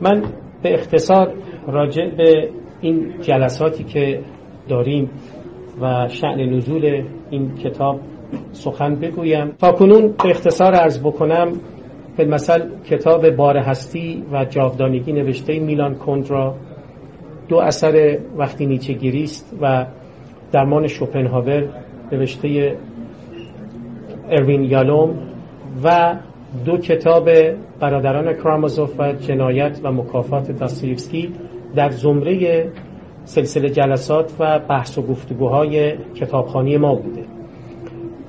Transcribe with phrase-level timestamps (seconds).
[0.00, 0.22] من
[0.62, 1.32] به اختصار
[1.66, 2.48] راجع به
[2.80, 4.20] این جلساتی که
[4.68, 5.10] داریم
[5.80, 8.00] و شعن نزول این کتاب
[8.52, 9.50] سخن بگویم.
[9.58, 11.52] تا کنون به اختصار عرض بکنم
[12.16, 16.54] به مثل کتاب بار هستی و جاودانگی نوشته میلان کندرا
[17.48, 19.86] دو اثر وقتی نیچه گیریست و
[20.52, 21.68] درمان شوپنهاور
[22.12, 22.76] نوشته
[24.30, 25.18] اروین یالوم
[25.84, 26.16] و
[26.64, 27.30] دو کتاب
[27.80, 31.32] برادران کرامازوف و جنایت و مکافات داستایوفسکی
[31.74, 32.66] در زمره
[33.24, 37.24] سلسله جلسات و بحث و گفتگوهای کتابخانی ما بوده.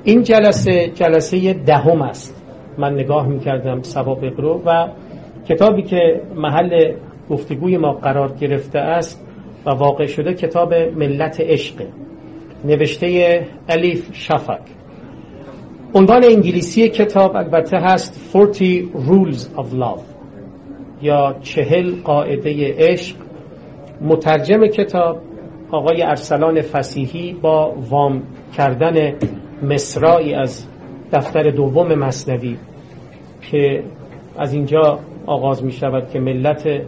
[0.04, 2.44] این جلسه جلسه دهم است.
[2.78, 4.88] من نگاه می‌کردم سوابق رو و
[5.50, 6.94] کتابی که محل
[7.30, 9.26] گفتگوی ما قرار گرفته است
[9.66, 11.76] و واقع شده کتاب ملت عشق
[12.66, 14.60] نوشته الیف شفق.
[15.96, 20.02] عنوان انگلیسی کتاب البته هست 40 Rules of Love
[21.02, 23.16] یا چهل قاعده عشق.
[24.02, 25.18] مترجم کتاب
[25.72, 28.24] آقای ارسلان فسیحی با وام
[28.58, 29.14] کردن
[29.64, 30.66] مصرایی از
[31.12, 32.58] دفتر دوم مصنوی
[33.42, 33.84] که
[34.38, 36.82] از اینجا آغاز می شود که ملت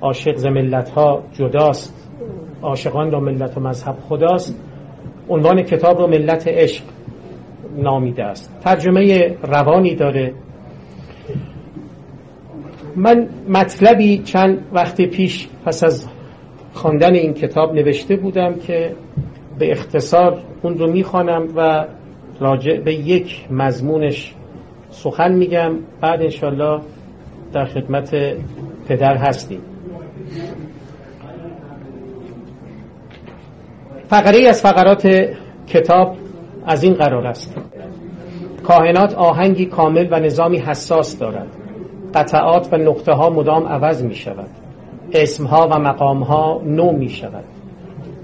[0.00, 2.10] عاشق ز ملت ها جداست.
[2.62, 4.60] عاشقان را ملت و مذهب خداست.
[5.28, 6.84] عنوان کتاب رو ملت عشق
[7.76, 8.60] نامیده است.
[8.64, 10.34] ترجمه روانی داره.
[12.96, 16.08] من مطلبی چند وقت پیش پس از
[16.72, 18.94] خواندن این کتاب نوشته بودم که
[19.58, 21.86] به اختصار اون رو می‌خوانم و
[22.40, 24.34] راجع به یک مضمونش
[24.90, 25.72] سخن میگم.
[26.00, 26.80] بعد انشالله
[27.52, 28.16] در خدمت
[28.88, 29.60] پدر هستیم.
[34.08, 35.28] فقره از فقرات
[35.66, 36.16] کتاب
[36.66, 37.56] از این قرار است.
[38.64, 41.46] کاهنات آهنگی کامل و نظامی حساس دارد.
[42.14, 44.48] قطعات و نقطه ها مدام عوض می شود
[45.12, 47.44] اسمها و مقامها نو می شود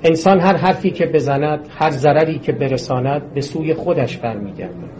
[0.02, 4.96] انسان هر حرفی که بزند هر ضرری که برساند به سوی خودش برمیگردد.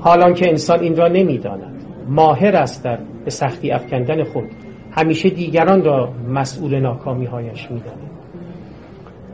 [0.00, 4.44] حالان که انسان این را نمی‌داند ماهر است در به سختی افکندن خود.
[4.90, 8.10] همیشه دیگران را مسئول ناکامی هایش می‌داند.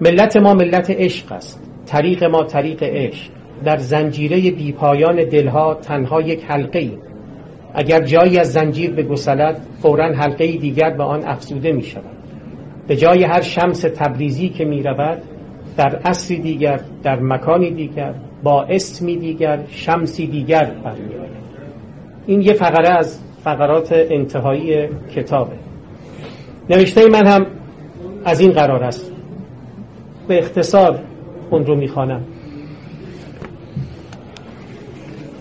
[0.01, 1.70] ملت ما ملت عشق است.
[1.91, 3.31] طریق ما طریق عشق.
[3.65, 6.93] در زنجیره بیپایان دلها تنها یک حلقه ای
[7.75, 12.17] اگر جایی از زنجیر به گسلد فورا حلقه دیگر به آن افزوده می شود
[12.87, 15.23] به جای هر شمس تبریزی که می رود
[15.77, 21.15] در عصری دیگر در مکانی دیگر با اسمی دیگر شمسی دیگر برمی
[22.27, 25.57] این یه فقره از فقرات انتهایی کتابه.
[26.71, 27.47] نوشته من هم
[28.25, 29.13] از این قرار است.
[30.29, 30.99] به اختصار
[31.51, 32.25] اون رو می‌خوانم.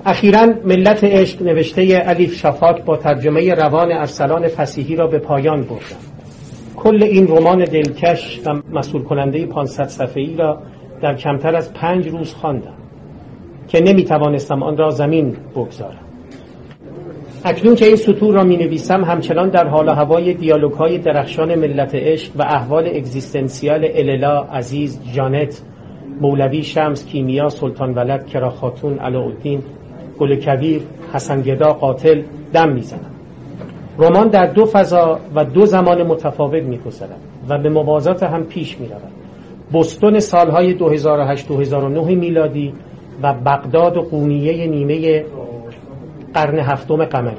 [0.05, 6.09] اخیرا ملت عشق نوشته علیف شفاک با ترجمه روان ارسلان فسیحی را به پایان بردم
[6.75, 10.61] کل این رمان دلکش و مسئول کننده 500 صفحه ای را
[11.01, 12.73] در کمتر از پنج روز خواندم
[13.67, 15.99] که نمی توانستم آن را زمین بگذارم.
[17.45, 21.95] اکنون که این سطور را می نویسم همچنان در حال هوای دیالوگ های درخشان ملت
[21.95, 25.61] عشق و احوال اگزیستنسیال اللا عزیز جانت
[26.19, 29.63] مولوی شمس کیمیا سلطان ولد کرا خاتون علاءالدین
[30.19, 30.81] گل کبیر
[31.13, 32.21] حسن گدا قاتل
[32.53, 33.11] دم می‌زنم
[33.99, 37.19] رمان در دو فضا و دو زمان متفاوت میگذرد
[37.49, 39.11] و به موازات هم پیش می‌رود.
[39.73, 42.73] بستون سالهای 2008-2009 میلادی
[43.23, 45.25] و بغداد و قونیه نیمه
[46.33, 47.35] قرن هفتم قمری.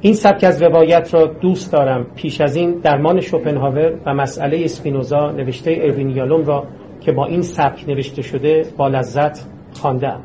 [0.00, 2.06] این سبک از روایت را دوست دارم.
[2.14, 6.64] پیش از این درمان شوپنهاور و مسئله اسپینوزا نوشته اروین یالوم را
[7.04, 10.20] که با این سبک نوشته شده با لذت خواندم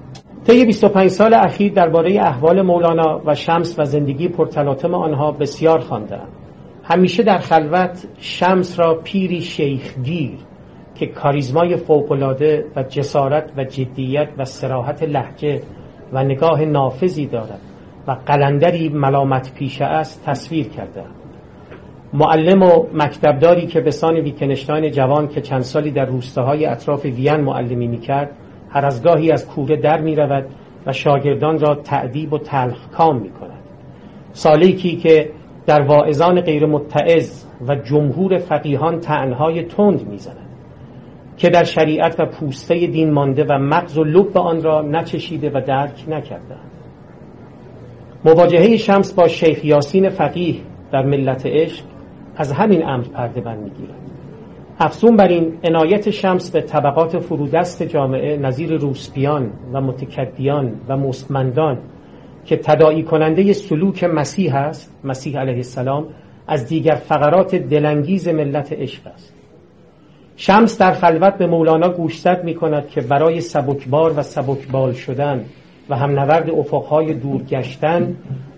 [0.47, 6.27] طی 25 سال اخیر درباره احوال مولانا و شمس و زندگی پرتلاطم آنها بسیار خواندم
[6.83, 10.37] همیشه در خلوت شمس را پیری شیخگیر
[10.95, 15.61] که کاریزمای فوقالعاده و جسارت و جدیت و سراحت لحجه
[16.13, 17.61] و نگاه نافذی دارد
[18.07, 21.03] و قلندری ملامت پیشه است تصویر کرده
[22.13, 27.35] معلم و مکتبداری که به سان ویکنشتاین جوان که چند سالی در روستاهای اطراف وین
[27.35, 28.29] معلمی می‌کرد
[28.69, 30.45] هر از گاهی از کوره در می رود
[30.85, 33.59] و شاگردان را تعدیب و تلخ کام می کند
[34.33, 35.29] سالیکی که
[35.65, 40.47] در واعظان غیر متعز و جمهور فقیهان تعنهای تند می زند
[41.37, 45.61] که در شریعت و پوسته دین مانده و مغز و لب آن را نچشیده و
[45.67, 46.55] درک نکرده
[48.25, 50.55] مواجهه شمس با شیخ یاسین فقیه
[50.91, 51.85] در ملت عشق
[52.37, 53.95] از همین امر پرده بند می‌گیرد
[54.79, 61.77] افزون بر این عنایت شمس به طبقات فرودست جامعه نظیر روسپیان و متکدیان و مستمندان
[62.45, 66.05] که تداعی کننده سلوک مسیح است مسیح علیه السلام
[66.47, 69.33] از دیگر فقرات دلانگیز ملت عشق است.
[70.35, 75.45] شمس در خلوت به مولانا گوشزد می کند که برای سبکبار و سبکبال شدن
[75.89, 78.15] و هم نورد افقهای دور گشتن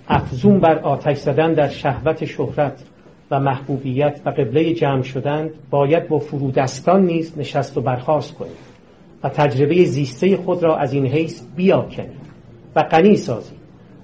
[0.08, 2.84] افزون بر آتش زدن در شهوت شهرت
[3.32, 8.70] و محبوبیت و قبله جمع شدن باید با فرودستان نیز نشست و برخواست کنید
[9.24, 12.30] و تجربه زیسته خود را از این حیث بیاکنید
[12.76, 13.60] و غنی سازید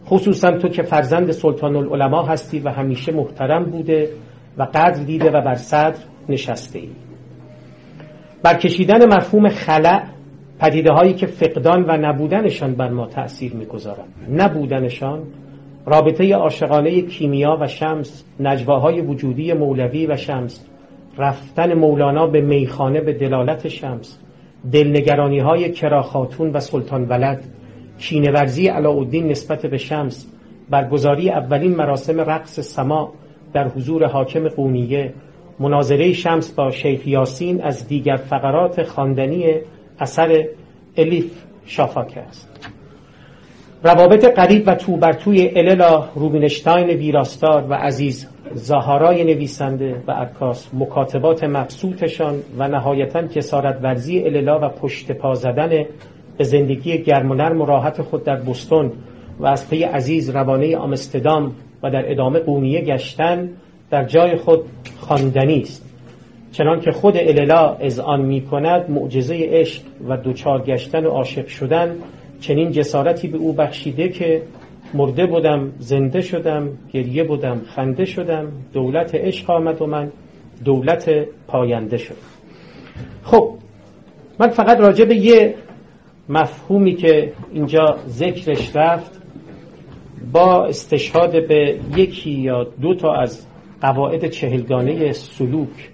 [0.05, 4.09] خصوصا تو که فرزند سلطان العلماء هستی و همیشه محترم بوده
[4.57, 5.99] و قدر دیده و بر صدر
[6.29, 6.89] نشسته ای
[8.43, 10.03] برکشیدن مفهوم خلع
[10.59, 14.13] پدیده هایی که فقدان و نبودنشان بر ما تأثیر می‌گذارند.
[14.29, 15.23] نبودنشان
[15.85, 20.65] رابطه عاشقانه کیمیا و شمس نجواهای وجودی مولوی و شمس
[21.17, 24.19] رفتن مولانا به میخانه به دلالت شمس
[24.71, 27.43] دلنگرانی های کراخاتون و سلطان ولد
[27.99, 30.31] کینورزی علاءالدین نسبت به شمس
[30.69, 33.13] برگزاری اولین مراسم رقص سما
[33.53, 35.13] در حضور حاکم قونیه
[35.59, 39.45] مناظره شمس با شیخ یاسین از دیگر فقرات خواندنی
[39.99, 40.45] اثر
[40.97, 42.74] الیف شافاکه است.
[43.85, 50.69] روابط قریب و تو بر توی اللا روبینشتاین ویراستار و عزیز زهارای نویسنده و عکاس
[50.73, 55.85] مکاتبات مبسوطشان و نهایتا جسارت ورزی اللا و پشت پا زدن
[56.37, 58.91] به زندگی گرم و نرم و راحت خود در بستون
[59.39, 61.51] و از پی عزیز روانه آمستدام
[61.83, 63.49] و در ادامه قونیه گشتن
[63.91, 64.59] در جای خود
[64.99, 65.85] خواندنی است.
[66.51, 71.47] چنان که خود اللا از آن می کند معجزه عشق و دوچار گشتن و عاشق
[71.47, 71.95] شدن
[72.47, 74.41] چنین جسارتی به او بخشیده که
[74.93, 80.11] مرده بودم زنده شدم گریه بودم خنده شدم دولت عشق آمد و من
[80.65, 81.09] دولت
[81.47, 82.17] پاینده شدم.
[83.23, 83.51] خب
[84.39, 85.55] من فقط راجع به یه
[86.29, 89.21] مفهومی که اینجا ذکرش رفت
[90.33, 93.45] با استشهاد به یکی یا دو تا از
[93.81, 95.89] قواعد چهلگانه سلوک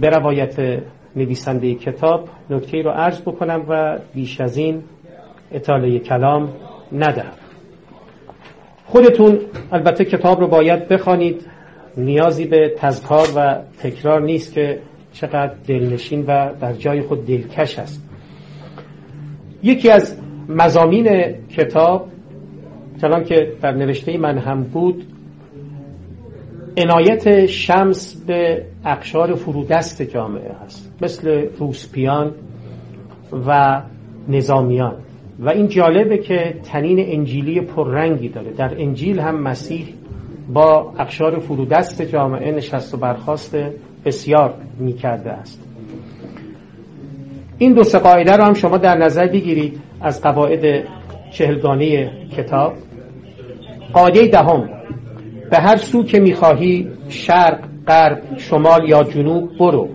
[0.00, 0.82] به روایت
[1.16, 4.82] نویسنده کتاب نکته رو عرض بکنم و بیش از این
[5.52, 6.48] اطاله کلام
[6.92, 7.32] ندهم
[8.86, 9.38] خودتون
[9.72, 11.46] البته کتاب رو باید بخوانید.
[11.96, 14.78] نیازی به تذکار و تکرار نیست که
[15.12, 18.02] چقدر دلنشین و در جای خود دلکش است.
[19.62, 22.08] یکی از مزامین کتاب
[23.00, 25.06] چنان که در نوشته من هم بود
[26.76, 32.34] عنایت شمس به اقشار فرودست جامعه هست مثل روسپیان
[33.46, 33.82] و
[34.28, 34.96] نظامیان.
[35.40, 38.50] و این جالبه که تنین انجیلی پررنگی داره.
[38.50, 39.86] در انجیل هم مسیح
[40.52, 43.56] با اقشار فرودست جامعه نشست و برخواست
[44.04, 45.62] بسیار می‌کرده است.
[47.58, 50.84] این دو سه قاعده رو هم شما در نظر بگیرید از قواعد
[51.32, 52.72] چهلگانه کتاب.
[53.92, 54.68] قاعده دهم
[55.50, 59.88] به هر سو که می‌خواهی شرق غرب شمال یا جنوب برو.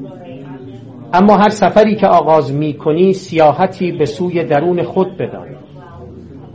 [1.14, 5.48] اما هر سفری که آغاز می‌کنی سیاحتی به سوی درون خود بدان.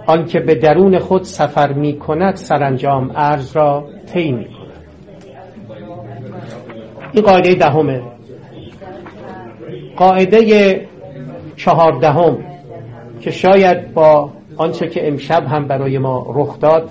[0.06, 4.56] آنکه به درون خود سفر می‌کند سرانجام ارز را طی می‌کند.
[7.12, 8.02] این قاعده دهمه.
[9.96, 10.80] قاعده
[11.56, 12.38] چهاردهم
[13.20, 16.90] که شاید با آنچه که امشب هم برای ما رخ داد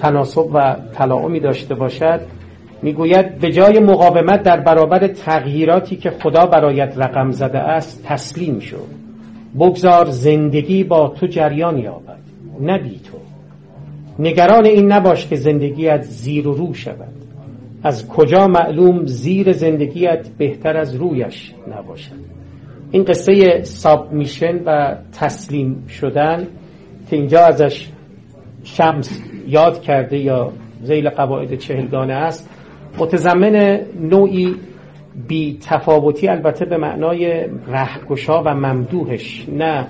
[0.00, 2.20] تناسب و تلاعمی داشته باشد
[2.82, 8.76] می‌گوید به جای مقاومت در برابر تغییراتی که خدا برایت رقم زده است تسلیم شو.
[9.58, 12.18] بگذار زندگی با تو جریان یابد
[12.60, 13.18] نه بی تو.
[14.18, 17.12] نگران این نباش که زندگیت زیر و رو شود.
[17.82, 22.30] از کجا معلوم زیر زندگیت بهتر از رویش نباشد.
[22.90, 26.46] این قصه سابمیشن و تسلیم شدن
[27.10, 27.88] که اینجا ازش
[28.64, 30.52] شمس یاد کرده یا
[30.82, 32.50] زیل قواعد چهلگانه است.
[32.98, 34.54] متضمن نوعی
[35.28, 39.86] بی تفاوتی البته به معنای رهگشا و ممدوحش نه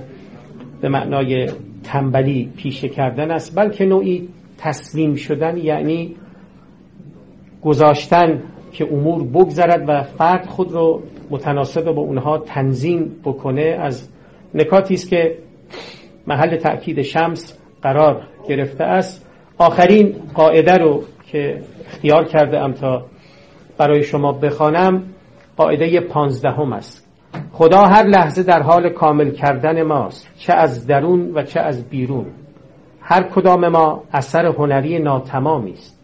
[0.81, 1.51] به معنای
[1.85, 4.29] تنبلی پیشه کردن است بلکه نوعی
[4.59, 6.15] تسلیم شدن یعنی
[7.63, 8.43] گذاشتن
[8.73, 14.09] که امور بگذرد و فرد خود رو متناسب با اونها تنظیم بکنه از
[14.55, 15.39] نکاتی است که
[16.27, 19.27] محل تأکید شمس قرار گرفته است.
[19.59, 23.05] آخرین قاعده رو که اختیار کرده ام تا
[23.79, 25.03] برای شما بخوانم
[25.57, 27.07] قاعده پانزدهم است.
[27.53, 32.27] خدا هر لحظه در حال کامل کردن ماست چه از درون و چه از بیرون.
[33.01, 36.01] هر کدام ما اثر هنری ناتمامی است.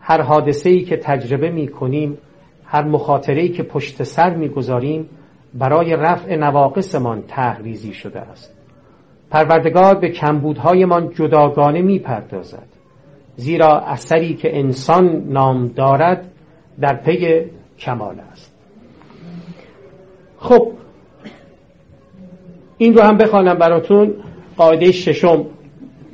[0.00, 2.18] هر حادثه ای که تجربه می کنیم
[2.64, 5.08] هر مخاطره ای که پشت سر می گذاریم
[5.54, 8.54] برای رفع نواقصمان تحریزی شده است.
[9.30, 12.77] پروردگار به کمبودهایمان جداگانه می پردازد
[13.38, 16.30] زیرا اثری که انسان نام دارد
[16.80, 17.44] در پی
[17.78, 18.54] کمال است.
[20.38, 20.72] خب
[22.78, 24.14] این رو هم بخوانم براتون.
[24.56, 25.46] قاعده ششم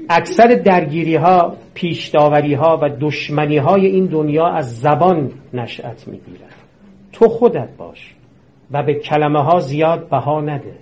[0.08, 6.54] اکثر درگیری ها پیش ها و دشمنی های این دنیا از زبان نشأت می‌گیرد.
[7.12, 8.14] تو خودت باش
[8.70, 10.74] و به کلمه ها زیاد بها نده.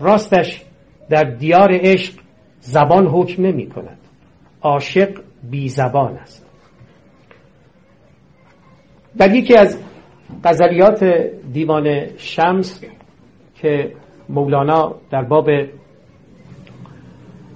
[0.00, 0.62] راستش
[1.10, 2.14] در دیار عشق
[2.60, 3.98] زبان حکم نمی کند
[4.62, 5.18] عاشق
[5.50, 6.46] بی زبان است.
[9.18, 9.78] در یکی از
[10.44, 11.04] غزلیات
[11.52, 12.80] دیوان شمس
[13.54, 13.92] که
[14.28, 15.50] مولانا در باب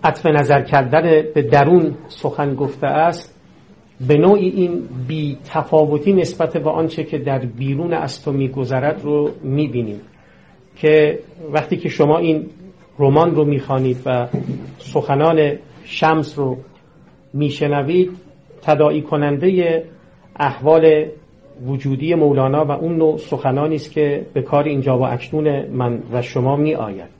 [0.04, 1.02] عطف نظر کردن
[1.34, 3.36] به درون سخن گفته است
[4.08, 9.30] به نوعی این بی تفاوتی نسبت به آنچه که در بیرون از تو میگذرد رو
[9.42, 10.00] می‌بینیم
[10.76, 11.18] که
[11.52, 12.46] وقتی که شما این
[12.98, 14.28] رمان رو می‌خوانید و
[14.78, 16.56] سخنان شمس رو
[17.36, 18.10] میشنوید
[18.62, 19.84] تداعی کننده
[20.36, 21.06] احوال
[21.66, 26.22] وجودی مولانا و اون نوع سخنانی است که به کار اینجا و اکنون من و
[26.22, 27.10] شما می آید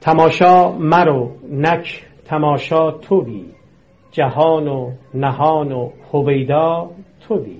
[0.00, 3.44] تماشا مرو نک تماشا توی.
[4.10, 7.56] جهان و نهان و هویدا توی.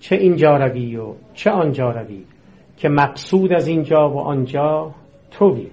[0.00, 2.24] چه اینجا روی و چه آنجا روی
[2.76, 4.90] که مقصود از اینجا و آنجا
[5.30, 5.66] توی.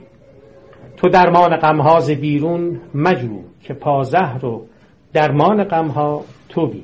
[0.98, 4.65] تو درمان غمها ز بیرون مجو که پازهر و
[5.13, 6.84] درمان غمها توی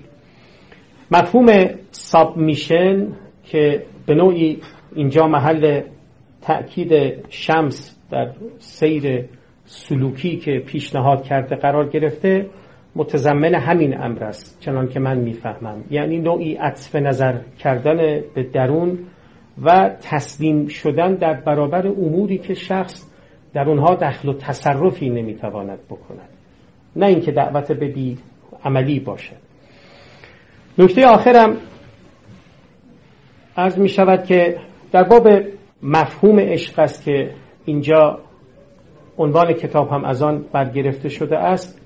[1.12, 1.48] مفهوم
[1.92, 3.08] سابمیشن
[3.44, 4.62] که به نوعی
[4.96, 5.82] اینجا محل
[6.42, 6.92] تأکید
[7.30, 9.26] شمس در سیر
[9.66, 12.46] سلوکی که پیشنهاد کرده قرار گرفته
[12.96, 15.84] متضمن همین امر است چنان که من می‌فهمم.
[15.92, 17.98] یعنی نوعی عطف نظر کردن
[18.36, 19.00] به درون
[19.64, 23.12] و تسلیم شدن در برابر اموری که شخص
[23.54, 26.29] در اونها دخل و تصرفی نمی‌تواند بکند.
[27.00, 28.18] نه اینکه دعوت به بی
[28.66, 29.36] عملی باشد
[30.78, 31.58] نکته آخرم
[33.56, 34.58] از می شود که
[34.92, 35.28] در باب
[35.84, 37.32] مفهوم عشق است که
[37.66, 38.20] اینجا
[39.18, 41.82] عنوان کتاب هم از آن برگرفته شده است.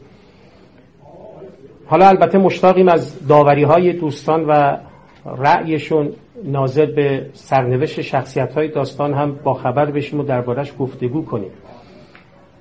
[1.85, 4.77] حالا البته مشتاقیم از داوری های دوستان و
[5.25, 11.51] رأیشون ناظر به سرنوشت شخصیت های داستان هم با خبر بشیم و دربارش گفتگو کنیم.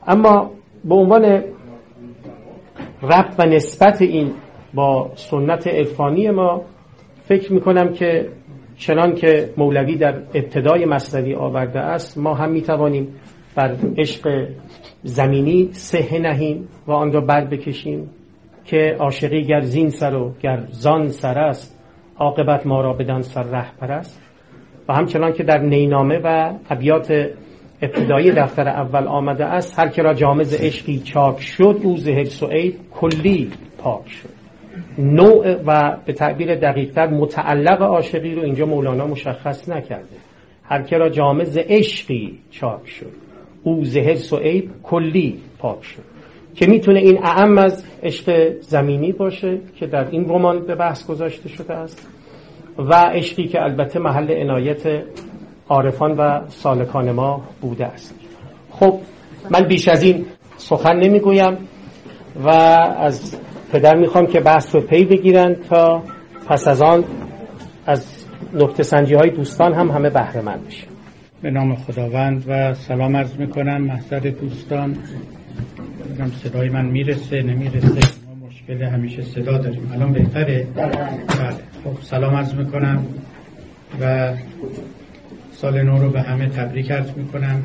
[0.06, 0.50] اما
[0.84, 1.44] به عنوان
[3.02, 4.32] رب و نسبت این
[4.74, 6.62] با سنت عرفانی ما
[7.22, 8.28] فکر می‌کنم که
[8.76, 13.08] چنان که مولوی در ابتدای مصنوی آورده است ما هم می‌توانیم
[13.54, 14.48] بر عشق
[15.02, 18.10] زمینی سه نهیم و آن را بر بکشیم
[18.64, 21.78] که عاشقی گر زین سر و گر زان سر است
[22.18, 24.22] عاقبت ما را بدان سر رهبر است.
[24.88, 27.30] و همچنان که در نینامه و ابیات
[27.82, 29.78] ابتدایی دفتر اول آمده است.
[29.78, 34.28] هر که را جامز عشقی چاک شد او زهر سعید کلی پاک شد.
[34.98, 40.16] نوع و به تعبیر دقیقتر متعلق عاشقی رو اینجا مولانا مشخص نکرده.
[40.64, 43.12] هر که را جامز عشقی چاک شد
[43.62, 46.02] او زهر سعید کلی پاک شد.
[46.54, 51.48] که می‌تونه این اعم از عشق زمینی باشه که در این رمان به بحث گذاشته
[51.48, 52.08] شده است
[52.78, 55.02] و عشقی که البته محل عنایت
[55.72, 58.14] عارفان و سالکان ما بوده است.
[58.70, 58.98] خب
[59.50, 60.26] من بیش از این
[60.56, 61.56] سخن نمی‌گویم
[62.44, 62.48] و
[62.98, 63.36] از
[63.72, 66.02] پدر می‌خوام که بحث رو پی بگیرن تا
[66.48, 67.04] پس از آن
[67.86, 70.86] از نقطه سنجی های دوستان هم همه بهره مند بشن.
[71.42, 73.80] به نام خداوند و سلام عرض می‌کنم.
[73.80, 74.96] محضر دوستان
[76.14, 79.90] بگم صدای من می‌رسه نمی‌رسه؟ ما مشکل همیشه صدا داریم.
[79.94, 80.92] الان بهتره؟ بله.
[81.84, 83.04] خب سلام عرض می‌کنم
[84.00, 84.32] و
[85.62, 87.62] سال نو رو به همه تبریک عرض می‌کنم.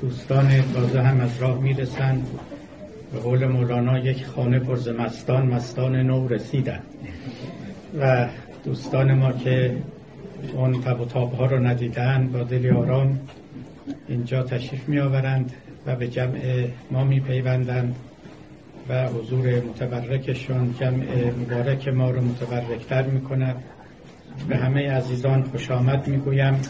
[0.00, 2.22] دوستان تازه هم از راه می‌رسن.
[3.12, 6.80] به قول مولانا یک خانه پرز مستان مستان نو رسیدن.
[8.00, 8.28] و
[8.64, 9.76] دوستان ما که
[10.54, 13.20] اون تب و تاب ها رو ندیدن با دلی آرام
[14.08, 15.52] اینجا تشریف می آورند
[15.86, 17.96] و به جمع ما می پیوندند
[18.88, 23.56] و حضور متبرکشون جمع مبارک ما رو متبرکتر می کند
[24.48, 26.60] به همه عزیزان خوش آمد می گویم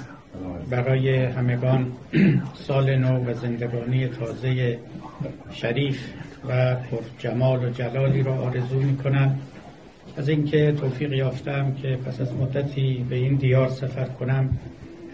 [0.71, 1.93] برای همگان
[2.67, 4.79] سال نو و زندگانی تازه
[5.51, 6.13] شریف
[6.49, 9.39] و پر جمال و جلالی را آرزو می کنم
[10.17, 14.59] از اینکه توفیق یافتم که پس از مدتی به این دیار سفر کنم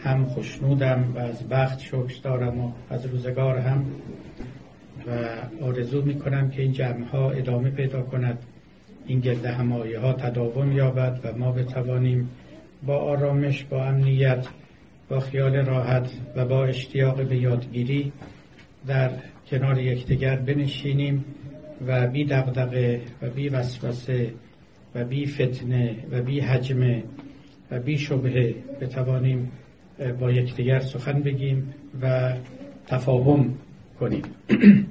[0.02, 3.84] هم خوشنودم و از بخت شکر دارم و از روزگار هم.
[5.06, 5.10] و
[5.64, 8.38] آرزو می کنم که این جمع ها ادامه پیدا کند
[9.06, 12.30] این گرد همایی ها تداوم یابد و ما بتوانیم
[12.86, 14.46] با آرامش با امنیت
[15.08, 18.12] با خیال راحت و با اشتیاق به یادگیری
[18.86, 19.10] در
[19.50, 21.24] کنار یکدیگر بنشینیم
[21.86, 24.32] و بی دغدغه و بی وسوسه
[24.94, 27.02] و بی فتنه و بی حجم
[27.70, 29.52] و بی شبهه بتوانیم
[30.20, 32.32] با یکدیگر سخن بگیم و
[32.86, 33.54] تفاهم
[34.00, 34.22] کنیم.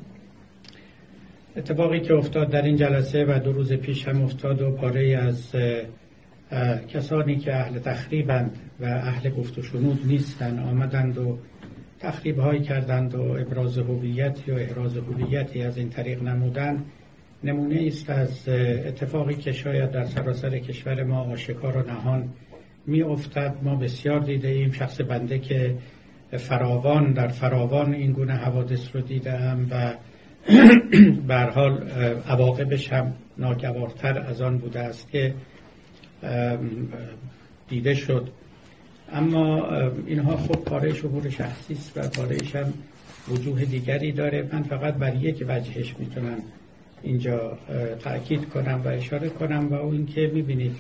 [1.58, 5.56] اتفاقی که افتاد در این جلسه و دو روز پیش هم افتاد و پاره از
[6.88, 11.38] کسانی که اهل تخریبند و اهل گفت و شنود نیستند آمدند و
[12.00, 16.84] تخریب هایی کردند و ابراز هویت یا احراز هویتی از این طریق نمودن
[17.44, 18.50] نمونه است از
[18.86, 22.30] اتفاقی که شاید در سراسر کشور ما آشکار و نهان
[22.86, 24.72] می افتد ما بسیار دیده ایم.
[24.72, 25.76] شخص بنده که
[26.38, 29.94] فراوان در فراوان این گونه حوادث رو دیدم و
[31.28, 31.90] به حال
[32.28, 35.34] عواقبش هم ناگوارتر از آن بوده است که
[37.70, 38.30] دیده شد.
[39.12, 39.68] اما
[40.08, 42.74] اینها خب پاره شهور شخصی است و پارهش هم
[43.28, 44.50] وجوه دیگری داره.
[44.54, 46.38] من فقط بر یک وجهش می‌تونم
[47.04, 47.58] اینجا
[48.00, 50.76] تاکید کنم و اشاره کنم و اون که می‌بینید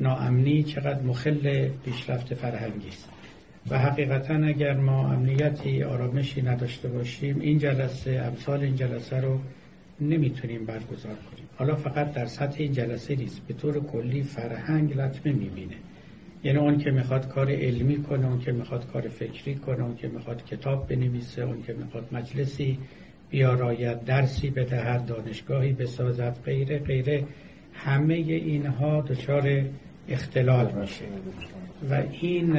[0.00, 3.08] ناامنی چقدر مخل پیشرفت فرهنگی است.
[3.70, 9.38] و حقیقتا اگر ما امنیتی آرامشی نداشته باشیم این جلسه امثال این جلسه رو
[10.00, 11.46] نمی‌تونیم برگزار کنیم.
[11.56, 15.74] حالا فقط در سطح جلسه نیست به طور کلی فرهنگ لطمه می‌بینه.
[16.44, 20.08] یعنی اون که می‌خواد کار علمی کنه اون که می‌خواد کار فکری کنه اون که
[20.08, 22.78] می‌خواد کتاب بنویسه اون که می‌خواد مجلسی
[23.30, 27.24] بیاراید درسی بدهد دانشگاهی بسازد غیره غیره.
[27.72, 29.64] همه اینها دچار
[30.08, 31.04] اختلال میشه.
[31.90, 32.58] و این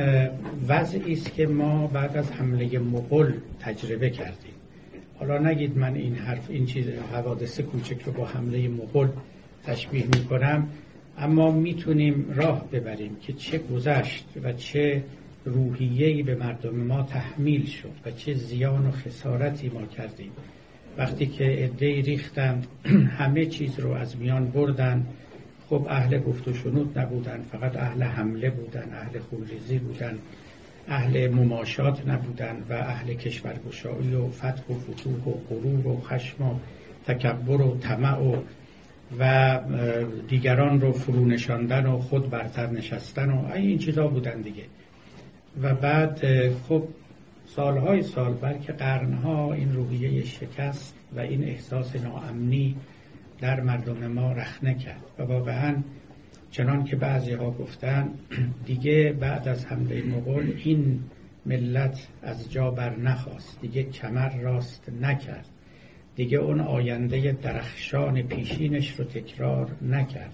[0.68, 4.51] وضعی است که ما بعد از حمله مغول تجربه کردیم.
[5.22, 9.08] حالا نگید من این حرف این چیز حوادث کوچک رو با حمله مغول
[9.64, 10.68] تشبیه می‌کنم
[11.18, 15.04] اما می‌تونیم راه ببریم که چه گذشت و چه
[15.46, 20.32] روحیه‌ای به مردم ما تحمیل شد و چه زیان و خسارتی ما کردیم.
[20.98, 22.68] وقتی که عدهای ریختند
[23.20, 25.06] همه چیز رو از میان بردن
[25.70, 30.20] خب اهل گفت و شنود نبودن فقط اهل حمله بودن اهل خونریزی بودن.
[30.88, 36.56] اهل مماشات نبودن و اهل کشورگشایی و فتح و فتوح و غرور و خشم و
[37.08, 38.36] تکبر و طمع و
[39.20, 39.60] و
[40.28, 44.64] دیگران رو فرو نشاندن و خود برتر نشستن و این چیزا بودن دیگه.
[45.62, 46.22] و بعد
[46.68, 46.84] خب
[47.46, 52.76] سالهای سال بلکه قرنها این روحیه شکست و این احساس ناامنی
[53.42, 55.76] در مردم ما رخنه کرد و واقعا
[56.52, 58.10] چنان که بعضی ها گفتن
[58.66, 61.00] دیگه بعد از حمله مغول این
[61.46, 63.62] ملت از جا بر نخواست.
[63.62, 65.48] دیگه کمر راست نکرد.
[66.16, 70.34] دیگه اون آینده درخشان پیشینش رو تکرار نکرد.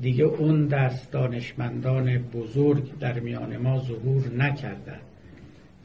[0.00, 5.00] دیگه اون دست دانشمندان بزرگ در میان ما ظهور نکردند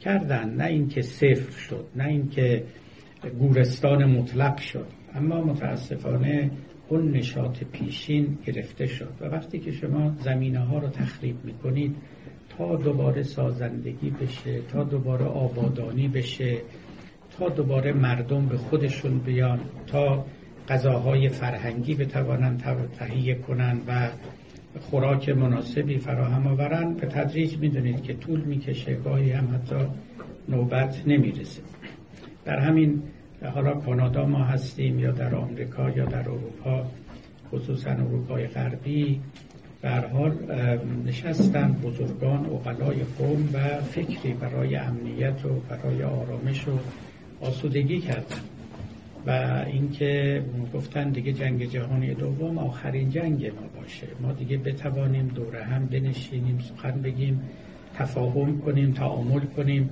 [0.00, 0.50] کردن.
[0.50, 2.64] نه اینکه صفر شد نه اینکه
[3.38, 4.86] گورستان مطلق شد.
[5.14, 6.50] اما متاسفانه
[6.90, 9.12] اون نشاط پیشین گرفته شد.
[9.20, 11.96] و وقتی که شما زمینه ها رو تخریب می‌کنید
[12.48, 16.58] تا دوباره سازندگی بشه تا دوباره آبادانی بشه
[17.38, 20.24] تا دوباره مردم به خودشون بیان تا
[20.68, 22.62] غذاهای فرهنگی بتوانند
[22.98, 24.10] تهیه کنند و
[24.80, 29.86] خوراک مناسبی فراهم آورن به تدریج می‌دونید که طول می‌کشه گاهی هم حتی
[30.48, 31.62] نوبت نمی‌رسه.
[32.44, 33.02] در همین
[33.48, 36.86] حالا کانادا ما هستیم یا در آمریکا یا در اروپا
[37.52, 39.20] خصوصا اروپای غربی.
[39.82, 40.32] در حال
[41.06, 46.78] نشستن بزرگان اقلای قوم و فکری برای امنیت و برای آرامش و
[47.40, 48.40] آسودگی کردن.
[49.26, 50.42] و اینکه
[50.74, 54.06] گفتن دیگه جنگ جهانی دوم آخرین جنگ ما باشه.
[54.20, 57.40] ما دیگه بتوانیم دوره هم بنشینیم سخن بگیم
[57.94, 59.90] تفاهم کنیم تعامل کنیم.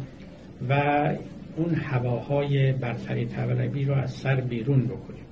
[0.69, 1.15] و
[1.59, 5.25] اون هواهای برتری طلبی رو از سر بیرون بکنیم.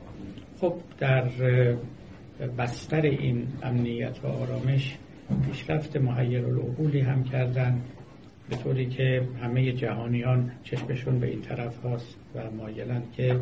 [0.61, 1.25] خب در
[2.59, 4.97] بستر این امنیت و آرامش
[5.47, 7.81] پیشرفت محیر العقولی هم کردن
[8.51, 13.37] به طوری که همه جهانیان چشمشون به این طرف هاست و مایلن که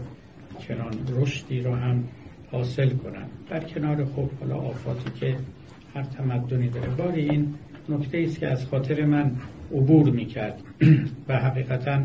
[0.58, 2.04] چنان رشدی رو هم
[2.52, 3.26] حاصل کنن.
[3.50, 5.36] در کنار خب حالا آفاتی که
[5.94, 6.88] هر تمدنی داره.
[6.88, 7.54] باری این
[7.88, 9.36] نکته است که از خاطر من
[9.72, 10.62] عبور می‌کرد.
[11.28, 12.02] و حقیقتا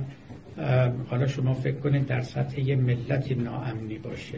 [1.10, 4.38] حالا شما فکر کنید در سطح یه ملت ناامنی باشه.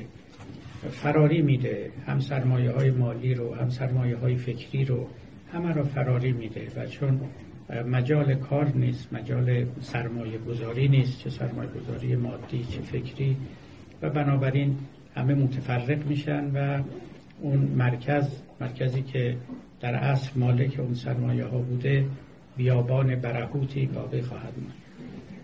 [0.92, 1.92] فراری میده.
[2.08, 5.08] هم سرمایه های مالی رو هم سرمایه های فکری رو
[5.54, 7.20] همه رو فراری میده و چون
[7.88, 13.38] مجال کار نیست مجال سرمایه گذاری نیست چه سرمایه گذاری مادی چه فکری.
[14.02, 14.78] و بنابراین
[15.16, 16.84] همه متفرق میشن و
[17.42, 18.28] اون مرکز
[18.62, 19.38] مرکزی که
[19.80, 22.06] در اصل مالک اون سرمایه ها بوده
[22.58, 24.81] بیابان برهوتی باقی خواهد ماند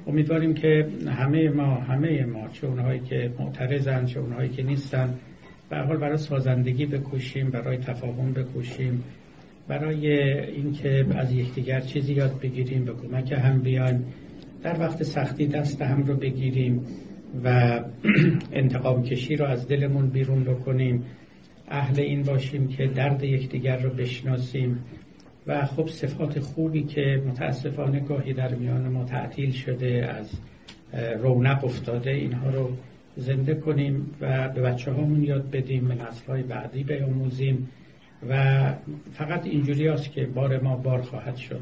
[0.08, 5.14] امیدواریم که همه ما همه ما چه اونهایی که معترضن چه اونهایی که نیستن
[5.70, 9.04] به حال برای سازندگی بکوشیم برای تفاهم بکوشیم
[9.68, 14.06] برای اینکه از یکدیگر چیزی یاد بگیریم به کمک هم بیایم
[14.64, 16.82] در وقت سختی دست هم رو بگیریم
[17.44, 17.80] و
[18.52, 21.04] انتقام کشی رو از دلمون بیرون بکنیم.
[21.68, 24.80] اهل این باشیم که درد یکدیگر رو بشناسیم.
[25.48, 30.32] و خب صفات خوبی که متاسفانه گاهی در میان ما تعطیل شده از
[31.20, 32.70] رونق افتاده اینها رو
[33.18, 37.70] زنده کنیم و به بچه هامون یاد بدیم به نسل بعدی بیاموزیم
[38.30, 38.74] و
[39.14, 41.62] فقط اینجوری است که بار ما بار خواهد شد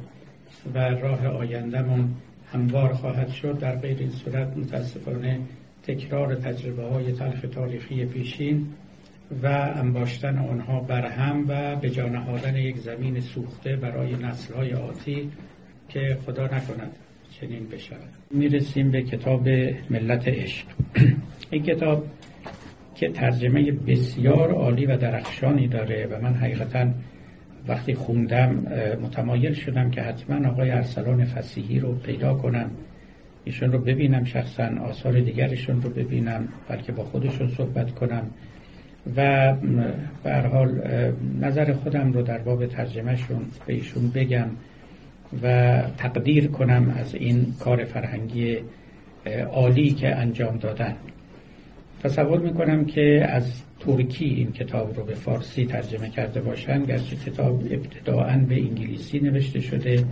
[0.74, 2.10] و راه آیندهمون
[2.54, 3.60] هموار خواهد شد.
[3.60, 5.40] در غیر این صورت متاسفانه
[5.84, 8.68] تکرار تجربه های تلخ تاریخی پیشین
[9.44, 15.32] و انباشتن آنها بر هم و به جانهادن یک زمین سوخته برای نسل های آتی
[15.90, 16.96] که خدا نکند
[17.42, 18.10] چنین بشود.
[18.32, 19.50] می‌رسیم به کتاب
[19.90, 20.66] ملت عشق.
[21.52, 22.06] این کتاب
[22.96, 26.88] که ترجمه بسیار عالی و درخشانی داره و من حقیقتا
[27.68, 28.50] وقتی خوندم
[29.02, 32.72] متمایل شدم که حتما آقای ارسلان فسیحی رو پیدا کنم.
[33.46, 38.32] ایشون رو ببینم شخصا آثار دیگرشون رو ببینم بلکه با خودشون صحبت کنم.
[39.18, 39.54] و
[40.24, 40.82] به حال
[41.42, 44.48] نظر خودم رو در باب ترجمهشون به ایشون بگم
[45.44, 48.58] و تقدیر کنم از این کار فرهنگی
[49.52, 50.96] عالی که انجام دادن.
[52.04, 57.64] تصور می‌کنم که از ترکی این کتاب رو به فارسی ترجمه کرده باشن گرچه کتاب
[57.72, 60.04] ابتداعا به انگلیسی نوشته شده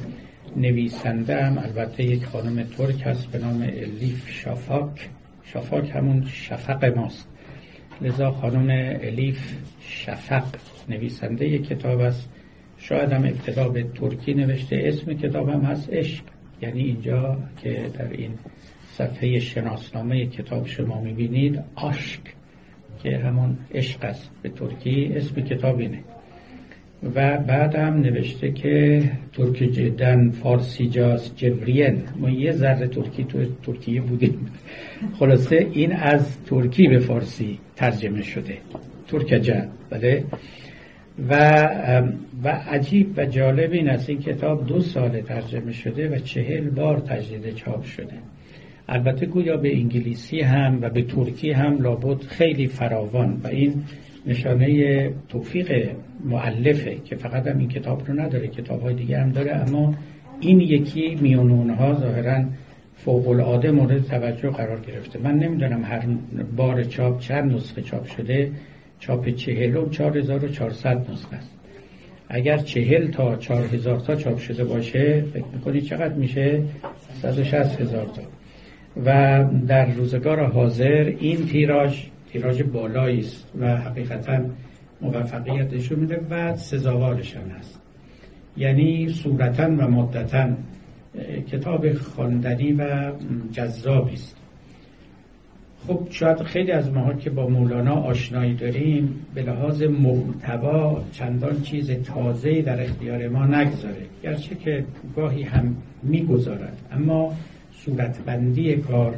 [0.58, 5.10] نویسنده هم البته یک خانم ترک هست به نام الیف شافاک.
[5.44, 7.28] شافاک همون شفق ماست.
[8.02, 8.70] لذا خانم
[9.02, 10.46] الیف شفق
[10.90, 12.30] نویسنده کتاب است.
[12.78, 14.82] شاید هم ابتدا به ترکی نوشته.
[14.86, 16.24] اسم کتاب هم هست عشق.
[16.62, 18.32] یعنی اینجا که در این
[18.92, 22.22] صفحه شناسنامه کتاب شما می‌بینید عشق
[23.04, 24.32] که همون عشق است.
[24.42, 26.04] به ترکی اسم کتاب اینه.
[27.16, 33.46] و بعد هم نوشته که ترکی جدن فارسی جاست جبرین ما یه ذره ترکی تو
[33.64, 34.46] ترکیه بودیم.
[35.20, 38.58] خلاصه این از ترکی به فارسی ترجمه شده.
[39.08, 40.24] ترکجه بله.
[41.30, 41.34] و
[42.44, 44.10] و عجیب و جالب این است.
[44.10, 48.14] این کتاب دو سال ترجمه شده و چهل بار تجدید چاپ شده.
[48.90, 53.42] البته گویا به انگلیسی هم و به ترکی هم لابد خیلی فراوان.
[53.44, 53.84] و این
[54.26, 55.90] نشانه توفیق
[56.26, 59.94] معلفه که فقط هم این کتاب رو نداره کتاب های دیگه هم داره اما
[60.40, 62.44] این یکی میون اونها ظاهرا
[62.96, 65.20] فوق العاده مورد توجه قرار گرفته.
[65.20, 66.02] من نمی‌دونم هر
[66.56, 68.52] بار چاپ چند نسخه چاپ شده
[69.00, 71.50] چاپ چهلم چهار هزار و چهارصد نسخه است.
[72.30, 76.62] اگر چهل تا چهار هزار تا چاپ شده باشه فکر می‌کنی چقدر میشه؟
[77.22, 78.22] صد و شست هزار تا.
[79.06, 84.40] و در روزگار حاضر این تیراژ تیراژ بالایی است و حقیقتا
[85.02, 87.82] موفقیت نشون میده و سزاوارش هم هست
[88.58, 90.50] یعنی صورتا و مدتا
[91.52, 93.12] کتاب خواندنی و
[93.52, 94.38] جذابی است.
[95.88, 101.92] خب شاید خیلی از ماها که با مولانا آشنایی داریم به لحاظ محتوا چندان چیز
[101.92, 104.06] تازه در اختیار ما نگذاره.
[104.24, 106.78] گرچه که گاهی هم می‌گذارد.
[106.92, 107.34] اما
[107.72, 109.16] صورتبندی کار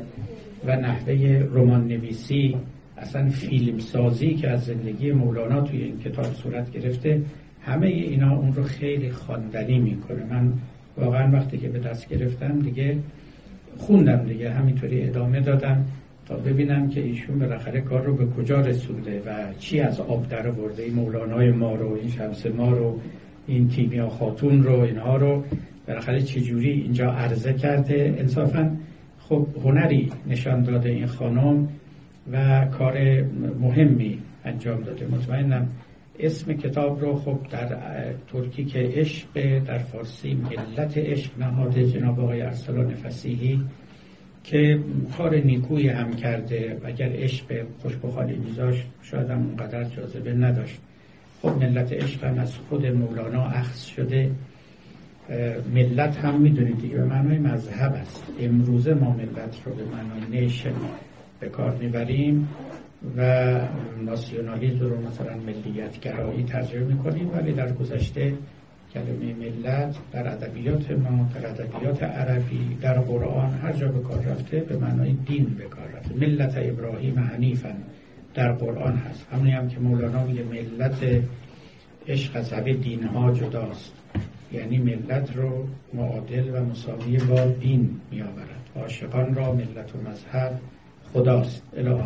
[0.66, 2.56] و نحوه رمان نویسی
[2.98, 7.22] اصلا فیلم سازی که از زندگی مولانا توی این کتاب صورت گرفته
[7.62, 10.26] همه اینا اون رو خیلی خواندنی می‌کنه.
[10.30, 10.54] من
[10.98, 12.98] واقعا وقتی که به دست گرفتم دیگه
[13.78, 15.86] خوندم دیگه همینطوری ادامه دادم
[16.26, 20.52] تا ببینم که ایشون بالاخره کار رو به کجا رسونده و چی از آب در
[20.52, 23.00] برده این مولانای ما رو این شمس ما رو
[23.48, 25.44] این تیمیا خاتون رو اینها رو
[25.88, 28.16] بالاخره چجوری اینجا عرضه کرده.
[28.18, 28.78] انصافا
[29.20, 31.68] خب هنری نشان داده این خانم.
[32.32, 33.22] و کار
[33.60, 35.08] مهمی انجام داده.
[35.08, 35.68] مطمئنم
[36.20, 37.78] اسم کتاب رو خب در
[38.32, 43.62] ترکی که عشق در فارسی ملت عشق نهاده جناب آقای ارسلان فسیحی
[44.44, 44.80] که
[45.18, 46.78] کار نیکوی هم کرده.
[46.84, 50.80] و اگر عشق خوشبخالی میذاشت شاید هم اونقدر جاذبه نداشت.
[51.42, 54.32] خب ملت عشق هم از خود مولانا اخذ شده.
[55.74, 58.24] ملت هم می‌دونید دیگه به معنای مذهب است.
[58.40, 60.74] امروزه ما ملت رو به معنای نیشن
[61.40, 62.48] به کار می‌بریم
[63.18, 63.52] و
[64.06, 68.34] ناسیونالیزم رو مثلا ملیت گرایی ترجمه می‌کنیم ولی در گذشته
[68.94, 74.60] کلمه ملت در ادبیات ما در ادبیات عربی در قرآن هر جا به کار رفته
[74.60, 76.16] به معنای دین به کار رفته.
[76.16, 77.74] ملت ابراهیم حنیفا
[78.34, 79.28] در قرآن هست.
[79.32, 81.24] همونی هم که مولانا میگه ملت
[82.08, 83.94] عشق از همه دین ها جداست.
[84.54, 90.60] یعنی ملت رو معادل و مساوی با دین می آورد عاشقان را ملت و مذهب
[91.16, 92.04] خداست الی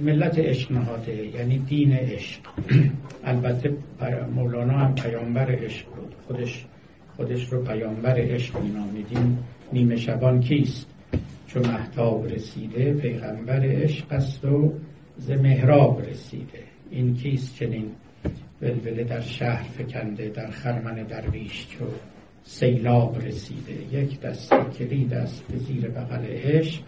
[0.00, 2.40] ملت عشق نهاده یعنی دین عشق.
[3.24, 3.74] البته
[4.34, 6.14] مولانا هم پیامبر عشق بود.
[6.26, 6.64] خودش
[7.16, 9.38] خودش رو پیامبر عشق مینامیدیم.
[9.72, 10.86] نیمه شبان کیست؟
[11.46, 14.72] چون محتاب رسیده پیغمبر عشق است و
[15.18, 16.62] ز مهراب رسیده.
[16.90, 17.90] این کیست چنین؟
[18.62, 21.84] ولوله در شهر فکنده در خرمن درویش چو
[22.42, 23.96] سیلاب رسیده.
[23.96, 26.82] یک دست کلید است به زیر بغل عشق.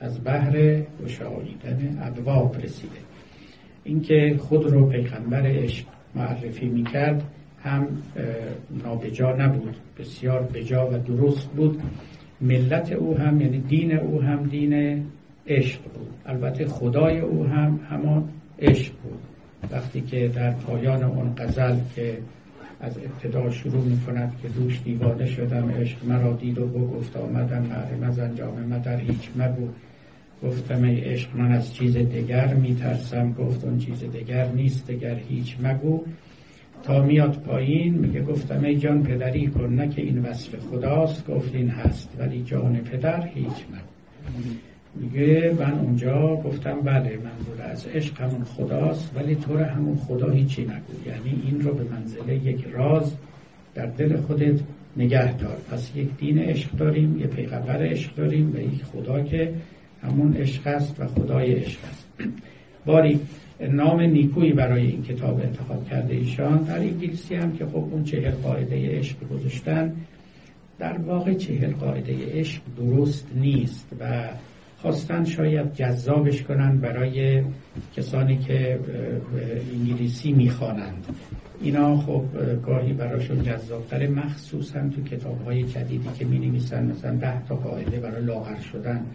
[0.00, 2.98] از بحر گشاییدن ابواب رسیده.
[3.84, 7.22] اینکه خود رو پیغمبر عشق معرفی می‌کرد
[7.62, 7.86] هم
[8.84, 11.82] نابجا نبود بسیار بجا و درست بود.
[12.40, 15.04] ملت او هم یعنی دین او هم دین
[15.46, 16.08] عشق بود.
[16.26, 19.18] البته خدای او هم همان عشق بود.
[19.72, 22.18] وقتی که در پایان اون غزل که
[22.80, 27.62] از ابتدا شروع می کند که دوش دیوانه شدم عشق مرا دید و گفت آمدم
[27.62, 29.68] معلم از انجام در هیچ مگو.
[30.42, 33.32] گفتم ای عشق من از چیز دیگر میترسم.
[33.32, 36.04] گفت اون چیز دیگر نیست دیگر هیچ مگو.
[36.82, 41.26] تا میاد پایین میگه گفتم ای جان پدری کن نه که این وصف خداست.
[41.26, 44.48] گفت این هست ولی جان پدر هیچ مگو.
[44.94, 50.62] میگه من اونجا گفتم بله منظور از عشق همون خداست ولی طور همون خدا هیچی
[50.62, 51.08] نگو.
[51.08, 53.12] یعنی این رو به منزله یک راز
[53.74, 54.60] در دل خودت
[54.96, 55.56] نگه دار.
[55.70, 59.54] پس یک دین عشق داریم یه پیغمبر عشق داریم و یک خدا که
[60.02, 62.06] همون عشق است و خدای عشق است.
[62.86, 63.20] باری
[63.60, 66.62] نام نیکویی برای این کتاب انتخاب کرده ایشان.
[66.62, 69.92] در انگلیسی هم که خب اون چهل قاعده عشق گذاشتن
[70.78, 74.28] در واقع چهل قاعده عشق درست نیست و
[74.82, 77.42] خواستن شاید جذابش کنن برای
[77.96, 78.78] کسانی که
[79.72, 81.06] انگلیسی می‌خوانند.
[81.62, 82.24] اینا خب
[82.66, 88.00] گاهی براشون جذابتر مخصوصا تو کتاب های جدیدی که می نویسن مثلا ده تا قاعده
[88.00, 89.06] برای لاغر شدن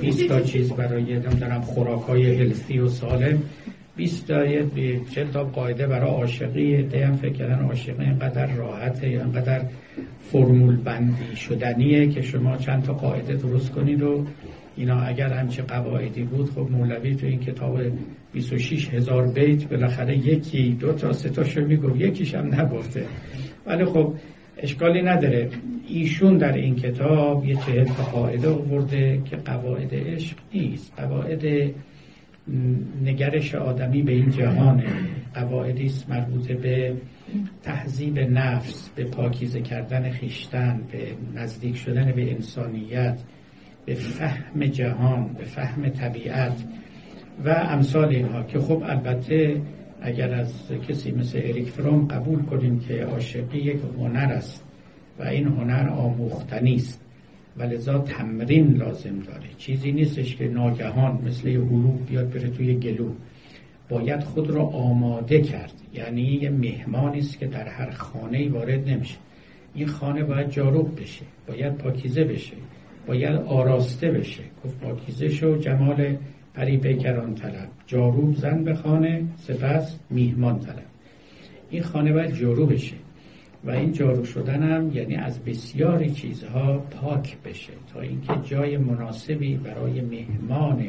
[0.00, 3.42] 20 تا چیز برای نمی‌دونم خوراک های هلسی و سالم
[3.96, 4.46] 20 تا
[5.14, 9.62] چند تا قاعده برای عاشقی ده هم فکر کردن عاشقی اینقدر راحته اینقدر
[10.32, 14.26] فرمول بندی شدنیه که شما چند تا قاعده درست کنید و
[14.76, 17.80] اینا اگر همچه قواعدی بود خب مولوی تو این کتاب
[18.32, 23.06] 26 هزار بیت بالاخره یکی دو تا سه تاشو می‌گفت یکیش هم نبرده
[23.66, 24.14] ولی خب
[24.58, 25.48] اشکالی نداره.
[25.88, 30.92] ایشون در این کتاب یه چهل تا قاعده آورده که قواعد عشق نیست.
[30.96, 31.72] قواعد
[33.04, 34.84] نگرش آدمی به این جهانه.
[35.34, 36.96] قواعدی است مربوط به
[37.62, 40.98] تهذیب نفس به پاکیزه کردن خیشتن به
[41.40, 43.20] نزدیک شدن به انسانیت
[43.86, 46.64] به فهم جهان به فهم طبیعت
[47.44, 49.62] و امثال اینها که خب البته
[50.00, 50.52] اگر از
[50.88, 54.64] کسی مثل اریک فروم قبول کنیم که عاشقی یک هنر است
[55.18, 57.00] و این هنر آموختنی است
[57.56, 59.48] و لذا تمرین لازم داره.
[59.58, 63.12] چیزی نیستش که ناگهان مثل علوم بیاد بره توی گلو.
[63.88, 65.72] باید خود را آماده کرد.
[65.94, 69.16] یعنی یه مهمانی است که در هر خانه وارد نمیشه.
[69.74, 71.24] این خانه باید جاروب بشه.
[71.46, 72.56] باید پاکیزه بشه.
[73.06, 74.42] باید آراسته بشه.
[74.64, 76.16] گفت پاکیزه شو جمال
[76.54, 77.68] پری پیکران طلب.
[77.86, 80.86] جاروب زن به خانه سپس میهمان طلب.
[81.70, 82.96] این خانه باید جارو بشه.
[83.64, 89.56] و این جارو شدن هم یعنی از بسیاری چیزها پاک بشه تا اینکه جای مناسبی
[89.56, 90.86] برای مهمان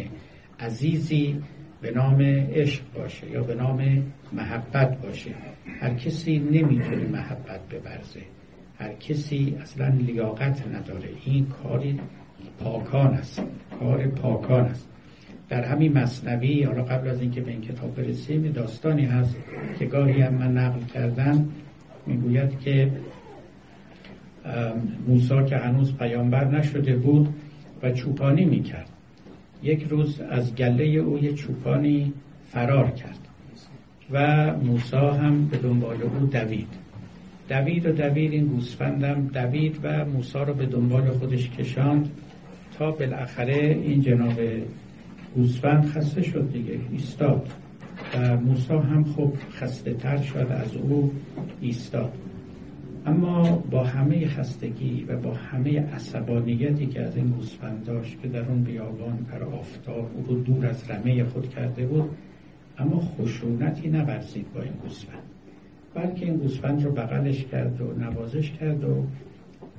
[0.60, 1.36] عزیزی
[1.82, 4.04] به نام عشق باشه یا به نام
[4.34, 5.32] محبت باشه.
[5.80, 8.22] هر کسی نمی‌تونه محبت ببرزه.
[8.80, 11.10] هر کسی اصلا لیاقت نداره.
[11.26, 12.00] این کاری
[12.60, 13.44] پاکان است.
[13.80, 14.88] کار پاکان است.
[15.50, 19.36] در همین مصنوی حالا قبل از اینکه به این کتاب برسیم داستانی هست
[19.80, 21.50] که گاهی هم من نقل کردم.
[22.06, 22.92] می‌گوید که
[25.08, 27.34] موسا که هنوز پیامبر نشده بود
[27.84, 28.90] و چوپانی می‌کرد.
[29.64, 32.14] یک روز از گله او یه چوپانی
[32.52, 33.20] فرار کرد
[34.12, 36.87] و موسا هم به دنبال او دوید.
[37.50, 42.10] دوید و دوید این گوسفندم دوید و موسا رو به دنبال خودش کشاند
[42.78, 44.40] تا بالاخره این جناب
[45.36, 47.54] گوسفند خسته شد دیگه ایستاد
[48.16, 51.12] و موسا هم خب خسته تر شد از او
[51.62, 52.14] ایستاد.
[53.06, 58.46] اما با همه خستگی و با همه عصبانیتی که از این گوسفند داشت که در
[58.50, 62.10] اون بیابان پر آفتاب او رو دور از رمه خود کرده بود
[62.78, 65.24] اما خشونتی نورزید با این گوسفند.
[65.98, 69.04] بلکه این گوسفند رو بغلش کرد و نوازش کرد و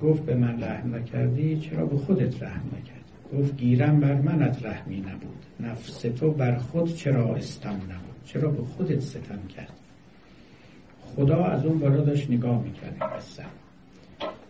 [0.03, 5.01] گفت به من رحم نکردی چرا به خودت رحم نکردی؟ گفت گیرم بر منت رحمی
[5.01, 5.45] نبود.
[5.61, 9.73] نفس تو بر خود چرا استم نبود؟ چرا به خودت ستم کرد؟
[11.17, 13.45] خدا از اون بالا داشت نگاه می‌کرد قصه.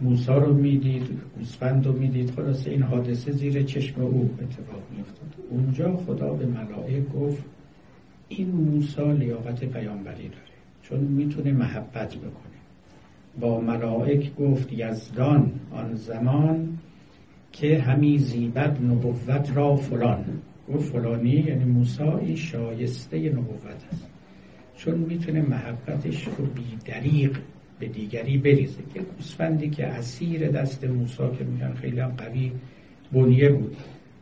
[0.00, 2.30] موسا رو می‌دید گوسفند رو می‌دید.
[2.30, 5.34] خلاصه این حادثه زیر چشم او اتفاق میافتاد.
[5.50, 7.42] اونجا خدا به ملائک گفت
[8.28, 10.47] این موسا لیاقت پیامبری داره.
[10.88, 12.58] چون می‌تونه محبت بکنه
[13.40, 16.78] با ملائک گفت یزدان آن زمان
[17.52, 20.24] که همی زیبت نبوت را فلان.
[20.68, 24.06] گفت فلانی یعنی موسا این شایسته نبوت است.
[24.76, 27.38] چون می‌تونه محبتش رو بی دریق
[27.78, 28.82] به دیگری بریزه.
[28.94, 32.52] که گوسفندی که اسیر دست موسا که میگن خیلی هم قوی
[33.12, 33.76] بنیه بود.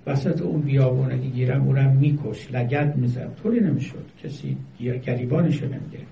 [0.06, 3.34] وسط اون بیابونه که گیرم اونم میکش لگد می‌زد.
[3.42, 4.04] طوری نمی‌شد.
[4.24, 6.06] کسی گریبانش نمی‌گیره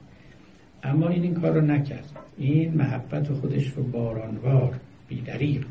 [0.85, 2.11] اما این این کار رو نکرد.
[2.39, 4.75] این محبت خودش رو بارانوار
[5.09, 5.67] بیدریق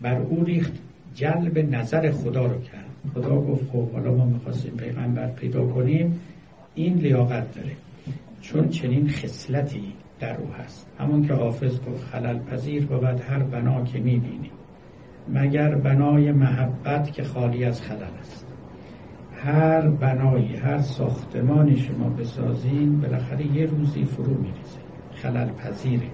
[0.00, 0.72] بر او ریخت
[1.14, 2.84] جلب نظر خدا رو کرد.
[3.14, 6.20] خدا گفت خب حالا ما می‌خواستیم پیغمبر پیدا کنیم
[6.74, 7.72] این لیاقت داره.
[8.40, 10.86] چون چنین خصلتی در او هست.
[10.98, 14.50] همون که حافظ گفت خلل پذیر بود هر بنا که می‌بینیم
[15.28, 18.49] مگر بنای محبت که خالی از خلل است؟
[19.44, 24.78] هر بنایی هر ساختمانی شما بسازین بالاخره یه روزی فرو میریزه.
[25.14, 26.06] خلل پذیره.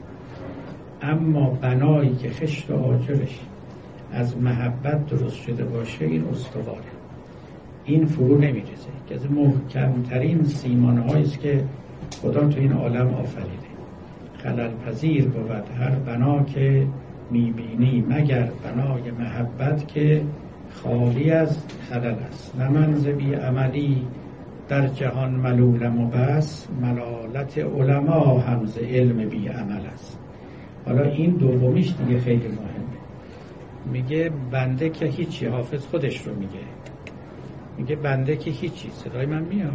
[1.03, 3.41] اما بنایی که خشت و آجرش
[4.13, 6.79] از محبت درست شده باشه این استواره.
[7.85, 8.89] این فرو نمیریزه.
[9.09, 11.65] که از محکمترین سیمان است که
[12.23, 13.67] خدا تو این عالم آفریده.
[14.39, 16.87] خلل پذیر بود هر بنا که
[17.31, 20.23] می‌بینی مگر بنای محبت که
[20.83, 21.59] خالی از
[21.91, 22.57] خلل است.
[22.59, 24.07] نه من بی عملی
[24.69, 30.19] در جهان ملولم و بس ملالت علما همز علم بی عمل است.
[30.87, 32.97] حالا این دومیش دیگه خیلی مهمه.
[33.93, 36.65] میگه بنده که هیچی حافظ خودش رو میگه.
[37.79, 38.91] میگه بنده که هیچی.
[38.93, 39.71] صدای من میاد؟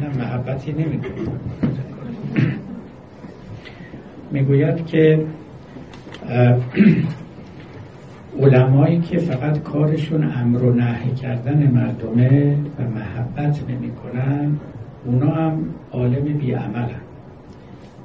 [0.00, 1.28] نه محبتی نمی‌کنه.
[4.30, 5.26] می‌گوید که
[8.40, 14.56] علمایی که فقط کارشون امر و نهی کردن مردمه و محبت نمی‌کنن
[15.04, 17.00] اونا هم عالم بی عملن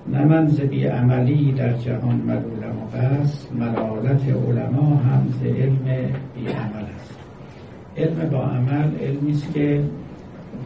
[0.08, 6.48] نه من بی عملی در جهان ملولم و بس ملالت علما هم ز علم بی
[6.48, 7.20] عمل است.
[7.98, 9.84] علم با عمل علمی است که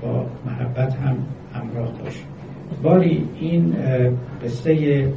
[0.01, 1.17] با محبت هم
[1.53, 2.23] همراه باشه.
[2.83, 3.75] باری این
[4.43, 5.07] قصه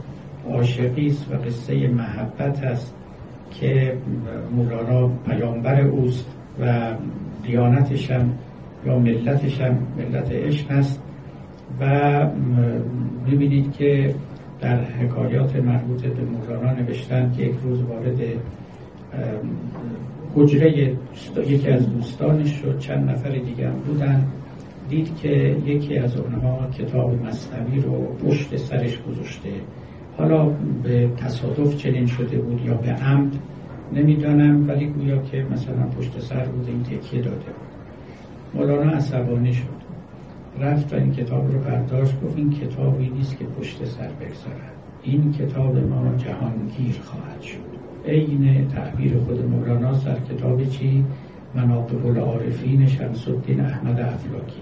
[0.50, 2.95] عاشقی است و قصه محبت است
[3.60, 3.96] که
[4.56, 6.26] مولانا پیامبر اوست
[6.60, 6.94] و
[7.42, 8.32] دیانتش هم
[8.86, 11.02] یا ملتش هم ملت عشق است
[11.80, 12.26] و
[13.26, 14.14] می‌بینید که
[14.60, 18.20] در حکایات مربوط به مولانا نوشتن که یک روز وارد
[20.34, 20.96] حجره
[21.46, 24.26] یکی از دوستانش شد چند نفر دیگه هم بودن
[24.88, 29.48] دید که یکی از اونها کتاب مصنوی رو پشت سرش گذاشته.
[30.18, 30.46] حالا
[30.82, 33.32] به تصادف چنین شده بود یا به عمد
[33.92, 37.66] نمی‌دانم ولی گویا که مثلا پشت سر بود این تکیه داده بود.
[38.54, 39.76] مولانا عصبانی شد.
[40.60, 44.72] رفت و این کتاب رو برداشت گفت این کتابی نیست که پشت سر بگذارد.
[45.02, 47.58] این کتاب ما جهانگیر خواهد شد.
[48.06, 51.04] عین تعبیر خود مولانا سر کتاب چی؟
[51.54, 54.60] مناقب العارفین شمس الدین احمد افلاکی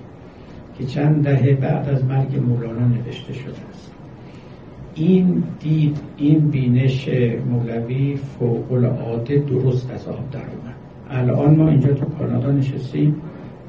[0.78, 3.93] که چند دهه بعد از مرگ مولانا نوشته شده است.
[4.94, 7.08] این دید این بینش
[7.50, 10.74] مولوی فوق العاده درست از آب در اومد.
[11.10, 13.16] الان ما اینجا تو کانادا نشستیم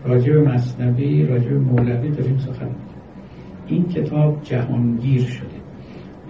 [0.06, 2.70] راجع به مصنوی راجع به مولوی داریم سخن
[3.68, 5.48] این کتاب جهانگیر شده.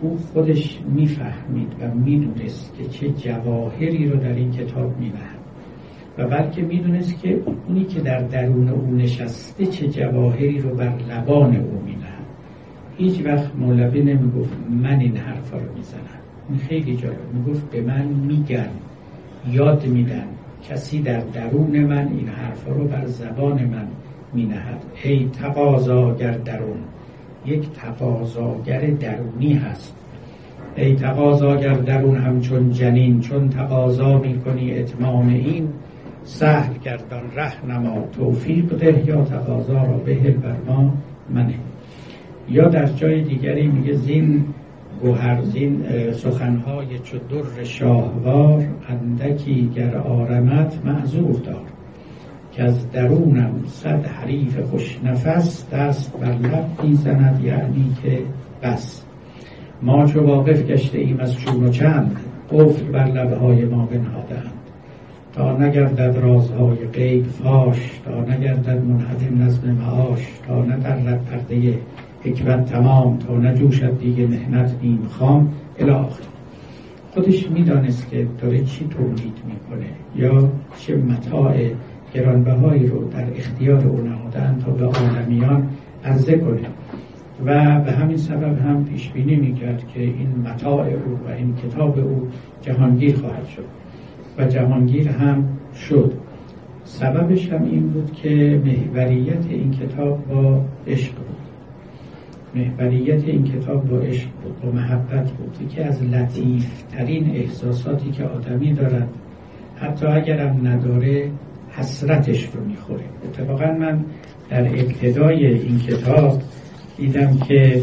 [0.01, 5.39] او خودش می‌فهمید و می‌دونست که چه جواهری رو در این کتاب میبهد.
[6.17, 11.55] و بلکه می‌دونست که اونی که در درون او نشسته چه جواهری رو بر لبان
[11.55, 12.04] او می‌دهد
[12.97, 14.53] هیچ وقت مولوی نمی‌گفت
[14.83, 16.21] من این حرفا رو می‌زنم.
[16.49, 17.33] این خیلی جالب.
[17.33, 18.69] می‌گفت به من میگن
[19.51, 20.23] یاد میدن.
[20.69, 23.87] کسی در درون من این حرفا رو بر زبان من
[24.33, 24.83] مینهد.
[25.03, 26.77] ای تقاضاگر درون.
[27.45, 29.95] یک تقاضاگر درونی هست.
[30.75, 35.69] ای تقاضاگر درون همچون جنین چون تقاضا می‌کنی اتمام این
[36.23, 40.93] سهل گردان ره نما توفیق ده یا تقاضا را بهل بر ما
[41.29, 41.53] منه.
[42.49, 44.45] یا در جای دیگری میگه زین
[45.01, 51.65] گوهر زین سخنهای چو در شاهوار اندکی گر آرمت معذور دار
[52.51, 58.19] که از درونم صد حریف خوش نفس دست بر لب می‌زند یعنی که
[58.63, 59.05] بس.
[59.81, 62.17] ما چو واقف گشته ایم از چون و چند
[62.51, 64.51] قفل بر لبهای ما بنهادند
[65.33, 71.77] تا نگردد رازهای غیب فاش تا نگردد منحدم نظم معاش تا ندرد پرده
[72.25, 76.23] حکمت تمام تا نجوشد دیگه مهنت نیم خام الاخر
[77.13, 79.85] خودش می‌دانست که داره چی تولید می‌کنه.
[80.15, 81.69] یا چه متاع
[82.13, 85.67] گرانبهایی رو در اختیار او نهادن تا به عالمیان
[86.03, 86.67] عرضه کنه.
[87.45, 91.99] و به همین سبب هم پیش بینی می‌کرد که این متاع او و این کتاب
[91.99, 92.27] او
[92.61, 93.65] جهانگیر خواهد شد.
[94.37, 95.43] و جهانگیر هم
[95.89, 96.13] شد.
[96.83, 101.34] سببش هم این بود که محوریت این کتاب با عشق بود.
[102.55, 105.57] محوریت این کتاب با عشق بود با محبت بود.
[105.61, 109.09] یکی از لطیف ترین احساساتی که آدمی دارد
[109.75, 111.29] حتی اگرم نداره
[111.71, 113.03] حسرتش رو می‌خوره.
[113.25, 113.99] اتفاقا من
[114.49, 116.41] در ابتدای این کتاب
[116.97, 117.81] دیدم که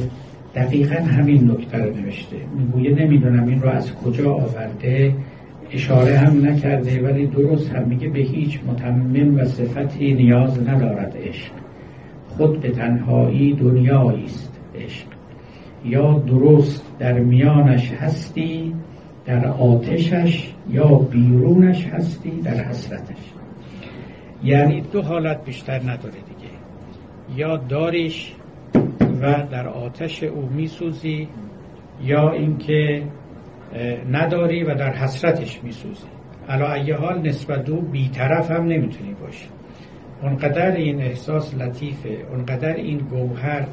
[0.55, 2.37] دقیقا همین نکته رو نوشته.
[2.59, 5.15] می‌گویه نمی‌دونم این رو از کجا آورده
[5.73, 11.53] اشاره هم نکرده ولی درست هم میگه به هیچ متمم و صفتی نیاز ندارد عشق.
[12.29, 14.52] خود به تنهایی دنیایی است.
[14.85, 15.07] عشق
[15.85, 18.75] یا درست در میانش هستی
[19.25, 23.33] در آتشش یا بیرونش هستی در حسرتش.
[24.45, 26.53] یعنی دو حالت بیشتر نداره دیگه.
[27.37, 28.33] یا داریش
[29.23, 31.29] و در آتش او میسوزی
[32.03, 33.03] یا اینکه
[34.13, 36.07] نداری و در حسرتش میسوزی.
[36.49, 39.49] علا ای حال نسبت او بیطرف هم نمی‌تونی باشی
[40.23, 43.67] اونقدر این احساس لطیفه اونقدر این گوهر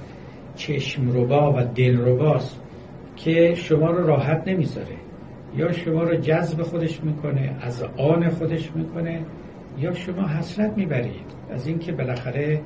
[0.60, 2.62] چشم ربا و دل رباست
[3.16, 4.96] که شما رو راحت نمی‌ذاره.
[5.58, 9.22] یا شما رو جذب خودش می‌کنه از آن خودش می‌کنه
[9.78, 11.26] یا شما حسرت می‌برید.
[11.52, 12.62] از اینکه بالاخره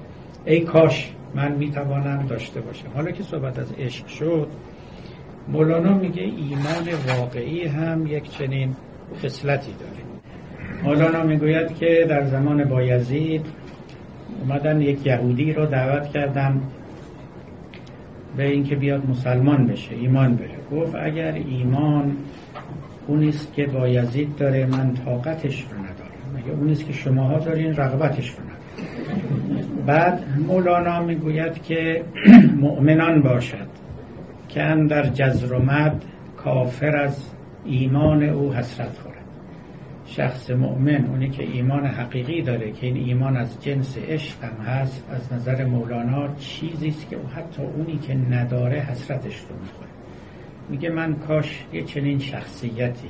[0.45, 2.87] ای کاش من می‌توانم داشته باشم.
[2.95, 4.47] حالا که صحبت از عشق شد
[5.47, 8.75] مولانا میگه ایمان واقعی هم یک چنین
[9.23, 10.03] خصلتی داره.
[10.83, 13.45] مولانا می‌گوید که در زمان بایزید
[14.41, 16.61] اومدن یک یهودی رو دعوت کردن
[18.37, 20.81] به اینکه بیاد مسلمان بشه ایمان بره.
[20.81, 22.17] گفت اگر ایمان
[23.07, 26.13] اونیست که بایزید داره من طاقتش رو ندارم.
[26.35, 28.53] مگه اونیست که شماها دارین رغبتش رو ندارم
[29.85, 32.03] بعد مولانا می‌گوید که
[32.61, 33.67] مؤمنان باشد
[34.49, 35.59] که در جزر و
[36.37, 37.17] کافر از
[37.65, 39.12] ایمان او حسرت خورد
[40.15, 45.07] شخص مؤمن اونی که ایمان حقیقی داره که این ایمان از جنس عشق هم هست
[45.11, 49.89] از نظر مولانا چیزی است که حتی اونی که نداره حسرتش رو می‌خوره.
[50.69, 53.09] میگه من کاش یک چنین شخصیتی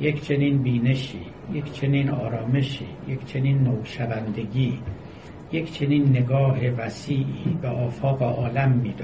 [0.00, 1.20] یک چنین بینشی
[1.52, 4.78] یک چنین آرامشی یک چنین نوشوندگی
[5.52, 8.94] یک چنین نگاه وسیعی به آفاق عالم می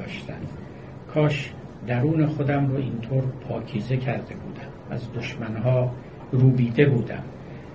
[1.14, 1.52] کاش
[1.86, 4.68] درون خودم رو اینطور پاکیزه کرده بودم.
[4.90, 5.90] از دشمنها
[6.32, 7.22] روبیده بودم.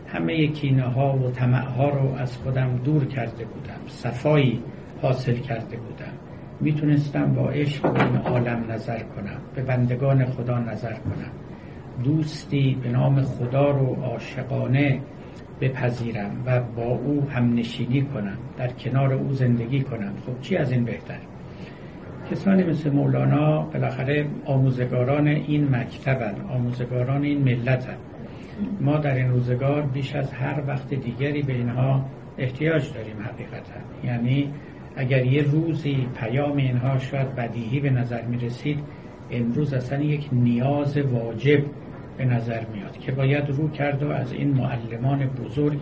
[0.07, 3.79] همه کینه ها و طمع ها رو از خودم دور کرده بودم.
[3.87, 4.63] صفایی
[5.01, 6.13] حاصل کرده بودم.
[6.61, 9.37] می‌تونستم با عشق به عالم نظر کنم.
[9.55, 11.31] به بندگان خدا نظر کنم.
[12.03, 14.99] دوستی به نام خدا رو عاشقانه
[15.61, 18.37] بپذیرم و با او هم نشینی کنم.
[18.57, 20.13] در کنار او زندگی کنم.
[20.25, 21.19] خب چی از این بهتر؟
[22.31, 27.97] کسانی مثل مولانا بالاخره آموزگاران این مکتبن آموزگاران این ملتن.
[28.81, 32.05] ما در این روزگار بیش از هر وقت دیگری به اینها
[32.37, 33.79] احتیاج داریم حقیقتا.
[34.03, 34.53] یعنی
[34.95, 38.79] اگر یه روزی پیام اینها شاید بدیهی به نظر می رسید
[39.31, 41.63] امروز اصلا یک نیاز واجب
[42.17, 45.79] به نظر میاد که باید رو کرد و از این معلمان بزرگ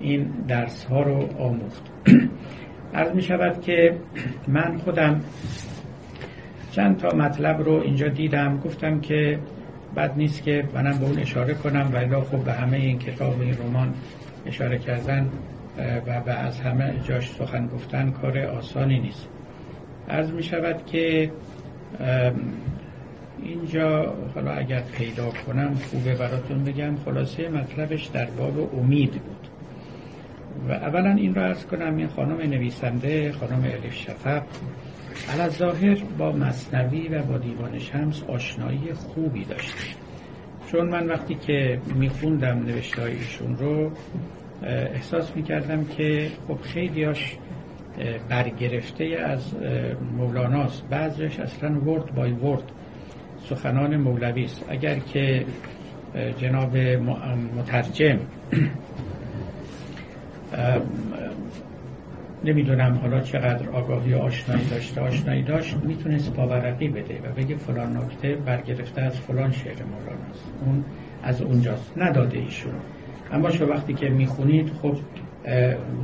[0.00, 1.82] این درس ها رو آموخت.
[2.94, 3.96] عرض می شود که
[4.48, 5.20] من خودم
[6.70, 8.60] چند تا مطلب رو اینجا دیدم.
[8.64, 9.38] گفتم که
[9.96, 13.58] بد نیست که منم به اون اشاره کنم ولی خب به همه این کتاب این
[13.58, 13.94] رمان
[14.46, 15.30] اشاره کردن
[16.06, 19.28] و به از همه جاش سخن گفتن کار آسانی نیست.
[20.08, 21.30] عرض می شود که
[23.42, 29.48] اینجا حالا اگر پیدا کنم خوبه براتون بگم خلاصه مطلبش در باب امید بود.
[30.68, 34.42] و اولا این را ارز کنم این خانم نویسنده خانم الف شفق
[35.48, 39.84] ظاهر با مصنوی و با دیوان شمس آشنایی خوبی داشته
[40.72, 43.90] چون من وقتی که میخوندم نوشته ایشون رو
[44.62, 47.36] احساس می‌کردم که خب خیلیاش
[48.28, 49.54] برگرفته از
[50.16, 50.82] مولاناست.
[50.90, 52.62] بعضیش اصلا ورد بای ورد.
[53.48, 54.64] سخنان مولوی است.
[54.68, 55.44] اگر که
[56.38, 56.76] جناب
[57.58, 58.18] مترجم
[62.44, 65.00] نمی‌دونم حالا چقدر آگاهی آشنایی داشته.
[65.00, 70.84] آشنایی داشت می‌تونست پاورقی بده و بگه فلان نکته برگرفته از فلان شعر مولاناست اون
[71.22, 71.92] از اونجاست.
[71.96, 72.72] نداده ایشون.
[73.32, 74.96] اما شو وقتی که می‌خونید خب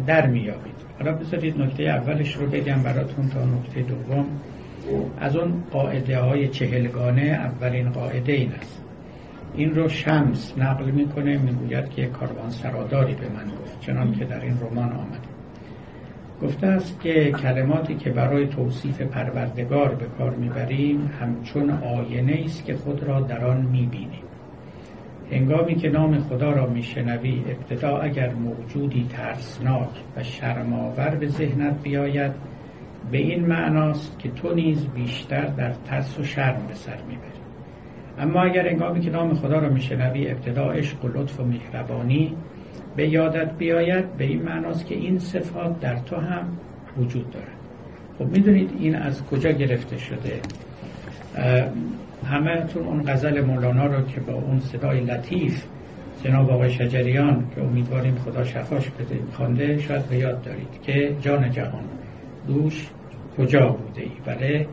[0.07, 4.27] در میابید حالا بذارید نکته اولش رو بگم براتون تا نکته دوم.
[5.21, 8.85] از اون قاعده های چهلگانه اولین قاعده این است.
[9.55, 14.41] این رو شمس نقل می‌کنه می‌گوید که کاروان سراداری به من گفت چنان که در
[14.41, 15.38] این رمان آمده.
[16.43, 22.77] گفته است که کلماتی که برای توصیف پروردگار به کار می‌بریم همچون آینه است که
[22.77, 24.23] خود را در آن می‌بینیم.
[25.33, 32.33] هنگامی که نام خدا را میشنوی ابتدا اگر موجودی ترسناک و شرماور به ذهنت بیاید
[33.11, 37.29] به این معناست که تو نیز بیشتر در ترس و شرم به سر می‌بری.
[38.19, 42.37] اما اگر هنگامی که نام خدا را میشنوی ابتدا عشق و لطف و مهربانی
[42.99, 46.49] به یادت بیاید به این معناست که این صفات در تو هم
[46.97, 47.57] وجود دارد.
[48.19, 50.41] خب می‌دونید این از کجا گرفته شده؟
[52.27, 55.65] همه تون اون غزل مولانا رو که با اون صدای لطیف
[56.25, 61.51] جناب آقای شجریان که امیدواریم خدا شفاش بده خوانده شاید به یاد دارید که جان
[61.51, 61.85] جهان
[62.47, 62.89] دوش
[63.39, 64.67] کجا بوده ای؟ بله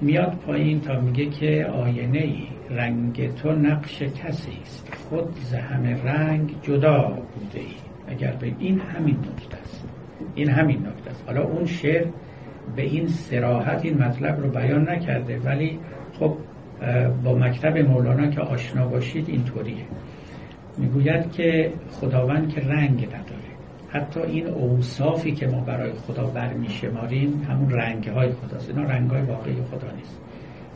[0.00, 4.93] میاد پایین تا میگه که آینه ای رنگ تو نقش کسی است.
[5.08, 7.74] خود ز همه رنگ جدا بوده ای.
[8.08, 9.84] اگر به این همین نکته است.
[10.34, 11.24] این همین نکته است.
[11.26, 12.06] حالا اون شعر
[12.76, 15.78] به این سراحت این مطلب رو بیان نکرده ولی
[16.18, 16.36] خب
[17.24, 19.84] با مکتب مولانا که آشنا باشید اینطوریه.
[20.78, 23.54] می‌گوید که خداوند که رنگ نداره.
[23.88, 28.70] حتی این اوصافی که ما برای خدا برمیشماریم همون رنگ های خداست.
[28.70, 30.20] اینا رنگ های واقعی خدا نیست.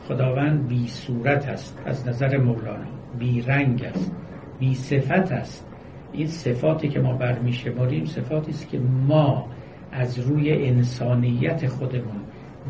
[0.07, 2.98] خداوند بی صورت است از نظر مولانا.
[3.19, 4.11] بی رنگ است
[4.59, 5.65] بی صفت است.
[6.13, 9.47] این صفاتی که ما برمیشماریم صفاتی است که ما
[9.91, 12.21] از روی انسانیت خودمون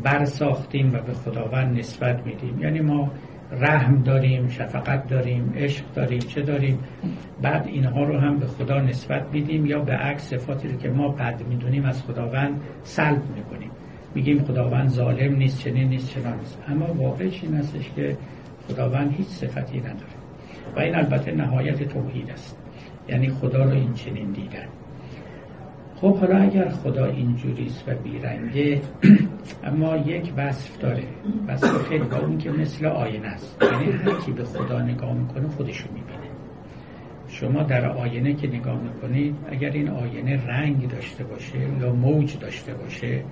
[0.02, 2.60] برساختیم و به خداوند نسبت میدیم.
[2.60, 3.10] یعنی ما
[3.52, 6.78] رحم داریم شفقت داریم عشق داریم چه داریم؟
[7.42, 11.08] بعد اینها رو هم به خدا نسبت میدیم یا به عکس صفاتی رو که ما
[11.08, 13.70] بد می‌دونیم از خداوند سلب می‌کنیم.
[14.14, 16.58] میگیم خداوند ظالم نیست چنین نیست چنان نیست.
[16.68, 18.16] اما واقعش این هستش که
[18.68, 20.19] خداوند هیچ صفتی نداره.
[20.76, 22.58] و این البته نهایت توحید است.
[23.08, 24.68] یعنی خدا رو این چنین دیدن.
[25.96, 28.80] خب حالا اگر خدا اینجوریست و بیرنگه
[29.64, 31.04] اما یک وصف داره.
[31.48, 33.62] وصف خیلی با اون که مثل آینه است.
[33.62, 36.30] یعنی هر کی به خدا نگاه می‌کنه خودشو می‌بینه.
[37.28, 42.74] شما در آینه که نگاه می‌کنید اگر این آینه رنگ داشته باشه یا موج داشته
[42.74, 43.24] باشه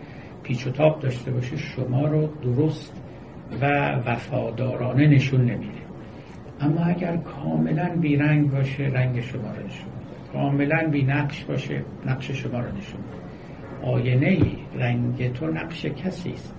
[0.43, 3.03] پیچ و تاب داشته باشه شما رو درست
[3.61, 5.78] و وفادارانه نشون نمیده.
[6.61, 9.91] اما اگر کاملا بیرنگ باشه رنگ شما رو نشون
[10.33, 13.01] کاملا بی نقش باشه نقش شما رو نشون
[13.83, 16.55] آینه ای رنگ تو نقش کسی است.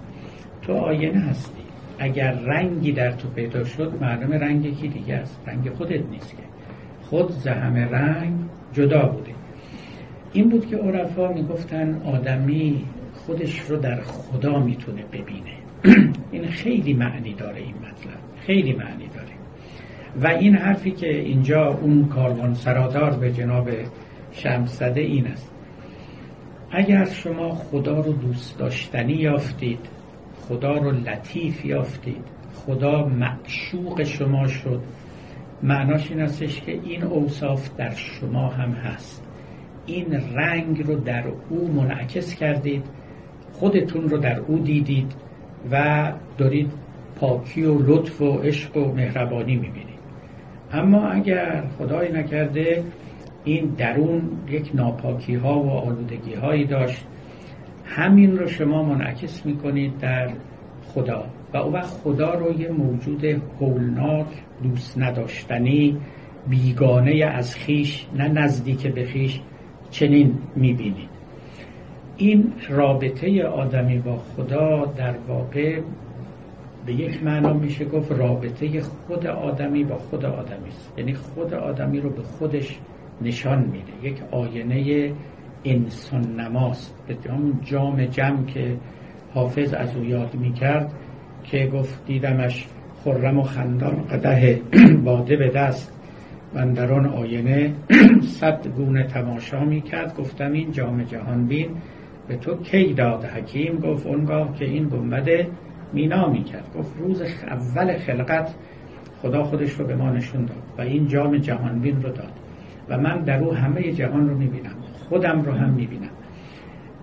[0.62, 1.62] تو آینه هستی.
[2.00, 5.42] اگر رنگی در تو پیدا شد معلوم رنگ یکی دیگه است.
[5.48, 6.44] رنگ خودت نیست که.
[7.02, 8.40] خود زهم رنگ
[8.74, 9.32] جدا بوده.
[10.34, 15.54] این بود که عرفا می‌گفتن آدمی خودش رو در خدا می‌تونه ببینه.
[16.32, 18.20] این خیلی معنی داره این مطلب.
[18.46, 19.09] خیلی معنی
[20.22, 23.70] و این حرفی که اینجا اون کاروان سرادار به جناب
[24.32, 25.52] شمسده این است.
[26.72, 29.80] اگر شما خدا رو دوست داشتنی یافتید
[30.42, 32.24] خدا رو لطیف یافتید
[32.56, 34.82] خدا معشوق شما شد
[35.64, 39.24] معناش این استش که این اوصاف در شما هم هست.
[39.86, 42.84] این رنگ رو در او منعکس کردید
[43.54, 45.14] خودتون رو در او دیدید
[45.72, 46.72] و دارید
[47.16, 49.89] پاکی و لطف و عشق و مهربانی می‌بینید.
[50.72, 52.84] اما اگر خدای نکرده
[53.44, 57.06] این درون یک ناپاکی ها و آلودگی هایی داشت.
[57.86, 60.30] همین رو شما منعکس می‌کنید در
[60.94, 61.24] خدا.
[61.54, 63.26] و او وقت خدا رو یه موجود
[63.60, 64.28] هولناک
[64.64, 65.98] دوست نداشتنی
[66.50, 69.40] بیگانه از خیش نه نزدیک به خیش
[69.92, 71.10] چنین می‌بینید.
[72.18, 75.80] این رابطه آدمی با خدا در واقع
[76.90, 80.94] به یک معنا میشه گفت رابطه خود آدمی با خود آدمی است.
[80.98, 82.80] یعنی خود آدمی رو به خودش
[83.22, 84.08] نشان میده.
[84.10, 85.12] یک آینه
[85.66, 86.96] انسان نماست.
[87.08, 88.78] به همون جام جمع که
[89.34, 90.94] حافظ از او یاد می‌کرد
[91.44, 92.68] که گفت دیدمش
[93.04, 94.62] خرم و خندان قده
[95.06, 96.00] باده به دست.
[96.54, 97.74] من در آن آینه
[98.40, 100.16] صد گونه تماشا می‌کرد.
[100.18, 101.70] گفتم این جام جهان بین.
[102.28, 105.48] به تو کی داد حکیم؟ گفت اونگاه که این گنبده
[105.94, 106.74] مینا می‌کرد.
[106.78, 108.56] گفت روز اول خلقت
[109.22, 112.32] خدا خودش رو به ما نشون داد و این جام جهانبین رو داد
[112.90, 114.76] و من در او همه جهان رو می‌بینم.
[115.10, 116.10] خودم رو هم می‌بینم.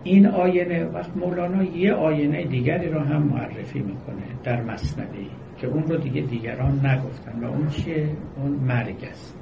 [0.05, 5.27] این آینه وقت مولانا یه آینه دیگری رو هم معرفی می‌کنه در مصنبی
[5.59, 9.39] که اون رو دیگه دیگران نگفتن و اون چیه؟ اون مرگ است.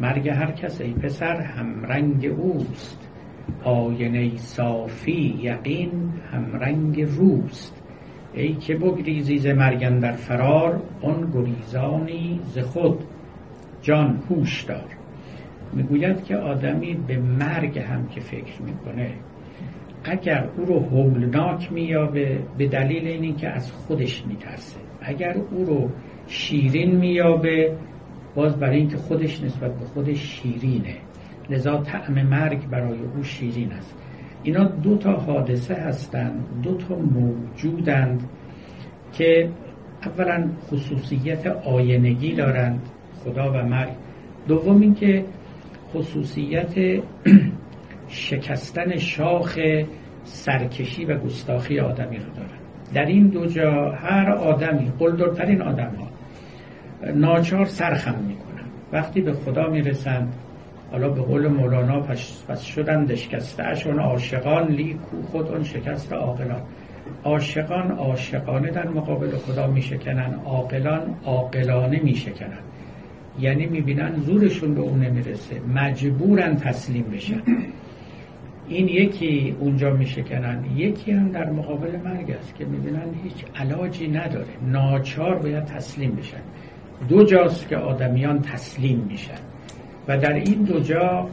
[0.00, 3.08] مرگ هر کس ای پسر همرنگ اوست.
[3.64, 7.75] آینه صافی یقین همرنگ روست.
[8.36, 12.98] ای که بگریزی ز مرگن در فرار آن گریزانی ز خود
[13.82, 14.96] جان هوش دار.
[15.72, 19.10] می‌گوید که آدمی به مرگ هم که فکر می‌کنه
[20.04, 24.80] اگر او رو هولناک مییابه به دلیل اینی که از خودش میترسه.
[25.00, 25.90] اگر او رو
[26.26, 27.76] شیرین مییابه
[28.34, 30.96] باز برای اینکه خودش نسبت به خودش شیرینه.
[31.50, 34.05] لذا طعم مرگ برای او شیرین است.
[34.46, 38.28] اینا دو تا حادثه هستند دو تا موجودند
[39.12, 39.48] که
[40.04, 42.80] اولا خصوصیت آینگی دارند.
[43.24, 43.92] خدا و مرگ.
[44.48, 45.24] دوم اینکه
[45.94, 46.74] خصوصیت
[48.08, 49.58] شکستن شاخ
[50.24, 52.60] سرکشی و گستاخی آدمی رو دارند.
[52.94, 56.08] در این دو جا هر آدمی قلدرترین آدم ها
[57.12, 60.34] ناچار سرخم می‌کنن وقتی به خدا می‌رسند
[60.96, 66.62] حالا به قول مولانا پس, شدن دشکسته اشون عاشقان لیکو خود اون شکست عاقلان.
[67.24, 72.58] عاشقان عاشقانه در مقابل خدا میشکنن عاقلان عاقلانه میشکنن.
[73.40, 77.42] یعنی می‌بینن زورشون به اون نمی‌رسه مجبورن تسلیم بشن.
[78.68, 84.46] این یکی اونجا میشکنن یکی هم در مقابل مرگ است که می‌بینن هیچ علاجی نداره.
[84.66, 86.40] ناچار باید تسلیم بشن.
[87.08, 89.55] دو جاست که آدمیان تسلیم میشن.
[90.08, 91.28] و در این دو جا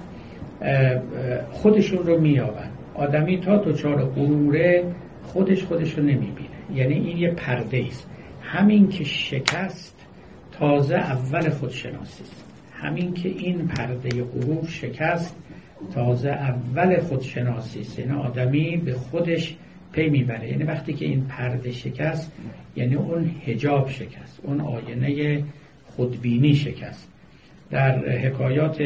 [1.51, 6.49] خودشون رو میابن آدمی تا دچار غروره خودش خودش رو نمی‌بینه.
[6.73, 8.09] یعنی این یه پرده است
[8.41, 10.05] همین که شکست
[10.51, 12.43] تازه اول خودشناسی است.
[12.73, 15.35] همین که این پرده غرور شکست
[15.93, 17.99] تازه اول خودشناسی است.
[17.99, 19.55] یعنی آدمی به خودش
[19.91, 20.49] پی می‌بره.
[20.51, 22.31] یعنی وقتی که این پرده شکست
[22.75, 25.43] یعنی اون هجاب شکست اون آینه
[25.85, 27.12] خودبینی شکست.
[27.73, 28.81] در حکایات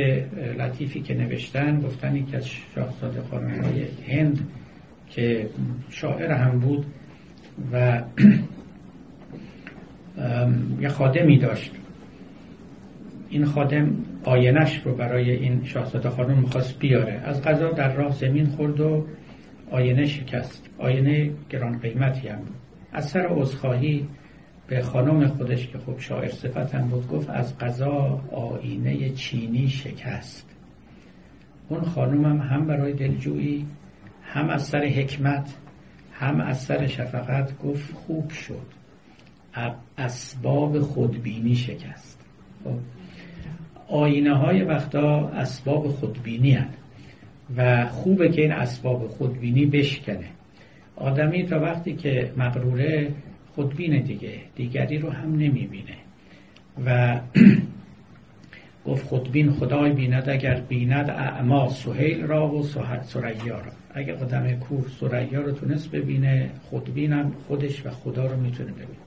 [0.59, 4.47] لطیفی که نوشتن گفتن یکی از شاهزاده های هند
[5.09, 5.49] که
[5.89, 6.85] شاعر هم بود
[7.73, 7.91] و
[10.81, 11.71] یه خادمی داشت.
[13.29, 17.13] این خادم آینش رو برای این شاهزاده خانم می‌خواست بیاره.
[17.13, 19.05] از قضا در راه زمین خورد و
[19.71, 20.69] آینه شکست.
[20.77, 22.55] آینه گران قیمتی هم بود.
[22.93, 24.07] از سر عذرخواهی
[24.67, 30.49] به خانم خودش که خب شاعر صفت بود گفت از قضا آینه چینی شکست.
[31.69, 33.65] اون خانم هم, برای دلجویی
[34.23, 35.55] هم از سر حکمت
[36.13, 38.77] هم از سر شفقت گفت خوب شد.
[39.97, 42.25] اسباب خودبینی شکست.
[42.63, 42.75] خب
[43.87, 46.69] آینه های وقتا اسباب خودبینی هن
[47.57, 50.27] و خوبه که این اسباب خودبینی بشکنه.
[50.95, 53.13] آدمی تا وقتی که مغروره
[53.57, 54.33] خودبینه دیگه.
[54.55, 55.97] دیگری رو هم نمی‌بینه.
[56.85, 57.19] و
[58.85, 62.63] گفت خودبین خدای بیند اگر بیند اعما سهیل را و
[63.03, 63.71] سریا را.
[63.93, 69.03] اگر آدم کور سریا رو تونست ببینه خودبینم خودش و خدا رو می‌تونه ببینه.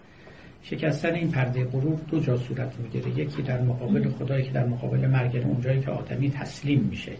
[0.62, 3.20] شکستن این پرده غرور دو جا صورت می‌گیره.
[3.20, 5.36] یکی در مقابل خدا یکی در مقابل مرگ.
[5.36, 7.12] اونجایی که آدمی تسلیم میشه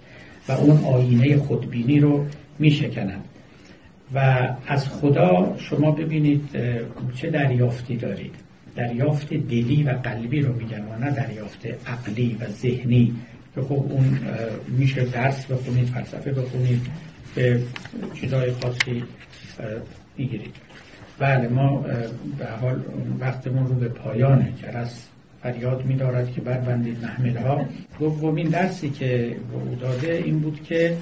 [0.48, 2.26] و اون آینه خودبینی رو
[2.58, 3.24] میشکنند
[4.14, 6.50] و از خدا شما ببینید
[7.16, 8.34] چه دریافتی دارید.
[8.76, 13.14] دریافت دلی و قلبی رو میگن و نه دریافت عقلی و ذهنی
[13.54, 14.18] که خب اون
[14.68, 16.86] میشه درس بخونید فلسفه بخونید
[17.34, 17.62] به
[18.14, 19.04] چیزای خاصی
[20.16, 20.56] می‌گیرید.
[21.18, 21.76] بله ما
[22.38, 22.82] به حال
[23.20, 25.08] وقتمون رو به پایانه جرس
[25.42, 27.66] فریاد میدارد که بربندید محمله ها
[27.98, 30.96] دومین درسی که به او داده این بود که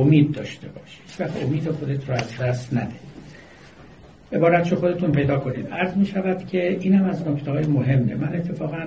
[0.00, 2.94] امید داشته باشید وقت امید خودت رو از دست نده.
[4.32, 5.66] عبارت خودتون پیدا کنید.
[5.66, 8.14] عرض می شود که اینم از نکته های مهمه.
[8.14, 8.84] من اتفاقا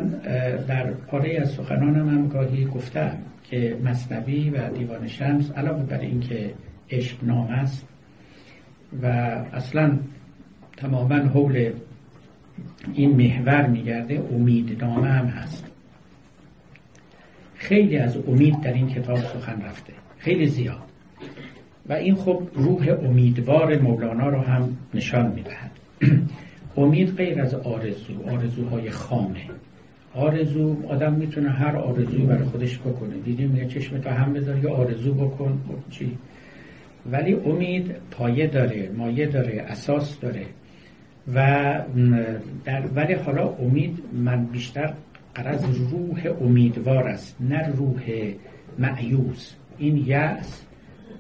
[0.68, 6.54] در پاره از سخنانم هم گاهی گفتم که مصنبی و دیوان شمس علاوه بر اینکه
[6.90, 7.88] عشق نام است
[9.02, 9.06] و
[9.54, 9.98] اصلا
[10.78, 11.72] تماما حول
[12.94, 15.68] این محور میگرده امیدنامه هم هست.
[17.56, 19.94] خیلی از امید در این کتاب سخن رفته.
[20.18, 20.91] خیلی زیاد.
[21.90, 25.72] و این خب روح امیدوار مولانا رو هم نشان می‌دهد.
[26.78, 29.42] امید غیر از آرزو آرزوهای خامه
[30.16, 33.18] آرزو آدم می‌تونه هر آرزوی برای خودش بکنه.
[33.26, 36.18] دیدیم یه چشم تا هم بذار یه آرزو بکن خب چی؟
[37.12, 40.46] ولی امید پایه داره مایه داره اساس داره.
[41.36, 41.80] و
[42.66, 44.94] در ولی حالا امید من بیشتر
[45.36, 48.34] قرض روح امیدوار است نه روح
[48.80, 50.66] معیوز این یأس.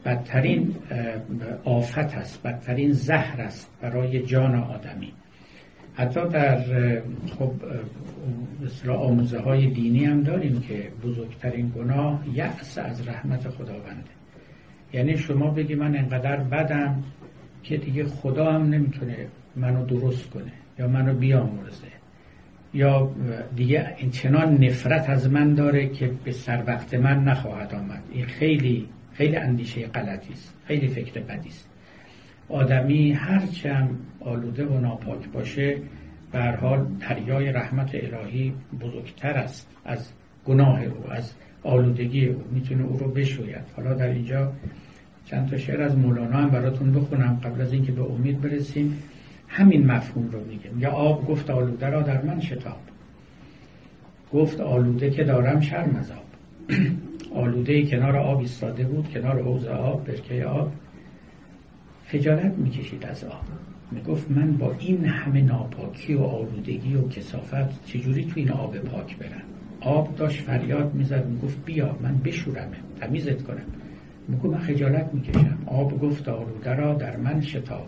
[0.05, 0.75] بدترین
[1.63, 5.13] آفت است بدترین زهر است برای جان آدمی.
[5.93, 6.61] حتی در
[7.39, 7.51] خب
[8.61, 14.11] مثل آموزه های دینی هم داریم که بزرگترین گناه یأس از رحمت خداونده
[14.93, 17.03] یعنی شما بگی من انقدر بدم
[17.63, 21.87] که دیگه خدا هم نمی‌تونه منو درست کنه یا منو بیامرزه.
[22.73, 23.11] یا
[23.55, 28.03] دیگه این چنان نفرت از من داره که به سر وقت من نخواهد آمد.
[28.11, 30.55] این خیلی خیلی اندیشه غلطی است.
[30.67, 31.69] خیلی فکر بدی است.
[32.49, 35.77] آدمی هرچند آلوده و ناپاک باشه
[36.31, 40.11] به حال دریای رحمت الهی بزرگتر است از
[40.45, 41.33] گناه او از
[41.63, 42.43] آلودگی او.
[42.51, 43.65] می‌تونه او رو بشوید.
[43.75, 44.53] حالا در اینجا
[45.25, 49.03] چند تا شعر از مولانا هم براتون بخونم قبل از اینکه به امید برسیم.
[49.47, 50.69] همین مفهوم رو میگه.
[50.79, 52.79] یا آب گفت آلوده را در من شتاب.
[54.33, 56.25] گفت آلوده که دارم شرم از آب.
[57.35, 60.71] آلوده کنار آب ایستاده بود کنار حوض آب برکه آب.
[62.05, 63.43] خجالت می‌کشید از آب.
[63.91, 69.17] می‌گفت من با این همه ناپاکی و آلودگی و کسافت چجوری تو این آب پاک
[69.17, 69.41] برم؟
[69.81, 73.65] آب داشت فریاد می‌زد می‌گفت بیا من بشورمه تمیزت کنم.
[74.27, 75.57] می‌گفت من خجالت می‌کشم.
[75.65, 77.87] آب گفت آلوده را در من شتاب.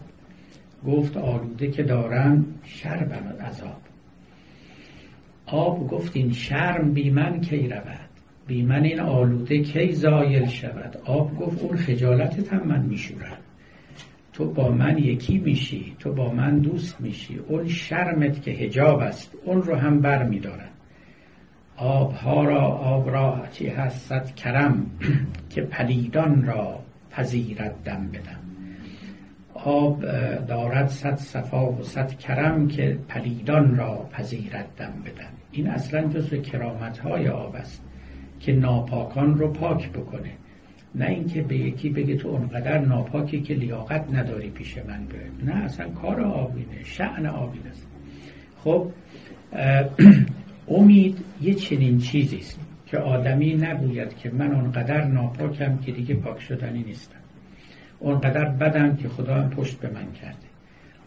[0.87, 3.81] گفت آلوده که دارم شربم از آب.
[5.45, 8.02] آب گفت این شرم بی من کی رود؟
[8.47, 13.37] بی من این آلوده کی زایل شود؟ آب گفت اون خجالتت هم من میشورم
[14.33, 17.39] تو با من یکی میشی تو با من دوست میشی.
[17.47, 20.69] اون شرمت که هجاب است اون رو هم بر میدارم
[21.77, 24.85] آبها را آب را چی هست؟ کرم
[25.55, 26.79] که پلیدان را
[27.11, 28.39] پذیرد دم بدم
[29.53, 30.01] آب
[30.47, 36.37] دارد صد صفا و صد کرم که پلیدان را پذیرد دم بدم این اصلا جزو
[36.37, 37.81] کرامت های آب است.
[38.45, 40.31] که ناپاکان رو پاک بکنه.
[40.95, 45.53] نه اینکه به یکی بگه تو اونقدر ناپاکی که لیاقت نداری پیش من بره.
[45.53, 47.87] نه اصلا کار آبینه شعن آبین است.
[48.57, 48.87] خب
[50.77, 56.41] امید یه چنین چیزی است که آدمی نگوید که من اونقدر ناپاکم که دیگه پاک
[56.41, 57.19] شدنی نیستم.
[57.99, 60.47] اونقدر بدم که خدا هم پشت به من کرده.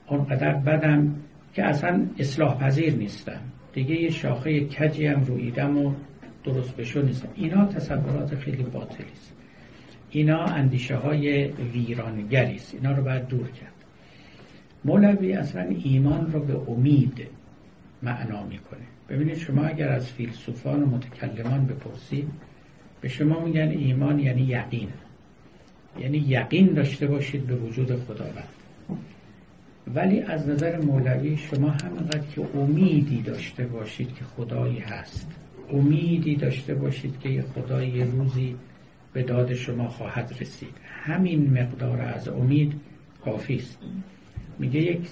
[0.08, 1.14] اونقدر بدم
[1.54, 3.40] که اصلا اصلاح پذیر نیستم.
[3.72, 5.92] دیگه یه شاخه کجی هم رویدم و
[6.46, 9.32] درست بشو نیستم اینا تصورات خیلی باطلی است.
[10.10, 13.72] اینا اندیشه های ویرانگری است اینا رو باید دور کرد.
[14.84, 17.26] مولوی اصلا ایمان رو به امید
[18.02, 18.86] معنا می‌کنه.
[19.08, 22.28] ببینید شما اگر از فیلسوفان و متکلمان بپرسید
[23.00, 24.88] به شما میگن ایمان یعنی یقین.
[26.00, 28.48] یعنی یقین داشته باشید به وجود خداوند.
[29.94, 35.45] ولی از نظر مولوی شما همینقدر که امیدی داشته باشید که خدایی هست.
[35.72, 38.56] امیدی داشته باشید که یه خدای یه روزی
[39.12, 40.74] به داد شما خواهد رسید.
[40.84, 42.72] همین مقدار از امید
[43.24, 43.78] کافی است.
[44.58, 45.08] میگه یک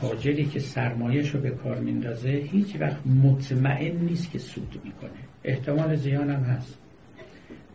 [0.00, 5.10] تاجری که سرمایش رو به کار میندازه هیچ وقت مطمئن نیست که سود می‌کنه.
[5.44, 6.78] احتمال زیان هم هست.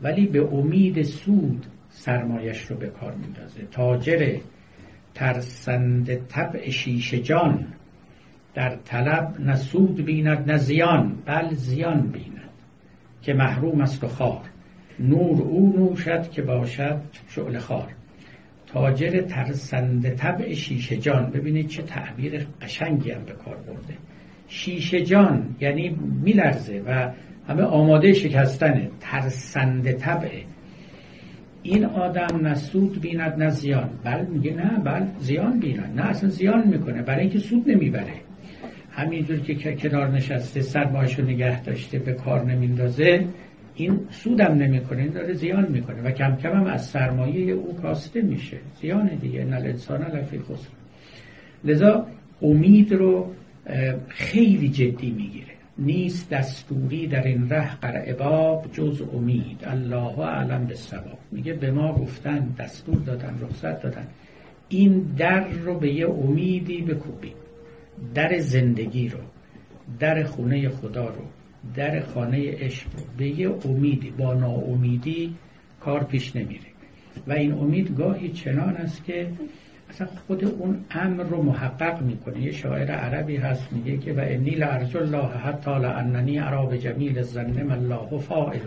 [0.02, 3.62] ولی به امید سود سرمایش رو به کار میندازه.
[3.72, 4.38] تاجر
[5.14, 7.74] ترسند طبع شیش جان
[8.58, 12.50] در طلب نه سود بیند نه زیان بل زیان بیند
[13.22, 14.42] که محروم است و خار.
[15.00, 17.88] نور او نوشد که باشد شعل خار.
[18.68, 21.32] تاجر ترسند طبع شیشه جان.
[21.32, 23.94] ببینید چه تعبیر قشنگی هم به کار برده.
[24.48, 27.12] شیشه جان یعنی میلرزه و
[27.48, 30.44] همه آماده شکستنه ترسند طبعه
[31.64, 33.90] این آدم نه سود بیند نه زیان.
[34.04, 35.94] بل میگه نه بل زیان بیند.
[35.96, 37.02] نه اصلا زیان می‌کنه.
[37.02, 38.27] برای اینکه سود نمی‌بره.
[38.98, 43.26] همینجور که کنار نشسته سرمایش رو نگه داشته به کار نمیندازه
[43.76, 48.22] این سودم نمی‌کنه این داره زیان می‌کنه و کم کم هم از سرمایه او کاسته
[48.22, 48.58] میشه.
[48.82, 50.70] زیان دیگه نه انسان لفی خسر
[51.64, 52.08] لذا
[52.42, 53.34] امید رو
[54.08, 55.48] خیلی جدی می‌گیره.
[55.80, 59.58] نیست دستوری در این ره قرع باب جز امید.
[59.64, 64.08] الله اعلم به سباب میگه به ما گفتن دستور دادن رخصت دادن.
[64.70, 67.34] این در رو به یه امیدی بکوبیم.
[68.16, 69.20] در زندگی رو
[70.00, 71.22] در خونه خدا رو
[71.76, 72.88] در خانه عشق
[73.18, 75.36] به یه امیدی با ناامیدی
[75.80, 76.68] کار پیش نمیره.
[77.28, 79.28] و این امید گاهی چنان است که
[79.90, 82.42] اصلا خود اون امر رو محقق می‌کنه.
[82.42, 87.72] یه شاعر عربی هست میگه که و انی لارجو الله حتی لاننی به جمیل من
[87.72, 88.60] الله فاعل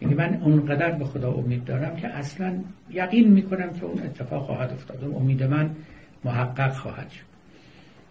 [0.00, 2.58] یعنی من اونقدر به خدا امید دارم که اصلا
[2.90, 5.04] یقین می‌کنم که اون اتفاق خواهد افتاد.
[5.04, 5.70] اون امید من
[6.24, 7.33] محقق خواهد شد.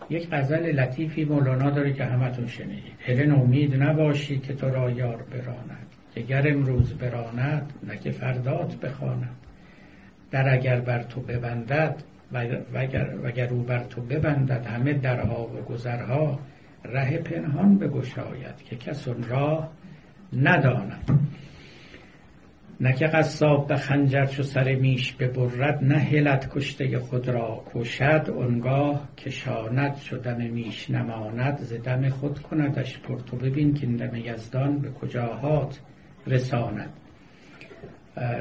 [0.10, 2.93] یک غزل لطیفی مولانا داره که همتون شنیدید.
[2.99, 5.88] هلن امید نباشی که تو را یار براند.
[6.16, 9.36] که گر امروز براند نه که فردات بخواند.
[10.32, 12.38] در اگر بر تو ببندد و
[13.26, 16.39] اگر او بر تو ببندد همه درها و گذرها
[16.86, 19.70] ره پنهان بگشاید که کس راه
[20.34, 21.12] نداند.
[22.82, 28.26] نه که قصاب به خنجر چو سر میش ببرد نه هلت کشته خود را کشد
[28.36, 31.58] اونگاه کشاند شو دم میش نماند.
[31.58, 35.80] ز دم خود کندش پر تو ببین که این دم یزدان به کجاهات
[36.28, 36.90] رساند.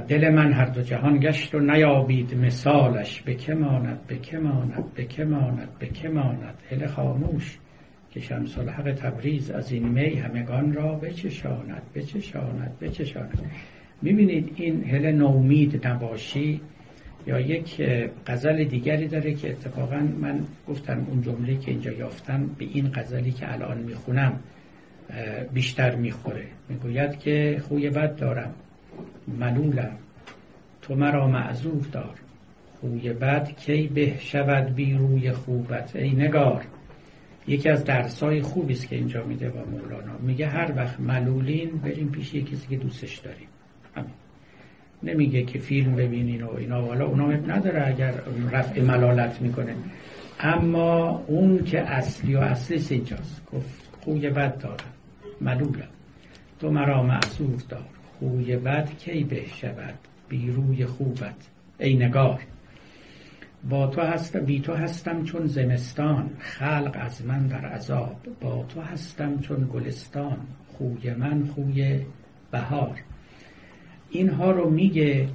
[0.08, 3.22] دل من هر دو جهان گشت و نیابید مثالش.
[3.22, 7.58] به که ماند؟ به که ماند؟ به که ماند؟ به که ماند؟ هل خاموش
[8.10, 13.50] که شمس الحق تبریز از این می همگان را بچشاند بچشاند بچشاند.
[14.02, 16.60] می‌بینید این هل نومید نباشی
[17.26, 17.82] یا یک
[18.26, 23.32] غزل دیگری داره که اتفاقا من گفتم اون جمله که اینجا یافتم به این غزلی
[23.32, 24.40] که الان می‌خونم
[25.52, 26.44] بیشتر می‌خوره.
[26.68, 28.54] می‌گوید که خوی بد دارم
[29.40, 29.96] ملولم
[30.82, 32.14] تو مرا معذور دار.
[32.80, 36.64] خوی بد کی به شود بی روی خوبت ای نگار.
[37.48, 40.18] یکی از درسای خوبی است که اینجا میده با مولانا.
[40.20, 43.48] میگه هر وقت ملولین بریم پیش کسی که دوستش داریم.
[45.02, 46.84] نمیگه که فیلم ببینین و اینا.
[46.84, 48.14] والا اونا نداره اگر
[48.52, 49.74] رفع ملالت می‌کنه.
[50.40, 54.92] اما اون که اصلی و اصلی اینجاست گفت خوی بد دارم.
[55.40, 55.88] ملولم
[56.60, 57.84] تو مرا معصور دار.
[58.18, 59.94] خوی بد کی به شود؟
[60.28, 61.48] بیروی خوبت.
[61.78, 62.40] ای نگار.
[63.70, 66.30] با تو هستم بی تو هستم چون زمستان.
[66.38, 68.16] خلق از من در عذاب.
[68.40, 70.38] با تو هستم چون گلستان.
[70.68, 72.00] خوی من خوی
[72.50, 73.00] بهار.
[74.12, 75.28] اینها رو میگه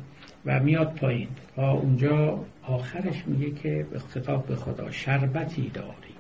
[0.46, 1.28] و میاد پایین.
[1.58, 6.18] و اونجا آخرش میگه که خطاب به خدا شربتی داری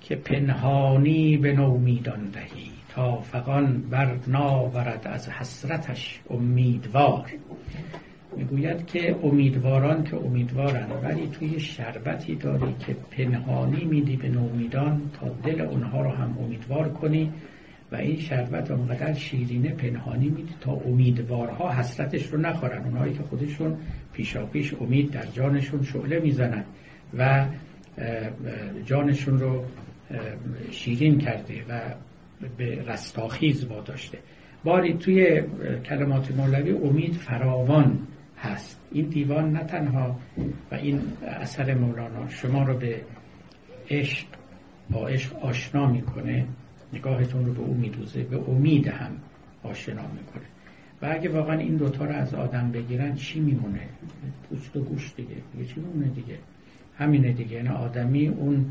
[0.00, 7.32] که پنهانی به نومیدان دهی تا فقان بر ناورد از حسرتش امیدوار.
[8.36, 15.28] می‌گوید که امیدواران که امیدوارن ولی توی شربتی داری که پنهانی میدی به نومیدان تا
[15.28, 17.32] دل اونها رو هم امیدوار کنی.
[17.92, 22.84] و این شربت اونقدر شیرینه پنهانی میدی تا امیدوارها حسرتش رو نخورن.
[22.84, 23.76] اونهایی که خودشون
[24.12, 26.64] پیشا پیش امید در جانشون شعله می‌زنن
[27.18, 27.46] و
[28.84, 29.64] جانشون رو
[30.70, 31.80] شیرین کرده و
[32.58, 34.18] به رستاخیز واداشته.
[34.64, 35.42] باری توی
[35.84, 37.98] کلمات مولوی امید فراوان
[38.38, 38.80] هست.
[38.92, 40.16] این دیوان نه تنها
[40.70, 43.00] و این اثر مولانا شما رو به
[43.90, 44.26] عشق
[44.90, 46.46] با عشق آشنا می‌کنه.
[46.92, 49.10] نگاهتون رو به او میدوزه به امید هم
[49.62, 50.44] آشنا می‌کنه.
[51.02, 53.88] و اگه واقعا این دوتا رو از آدم بگیرن چی میمونه؟
[54.48, 55.34] پوست و گوش دیگه.
[55.52, 56.38] دیگه چی میمونه دیگه؟
[56.98, 57.56] همینه دیگه.
[57.56, 58.66] یعنی آدمی اون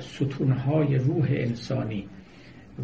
[0.00, 2.04] ستونهای روح انسانی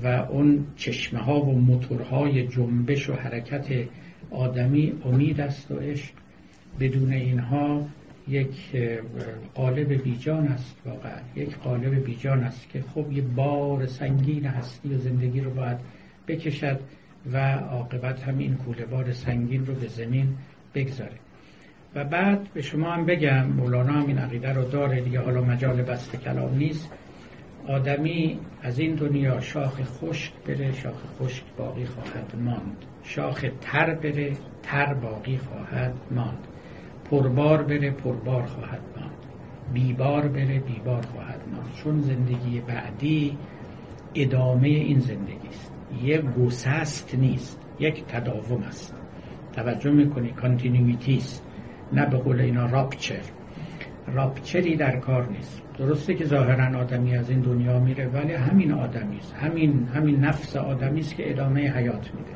[0.02, 3.66] و اون چشمه ها و موتورهای جنبش و حرکت
[4.30, 6.14] آدمی امید است و عشق.
[6.80, 7.86] بدون اینها
[8.28, 8.76] یک
[9.54, 11.20] قالب بیجان است واقعا.
[11.36, 15.78] یک قالب بیجان است که خب یه بار سنگین هستی و زندگی رو باید
[16.28, 16.80] بکشد
[17.32, 20.36] و عاقبت هم این کوله بار سنگین رو به زمین
[20.74, 21.16] بگذاره.
[21.94, 25.82] و بعد به شما هم بگم مولانا هم این عقیده رو داره دیگه حالا مجال
[25.82, 26.92] بست کلام نیست.
[27.66, 32.84] آدمی از این دنیا شاخ خشک بره شاخ خشک باقی خواهد ماند.
[33.02, 36.48] شاخ تر بره تر باقی خواهد ماند.
[37.10, 39.10] پربار بره پربار خواهد ماند.
[39.72, 41.72] بیبار بره بیبار خواهد ماند.
[41.74, 43.38] چون زندگی بعدی
[44.14, 45.72] ادامه این زندگی است.
[46.02, 48.94] یک گسست نیست یک تداوم است.
[49.52, 51.46] توجه می‌کنی کانتینیویتی است.
[51.92, 53.22] نه به قول اینا راپچر
[54.14, 55.62] راپچری در کار نیست.
[55.78, 59.34] درسته که ظاهرا آدمی از این دنیا میره ولی همین آدمی است.
[59.34, 62.32] همین همین نفس آدمی است که ادامه حیات میده.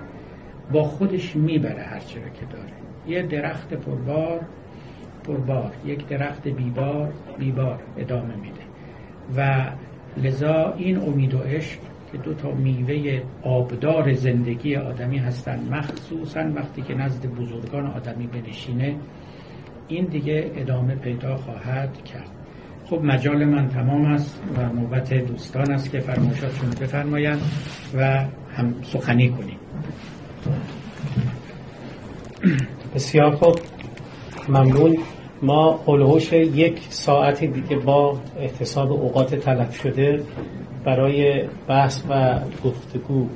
[0.73, 2.73] با خودش می‌بره هر که داره.
[3.07, 4.41] یه درخت پربار
[5.25, 8.61] پربار یک درخت بیبار بیبار ادامه میده.
[9.37, 9.71] و
[10.16, 11.79] لذا این امید و عشق
[12.12, 18.97] که دو تا میوه آبدار زندگی آدمی هستند مخصوصا وقتی که نزد بزرگان آدمی بنشینه
[19.89, 22.31] این دیگه ادامه پیدا خواهد کرد.
[22.85, 27.41] خب مجال من تمام است و نوبت دوستان است که فرمایشاتشون بفرمایند
[27.97, 28.25] و
[28.57, 29.59] هم سخنی کنیم.
[32.95, 33.59] بسیار خوب.
[34.51, 34.98] ممنون.
[35.42, 40.22] ما قلوش یک ساعت دیگه با احتساب اوقات تلف شده
[40.84, 43.26] برای بحث و گفتگو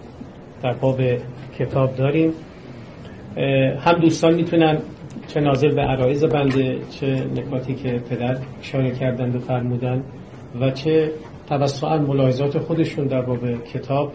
[0.63, 1.01] در باب
[1.59, 2.33] کتاب داریم.
[3.81, 4.79] هم دوستان می‌تونن
[5.29, 7.07] چه ناظر به عرایز بنده چه
[7.37, 10.03] نکاتی که پدر اشاره کردند و فرمودن
[10.61, 11.13] و چه
[11.49, 14.13] توسط ملاحظات خودشون در باب کتاب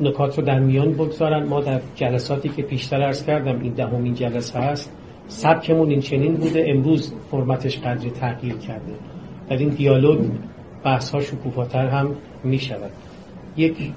[0.00, 1.46] نکات رو در میان بگذارن.
[1.46, 4.92] ما در جلساتی که پیشتر ارز کردم این دهمین جلسه هست.
[5.32, 8.92] سبکمون این چنین بوده امروز فرمتش قدری تغییر کرده.
[9.48, 10.20] در این دیالوگ
[10.84, 12.14] بحث ها شکوفاتر هم
[12.44, 12.90] می شود
[13.56, 13.92] یک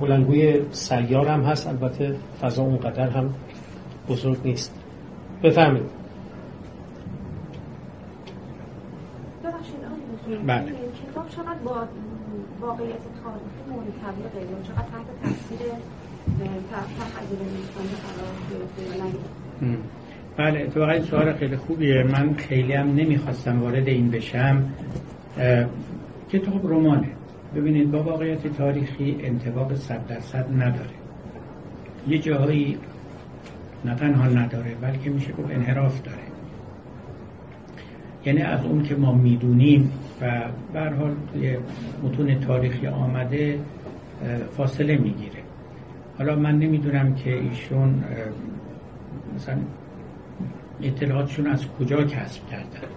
[0.00, 3.34] بلنگوی سیار هم هست البته فضا اونقدر هم
[4.08, 4.74] بزرگ نیست.
[5.42, 6.02] بفهمید
[10.46, 10.62] بله.
[11.10, 11.74] کتاب چقدر با
[12.60, 15.58] واقعیت تاریخی مورد تبلیغه یا چقدر تحت تاثیر
[16.70, 20.01] تخیل نویسنده قرار گرفته؟
[20.36, 22.02] بله این سوال خیلی خوبیه.
[22.02, 24.64] من خیلی هم نمی‌خواستم وارد این بشم.
[26.32, 27.08] کتاب رمانه.
[27.56, 30.90] ببینید با واقعیت تاریخی انتباق صد درصد نداره.
[32.08, 32.78] یه جاهایی
[33.84, 36.18] نه تنها نداره بلکه میشه گفت انحراف داره.
[38.26, 41.56] یعنی از اون که ما می‌دونیم و به حال توی
[42.02, 43.58] متون تاریخی آمده
[44.56, 45.42] فاصله می‌گیره.
[46.18, 48.04] حالا من نمی‌دونم که ایشون
[49.34, 49.56] مثلا
[50.82, 52.88] اطلاعاتشون از کجا کسب کردن؟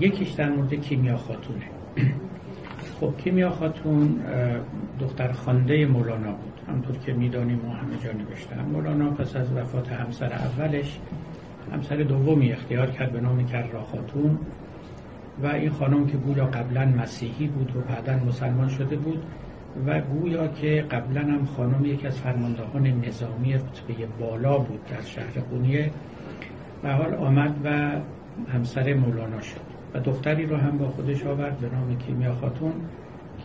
[0.00, 1.64] یکیش در مورد کیمیا خاتونه.
[3.00, 4.20] خب کیمیا خاتون
[5.00, 6.60] دختر خانده مولانا بود.
[6.68, 10.98] همطور که می‌دانیم ما همه جا نوشتن مولانا پس از وفات همسر اولش
[11.72, 14.38] همسر دومی اختیار کرد به نام کررا خاتون.
[15.42, 19.22] و این خانم که گویا قبلا مسیحی بود و بعدا مسلمان شده بود
[19.86, 25.40] و گویا که قبلا هم خانم یکی از فرماندهان نظامی رتبه بالا بود در شهر
[25.50, 25.90] قونیه
[26.84, 27.90] و حال آمد و
[28.52, 29.60] همسر مولانا شد
[29.94, 32.72] و دختری رو هم با خودش آورد به نام کیمیا خاتون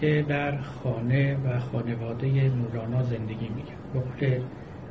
[0.01, 3.77] که در خانه و خانواده مولانا زندگی می‌کرد.
[4.19, 4.41] به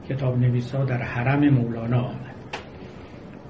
[0.09, 2.35] کتاب نویسا در حرم مولانا آمد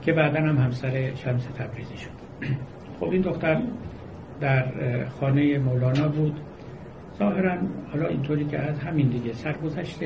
[0.03, 2.11] که بعدا هم همسر شمس تبریزی شد.
[3.01, 3.63] خب این دختر
[4.41, 4.65] در
[5.09, 6.41] خانه مولانا بود.
[7.21, 7.59] ظاهرا
[7.93, 9.99] حالا اینطوری که از همین دیگه سرگذشت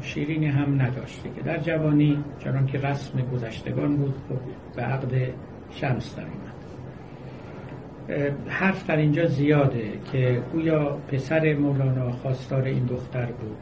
[0.00, 4.38] شیرینی هم نداشته که در جوانی چنان که رسم گذشتگان بود خب
[4.76, 5.32] به عقد
[5.70, 6.24] شمس در
[8.48, 13.56] حرف در اینجا زیاده که گویا پسر مولانا خواستار این دختر بود.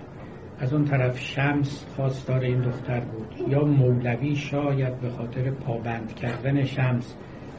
[0.58, 3.48] از اون طرف شمس خواستار این دختر بود.
[3.48, 7.14] یا مولوی شاید به خاطر پابند کردن شمس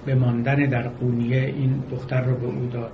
[0.06, 2.92] به ماندن در قونیه این دختر رو به او داد.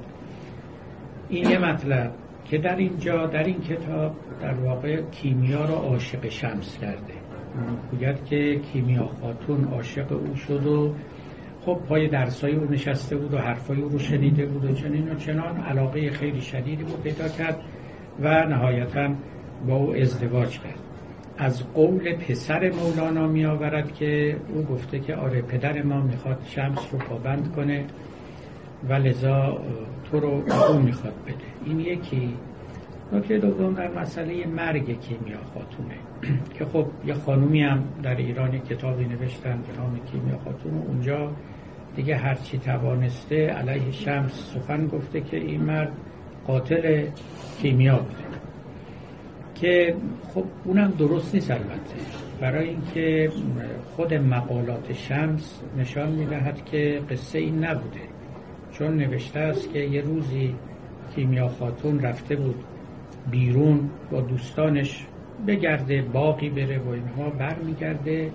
[1.34, 2.12] این یه مطلب
[2.46, 7.14] که در اینجا در این کتاب در واقع کیمیا رو عاشق شمس کرده.
[7.92, 10.94] گوید که کیمیا خاتون عاشق او شد و
[11.66, 15.16] خب پای درسای او نشسته بود و حرفای او رو شنیده بود و چنین و
[15.16, 15.58] چنان.
[15.58, 17.60] علاقه خیلی شدیدی بود پیدا کرد
[18.22, 19.10] و نهایتا
[19.68, 20.80] با او ازدواج کرد.
[21.38, 26.80] از قول پسر مولانا می آورد که او گفته که آره پدر ما می‌خواد شمس
[26.92, 27.86] رو پابند کنه
[28.90, 29.60] و لذا
[30.14, 31.36] تو رو او می‌خواد بده.
[31.66, 32.34] این یکی.
[33.14, 35.96] نکته دوم در مسئله مرگ کیمیا خاتونه
[36.58, 41.32] که خب یه خانومی هم در ایران کتابی نوشتن به نام کیمیا خاتون اونجا
[41.96, 45.92] دیگه هرچی توانسته علیه شمس سخن گفته که این مرد
[46.48, 47.06] قاتل
[47.62, 48.24] کیمیا بوده.
[49.56, 49.96] که
[50.34, 51.96] خب اونم درست نیست البته.
[52.42, 53.32] برای اینکه
[53.96, 58.13] خود مقالات شمس نشان می‌دهد که قصه این نبوده.
[58.74, 60.56] چون نوشته است که یه روزی
[61.16, 62.64] کیمیا خاتون رفته بود
[63.32, 65.06] بیرون با دوستانش
[65.48, 68.32] بگرده باقی بره و اینها برمیگرده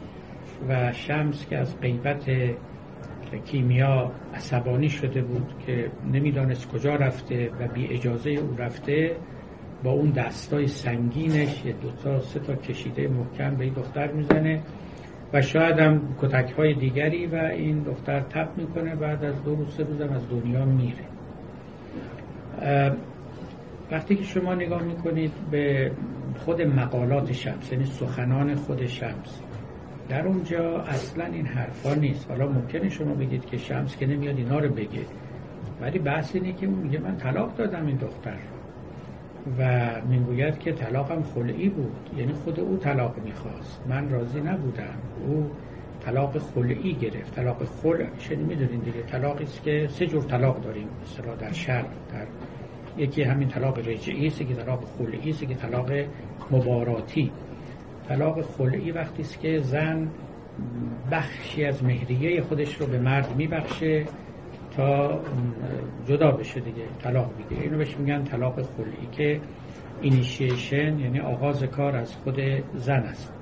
[0.69, 2.31] و شمس که از غیبت
[3.45, 9.17] کیمیا عصبانی شده بود که نمی‌دانست کجا رفته و بی اجازه او رفته
[9.83, 14.63] با اون دستای سنگینش یه دوتا سه تا کشیده محکم به این دختر می‌زنه.
[15.33, 19.75] و شاید هم کتک های دیگری و این دختر تپ می‌کنه بعد از دو روز
[19.75, 21.05] سه روزم از دنیا میره.
[23.91, 25.91] وقتی که شما نگاه می‌کنید به
[26.39, 29.41] خود مقالات شمس یعنی سخنان خود شمس
[30.09, 32.31] در اونجا اصلا این حرفا نیست.
[32.31, 35.03] حالا ممکنه شما بگید که شمس که نمیاد اینا رو بگه
[35.81, 38.37] ولی بحث اینه که میگه من طلاق دادم این دختر
[39.59, 42.11] و می‌گوید که طلاقم خلعی بود.
[42.17, 43.87] یعنی خود او طلاق می‌خواست.
[43.89, 44.99] من راضی نبودم.
[45.27, 45.51] او
[46.01, 47.35] طلاق خلعی گرفت.
[47.35, 50.89] طلاق خلع شنید می‌دونین دیگه؟ طلاقی است که سه جور طلاق داریم.
[51.03, 52.27] مثلا در شرق در
[52.99, 55.91] یکی همین طلاق رجعی است که طلاق خلعی است که طلاق
[56.51, 57.33] مباراتی.
[58.09, 60.09] طلاق خلعی وقتی است که زن
[61.13, 64.05] بخشی از مهریه خودش رو به مرد میبخشه.
[66.07, 69.41] جدا بشه دیگه طلاق بگیره اینو بهش میگن طلاق خلعی که
[70.01, 72.41] اینیشیشن یعنی آغاز کار از خود
[72.75, 73.35] زن است.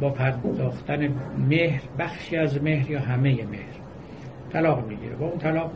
[0.00, 3.76] با پرداختن مهر بخشی از مهر یا همه مهر
[4.52, 5.16] طلاق می‌گیره.
[5.16, 5.70] با اون طلاق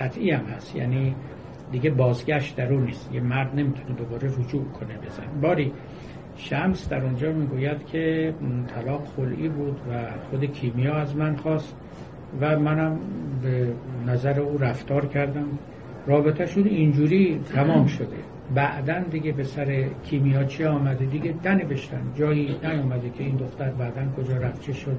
[0.00, 1.14] قطعی هم هست یعنی
[1.72, 3.14] دیگه بازگشت در اون نیست.
[3.14, 5.72] یه مرد نمی‌تونه دوباره رجوع کنه بزن باری
[6.36, 8.34] شمس در اونجا می‌گوید که
[8.66, 11.76] طلاق خلعی بود و خود کیمیا از من خواست.
[12.40, 12.98] و منم
[13.42, 13.72] به
[14.06, 15.48] نظر او رفتار کردم.
[16.06, 18.16] رابطه شد اینجوری تمام شده.
[18.54, 24.02] بعدا دیگه به سر کیمیا چی آمده؟ دیگه ننوشتن جایی نیومده که این دختر بعدا
[24.16, 24.96] کجا رفت چه شد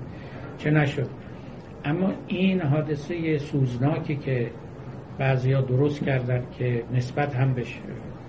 [0.57, 1.09] چه نشد.
[1.85, 4.51] اما این حادثه سوزناکی که
[5.19, 7.63] ها درست کردن که نسبت هم به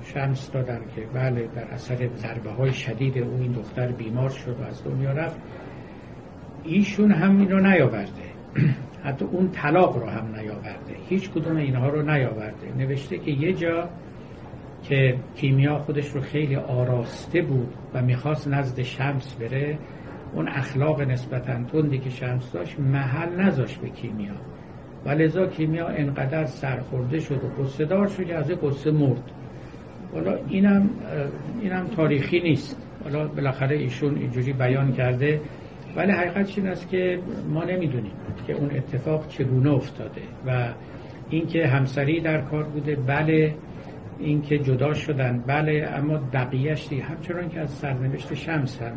[0.03, 4.63] شمس دادن که بله در اثر ضربه های شدید او این دختر بیمار شد و
[4.63, 5.37] از دنیا رفت
[6.65, 8.38] ایشون هم این رو نیاورده.
[9.05, 10.97] حتی اون طلاق رو هم نیاورده.
[11.09, 12.73] هیچ کدوم اینها رو نیاورده.
[12.79, 13.89] نوشته که یه جا
[14.83, 19.79] که کیمیا خودش رو خیلی آراسته بود و می‌خواست نزد شمس بره
[20.35, 24.35] اون اخلاق نسبتا تندی که شمس داشت محل نذاشت به کیمیا.
[25.05, 29.23] و لذا کیمیا انقدر سرخورده شد و قصه دار شد که از قصه مرد.
[30.13, 30.91] حالا اینم
[31.63, 32.83] اینم تاریخی نیست.
[33.05, 35.41] حالا بالاخره ایشون اینجوری بیان کرده
[35.97, 37.19] ولی حقیقتش این است که
[37.49, 38.13] ما نمی‌دونیم
[38.47, 40.69] که اون اتفاق چگونه افتاده و
[41.31, 43.55] اینکه همسری در کار بوده بله
[44.19, 48.93] اینکه جدا شدن بله اما بقیهش همچنان که از سرنوشت شمس هم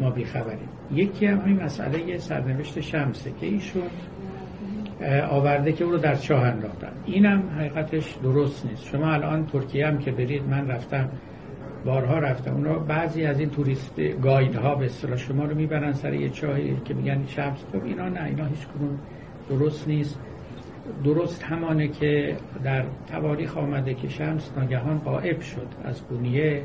[0.00, 0.68] ما بیخبریم.
[0.92, 3.82] یکی هم این مسئله سرنوشت شمسه که ایشون
[5.30, 6.92] آورده که او رو در چاه انداختن.
[7.06, 8.84] اینم حقیقتش درست نیست.
[8.84, 11.08] شما الان ترکیه هم که برید من رفتم
[11.86, 12.54] بارها رفتم.
[12.54, 16.76] اونا بعضی از این توریست گاید ها به اصطلاح شما رو می‌برن سر یه چاهی
[16.84, 17.64] که میگن شمس.
[17.72, 18.98] خب اینا نه اینا هیچ کنون
[19.48, 20.20] درست نیست.
[21.04, 26.62] درست همانه که در تواریخ آمده که شمس ناگهان قائب شد از بونیه.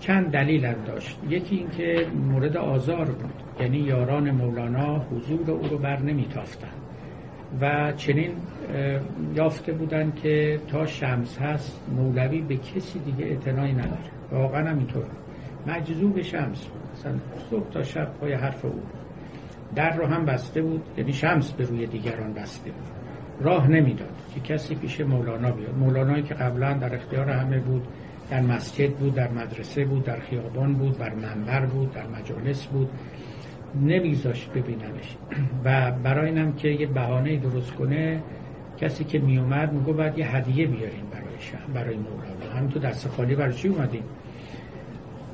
[0.00, 1.18] چند دلیل داشت.
[1.28, 3.32] یکی اینکه مورد آزار بود.
[3.60, 6.68] یعنی یاران مولانا حضور او رو بر نمیتافتن.
[7.60, 8.30] و چنین
[9.34, 14.17] یافته بودن که تا شمس هست مولوی به کسی دیگه اعتنایی نداره.
[14.32, 15.04] واقعا همینطور
[15.66, 16.82] مجذوب شمس بود.
[16.92, 17.14] مثلا
[17.50, 18.82] صبح تا شب پای حرف او
[19.74, 22.88] در رو هم بسته بود یعنی شمس به روی دیگران بسته بود.
[23.40, 25.74] راه نمی‌داد که کسی پیش مولانا بیاد.
[25.78, 27.82] مولانایی که قبلا در اختیار همه بود
[28.30, 32.88] در مسجد بود در مدرسه بود در خیابان بود بر منبر بود در مجالس بود.
[33.82, 35.16] نمیذاشت ببیننش.
[35.64, 38.22] و برای اینم که یه بهانه درست کنه
[38.76, 42.37] کسی که میومد میگو باید یه هدیه بیاریم برای شهر برای مولانا.
[42.58, 44.02] هم تو دست خالی برای چی اومدیم؟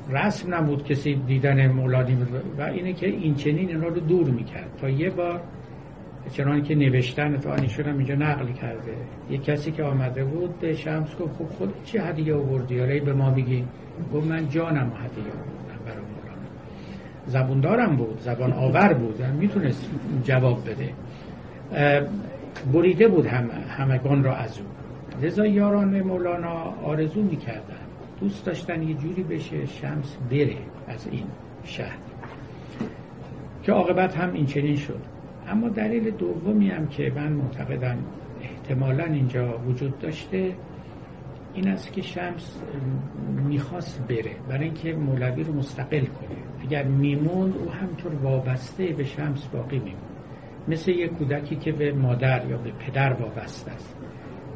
[0.09, 2.17] رسم نبود کسی دیدن مولانی
[2.57, 4.77] و اینه که این چنین اینا رو دور می‌کرد.
[4.81, 5.41] تا یه بار
[6.31, 8.93] چنان که نوشتن تو آنیشون هم اینجا نقل کرده.
[9.29, 13.13] یه کسی که آمده بود به شمس گفت خب خود چه هدیه آوردی؟ حالا به
[13.13, 13.65] ما بگی.
[14.13, 16.47] گفت من جانم هدیه آوردم برای مولانا.
[17.25, 19.21] زبوندارم بود زبان آور بود.
[19.39, 19.89] می‌تونست
[20.23, 20.89] جواب بده.
[22.73, 24.65] بریده بود هم همگان را از او.
[25.21, 27.85] لذا یاران مولانا آرزو می‌کردن
[28.19, 30.57] دوست داشتن یه جوری بشه شمس بره
[30.87, 31.25] از این
[31.63, 31.97] شهر.
[33.63, 34.99] که عاقبت هم این چنین شد.
[35.47, 37.97] اما دلیل دومی هم که من معتقدم
[38.41, 40.55] احتمالا اینجا وجود داشته
[41.53, 42.61] این است که شمس
[43.47, 46.37] می‌خواست بره برای اینکه مولوی رو مستقل کنه.
[46.63, 50.01] اگر میموند او همطور وابسته به شمس باقی میموند.
[50.67, 53.95] مثل یک کودکی که به مادر یا به پدر وابسته است.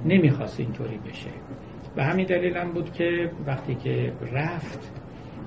[0.06, 1.30] نمی‌خواست اینطوری بشه.
[1.98, 4.92] و همین دلیل هم بود که وقتی که رفت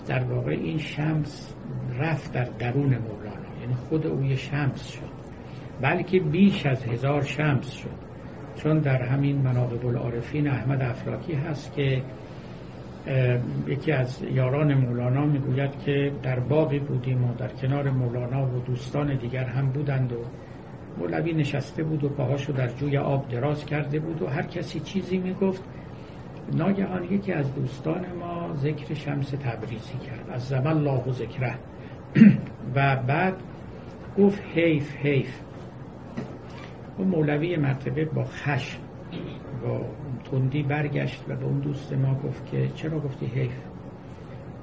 [0.06, 1.54] در واقع این شمس
[1.98, 3.60] رفت در درون مولانا.
[3.60, 5.12] یعنی خود او یه شمس شد.
[5.80, 8.02] بلکه بیش از هزار شمس شد.
[8.56, 12.02] چون در همین مناقب العارفین احمد افلاکی هست که
[13.66, 19.16] یکی از یاران مولانا می‌گوید که در باقی بودیم و در کنار مولانا و دوستان
[19.16, 20.16] دیگر هم بودند و
[20.98, 25.18] مولوی نشسته بود و پاهاشو در جوی آب دراز کرده بود و هر کسی چیزی
[25.18, 25.64] می‌گفت.
[26.54, 30.30] ناگهان یکی از دوستان ما ذکر شمس تبریزی کرد.
[30.32, 31.54] از زمان الله و ذکره.
[32.74, 33.34] و بعد
[34.18, 35.40] گفت حیف حیف.
[36.98, 38.78] و مولوی مرتبه با خشم
[39.62, 39.80] با
[40.30, 43.71] تندی برگشت و به اون دوست ما گفت که چرا گفتی حیف؟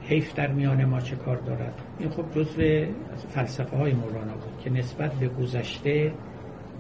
[0.10, 2.86] حیف در میان ما چه کار دارد؟ این خب جزو
[3.30, 6.14] فلسفه های مولانا بود که نسبت به گذشته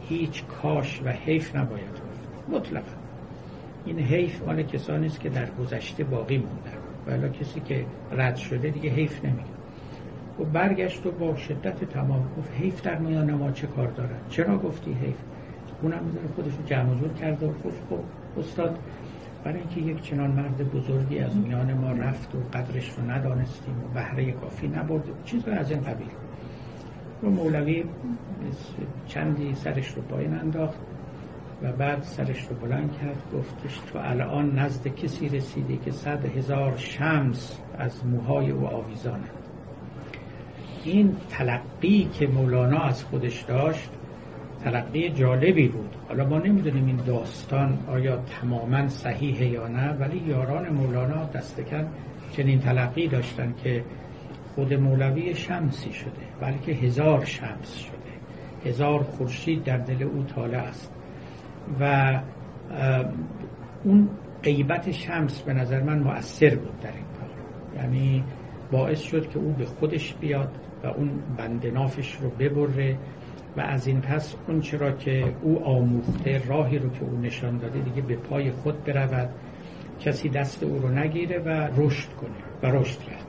[0.01, 2.49] هیچ کاش و حیف نباید گفت.
[2.49, 2.91] مطلقا.
[3.85, 8.69] این حیف مال کسانی است که در گذشته باقی موندن و کسی که رد شده
[8.69, 9.59] دیگه حیف نمیگه.
[10.39, 14.57] و برگشت و با شدت تمام گفت حیف در میان ما چه کار دارد؟ چرا
[14.57, 15.17] گفتی حیف؟
[15.81, 16.01] اونم
[16.35, 17.99] خودش رو جمع کرده و گفت خب
[18.39, 18.79] استاد
[19.43, 23.93] برای اینکه یک چنان مرد بزرگی از میان ما رفت و قدرش رو ندانستیم و
[23.93, 26.07] بهره کافی نبرده چیز از این قبیل
[27.23, 27.83] و مولوی
[29.07, 30.79] چندی سرش رو پایین انداخت
[31.61, 36.77] و بعد سرش رو بلند کرد گفتش تو الان نزد کسی رسیده که صد هزار
[36.77, 39.29] شمس از موهای او آویزانه.
[40.83, 43.89] این تلقی که مولانا از خودش داشت
[44.63, 45.95] تلقی جالبی بود.
[46.07, 51.87] حالا ما نمی‌دونیم این داستان آیا تماما صحیحه یا نه ولی یاران مولانا دستکن
[52.31, 53.83] چنین تلقی داشتن که
[54.55, 56.11] خود مولوی شمسی شده
[56.41, 58.69] بلکه هزار شمس شده.
[58.69, 60.91] هزار خورشید در دل او طالع است.
[61.79, 62.19] و
[63.83, 64.09] اون
[64.43, 67.29] غیبت شمس به نظر من مؤثر بود در این کار.
[67.83, 68.23] یعنی
[68.71, 70.51] باعث شد که او به خودش بیاد
[70.83, 72.97] و اون بندنافش رو ببره
[73.57, 77.79] و از این پس اون چرا که او آموخته راهی رو که او نشان داده
[77.79, 79.29] دیگه به پای خود برود
[79.99, 82.29] کسی دست او رو نگیره و رشد کنه
[82.63, 83.25] و رشد کرد.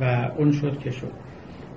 [0.00, 1.12] و اون شد که شد.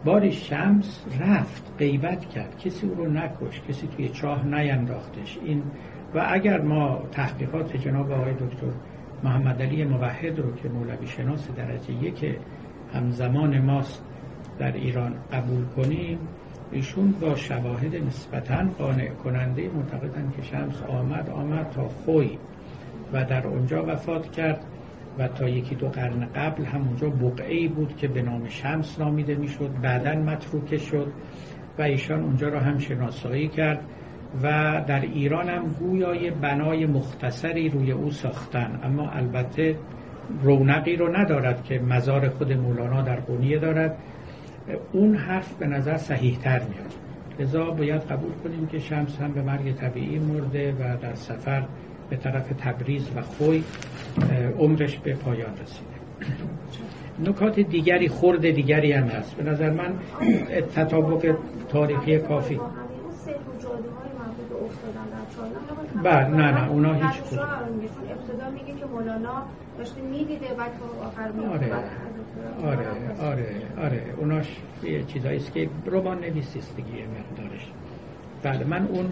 [0.06, 2.58] باری شمس رفت غیبت کرد.
[2.58, 5.38] کسی او رو نکش کسی توی چاه نینداختش.
[5.46, 5.64] این
[6.16, 8.72] و اگر ما تحقیقات جناب آقای دکتر
[9.24, 12.36] محمد علی موحد رو که مولوی شناس درجه یک
[12.94, 14.04] همزمان ماست
[14.60, 16.20] در ایران قبول کنیم
[16.72, 22.38] ایشون با شواهد نسبتا قانع کننده معتقدن که شمس آمد آمد تا خوی
[23.14, 24.66] و در اونجا وفات کرد
[25.20, 29.70] و تا یکی دو قرن قبل همونجا بقعی بود که به نام شمس نامیده می‌شد
[29.82, 31.08] بعدا متروکه شد
[31.78, 33.80] و ایشان اونجا را هم شناسایی کرد
[34.44, 38.80] و در ایران هم گویای بنای مختصری روی او ساختن.
[38.84, 39.76] اما البته
[40.44, 43.98] رونقی رو ندارد که مزار خود مولانا در قونیه دارد.
[44.94, 46.94] اون حرف به نظر صحیح تر میاد.
[47.40, 51.64] لذا باید قبول کنیم که شمس هم به مرگ طبیعی مرده و در سفر
[52.10, 53.64] به طرف تبریز و خوی
[54.60, 55.96] عمرش به پایان رسیده.
[57.20, 59.36] نکات دیگری خورد دیگری هم هست.
[59.36, 59.94] به نظر من
[60.76, 61.36] تطابق
[61.70, 62.60] تاریخی کافی.
[66.04, 69.44] بله نه نه اونا هیچ خود ابتدا میگه که مولانا
[69.78, 70.72] داشته می‌دیده بعد
[71.04, 71.72] آخر آره.
[72.64, 72.86] آره
[73.22, 73.48] آره
[73.78, 74.02] آره.
[74.18, 74.48] اوناش
[74.84, 77.68] یه چیزایی است که رمان نویسی است دیگه مقدارش.
[78.44, 79.06] بله من اون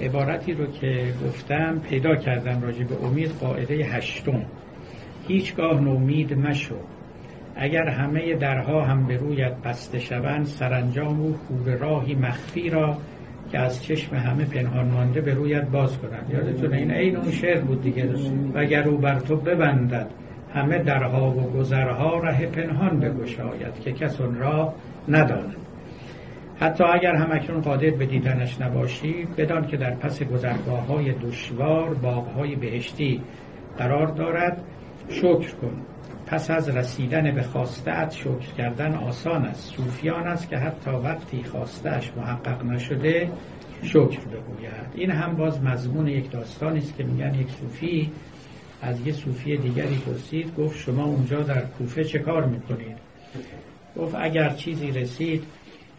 [0.00, 4.44] عبارتی رو که گفتم پیدا کردم راجع به امید قاعده هشتم.
[5.28, 6.76] هیچگاه نومید مشو.
[7.56, 12.96] اگر همه درها هم به رویت بسته شوند سرانجام و خور راهی مخفی را
[13.52, 16.30] که از چشم همه پنهان مانده به رویت باز کنند.
[16.30, 18.06] یادتونه؟ این عین اون شعر بود دیگه.
[18.54, 20.10] و اگر او بر تو ببندد.
[20.54, 24.74] همه درها و گذرها ره پنهان بگشاید که کس اون را
[25.08, 25.56] نداند.
[26.60, 31.94] حتی اگر هم اکنون قادر به دیدنش نباشی بدان که در پس گذرگاه های دشوار
[31.94, 33.22] باغ های بهشتی
[33.78, 34.64] قرار دارد
[35.08, 35.82] شکر کن.
[36.26, 39.74] پس از رسیدن به خواستت شکر کردن آسان است.
[39.74, 43.30] صوفیان است که حتی وقتی خواستش محقق نشده
[43.82, 44.88] شکر بگوید.
[44.94, 48.12] این هم باز مضمون یک داستانی است که میگن یک صوفی
[48.82, 52.96] از یه صوفی دیگری پرسید گفت شما اونجا در کوفه چه کار می‌کنید؟
[53.96, 55.44] گفت اگر چیزی رسید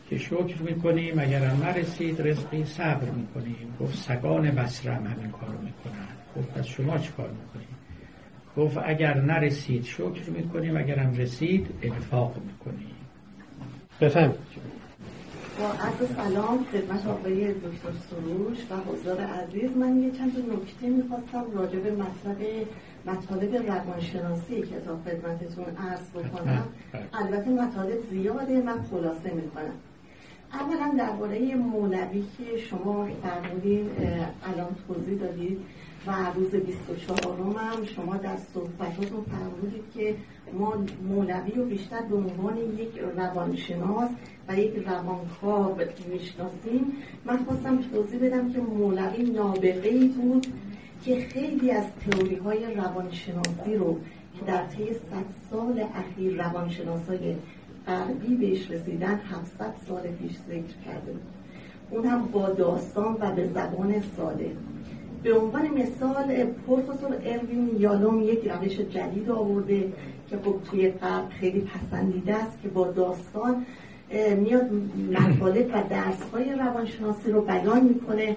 [0.09, 3.75] که شکر می‌کنیم اگر هم نرسید رزقی صبر می‌کنیم.
[3.79, 6.07] گفت سگان بسره هم همین کارو می‌کنن.
[6.37, 7.79] گفت پس شما چه کار می‌کنید؟
[8.57, 12.95] گفت اگر نرسید شکر می‌کنیم اگر هم رسید انفاق می‌کنیم.
[14.01, 14.33] بفهم
[15.59, 21.43] با عرض سلام خدمت آقای دکتر سروش و حضار عزیز من یه چند نکته می‌خواستم
[21.53, 22.37] راجع به مطلب
[23.05, 26.67] مطالب روانشناسی کتاب خدمتتون عرض بکنم.
[27.21, 29.73] البته مطالب زیاده من خلاصه می‌کنم.
[30.53, 33.89] اولا درباره مولوی که شما فرمودین
[34.43, 35.59] الان توضیح دادید.
[36.07, 40.15] و روز 24 هم شما در صحبتاتون فرمودید که
[40.53, 40.73] ما
[41.09, 44.09] مولوی رو بیشتر به عنوان یک روانشناس
[44.47, 45.81] و یک روانکاو
[46.11, 46.93] می‌شناسیم.
[47.25, 50.47] من خواستم توضیح بدم که مولوی نابغه ای بود
[51.05, 53.97] که خیلی از تئوری های روانشناسی رو
[54.39, 57.35] که در طی صد سال اخیر روانشناسای
[57.87, 61.15] غربی بهش رسیدن 700 سال پیش ذکر کرده
[61.91, 64.51] اون هم با داستان و به زبان ساده.
[65.23, 69.93] به عنوان مثال پروفسور اروین یالوم یک روش جدید آورده
[70.29, 73.65] که خب توی غرب خیلی پسندیده است که با داستان
[74.37, 74.69] میاد
[75.11, 78.35] مطالب و درس های روانشناسی رو بیان می‌کنه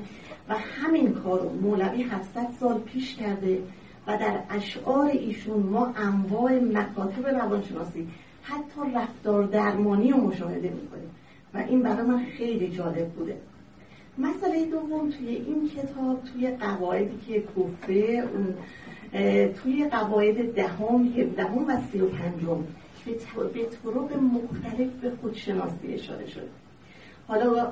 [0.49, 3.59] و همین کار رو مولوی 700 سال پیش کرده
[4.07, 8.09] و در اشعار ایشون ما انواع مکاتب روانشناسی
[8.43, 11.11] حتی رفتار درمانی رو مشاهده می‌کنیم
[11.55, 13.37] و این برای من خیلی جالب بوده.
[14.19, 18.25] مسئله دوم توی این کتاب توی قواعدی که گفته
[19.63, 22.65] توی قواعد دهم هفدهم و سی و پنجم
[23.07, 26.49] به طرق مختلف به خودشناسی اشاره شده
[27.29, 27.63] حالا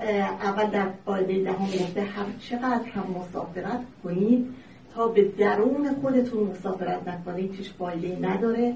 [0.42, 4.54] اول در قاعده دهم گفته هر چقدر هم مسافرت کنید
[4.94, 8.74] تا به درون خودتون مسافرت نکنید هیچ فایده نداره.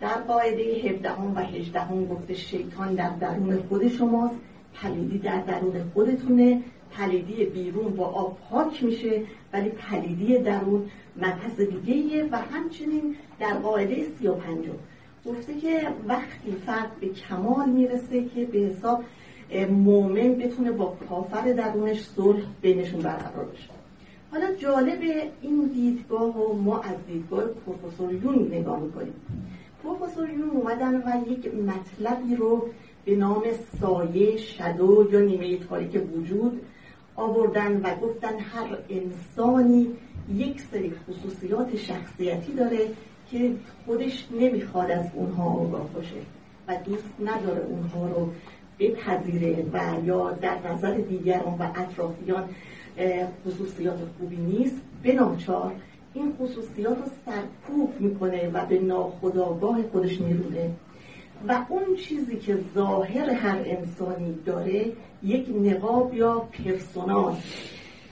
[0.00, 4.34] در قاعده هفدهم و هجدهم گفته شیطان در درون خود شماست
[4.74, 6.62] پلیدی در درون خودتونه.
[6.90, 14.06] پلیدی بیرون با آب پاک میشه ولی پلیدی درون مبحث دیگه و همچنین در قاعده
[14.18, 14.78] سی و پنجم.
[15.26, 19.04] گفته که وقتی فرد به کمال می‌رسه که به حساب
[19.70, 23.70] مؤمن بتونه با کافر درونش صلح بینشون برقرار بشه.
[24.30, 25.00] حالا جالب
[25.42, 29.14] این دیدگاه و ما از دیدگاه پروفسور یون نگاه می‌کنیم.
[29.82, 32.68] پروفسور یون اومدن و یک مطلبی رو
[33.04, 33.42] به نام
[33.80, 36.60] سایه شدو یا نیمه تاریک وجود
[37.16, 39.88] آوردن و گفتن هر انسانی
[40.34, 42.78] یک سری خصوصیات شخصیتی داره
[43.30, 43.50] که
[43.86, 46.16] خودش نمی‌خواد از اونها آگاه باشه
[46.68, 48.30] و دوست نداره اونها رو
[48.78, 52.48] بپذیره و یا در نظر دیگران و اطرافیان
[53.46, 54.76] خصوصیات خوبی نیست.
[55.02, 55.18] به
[56.14, 60.70] این خصوصیات رو سرکوب می‌کنه و به ناخداگاه خودش میرونه.
[61.48, 64.92] و اون چیزی که ظاهر هر انسانی داره
[65.22, 67.36] یک نقاب یا پرسونال.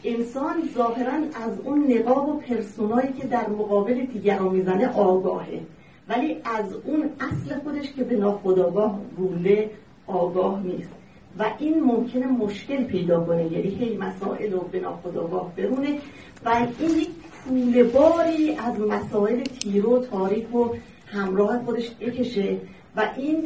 [0.04, 5.60] انسان ظاهرا از اون نقاب و پرسونایی که در مقابل دیگران می‌زنه آگاهه.
[6.08, 9.70] ولی از اون اصل خودش که به ناخداگاه روله
[10.06, 10.90] آگاه نیست.
[11.38, 15.98] و این ممکنه مشکل پیدا کنه یعنی هی مسائل رو به ناخداگاه برونه.
[16.44, 16.48] و
[16.78, 17.10] این یک
[17.44, 20.68] پول باری از مسائل تیرو تاریک و
[21.06, 22.56] همراه خودش بکشه.
[22.96, 23.42] و این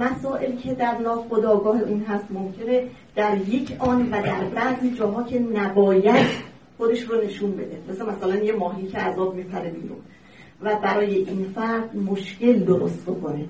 [0.00, 2.84] مسائل که در ناخداگاه این هست ممکنه
[3.16, 6.26] در یک آن و در بعضی جاها که نباید
[6.76, 7.78] خودش رو نشون بده.
[7.88, 9.98] مثل مثلا یه ماهی که عذاب میپره بیرون
[10.62, 13.44] و برای این فرد مشکل درست بکنه.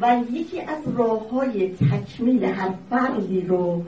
[0.00, 3.82] و یکی از راه های تکمیل هر فردی رو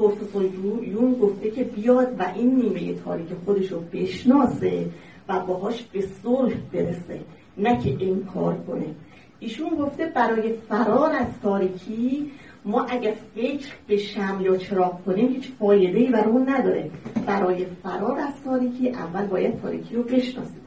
[0.00, 0.44] پروفسور
[0.84, 4.86] یون گفته که بیاد و این نیمه تاریک خودش رو بشناسه
[5.28, 7.20] و باهاش به صلح برسه
[7.58, 8.86] نه که کار کنه.
[9.40, 12.30] ایشون گفته برای فرار از تاریکی
[12.64, 16.90] ما اگر فکر به شم یا چراغ کنیم هیچ فایده ای برای اون نداره.
[17.26, 20.60] برای فرار از تاریکی اول باید تاریکی رو بشناسیم.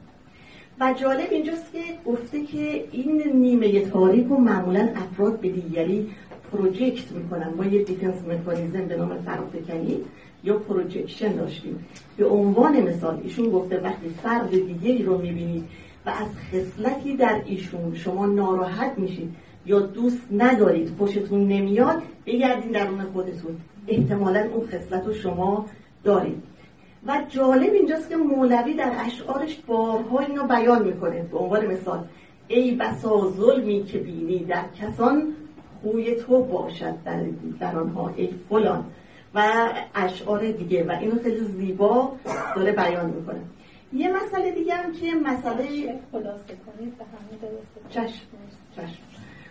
[0.80, 6.10] و جالب اینجاست که گفته که این نیمه تاریک و معمولا افراد به دیگری
[6.54, 7.54] project می‌کنن.
[7.58, 9.98] ما یه defense mechanism به نام فرافکنی
[10.44, 11.86] یا projection داشتیم.
[12.18, 15.64] به عنوان مثال ایشون گفته وقتی فرد دیگری رو می‌بینید
[16.06, 19.36] و از خصلتی در ایشون شما ناراحت میشید
[19.66, 23.56] یا دوست ندارید خوشتون نمیاد بگردین درون خودتون.
[23.88, 25.66] احتمالا اون خصلت رو شما
[26.04, 26.44] دارید.
[27.08, 31.22] و جالب اینجاست که مولوی در اشعارش بارها اینو بیان می‌کنه.
[31.32, 32.04] به عنوان مثال
[32.48, 35.36] ای بسا ظلمی که بینی در کسان
[35.84, 37.24] خوی تو باشد در,
[37.60, 38.86] در آنها ای فلان.
[39.36, 40.84] و اشعار دیگه.
[40.84, 42.12] و اینو خیلی زیبا
[42.56, 43.40] داره بیان می‌کنه.
[43.94, 45.64] یه مسئله دیگه هم که مسئله
[46.12, 46.94] خلاصه کنید
[47.90, 48.22] چشم
[48.76, 49.04] چشم.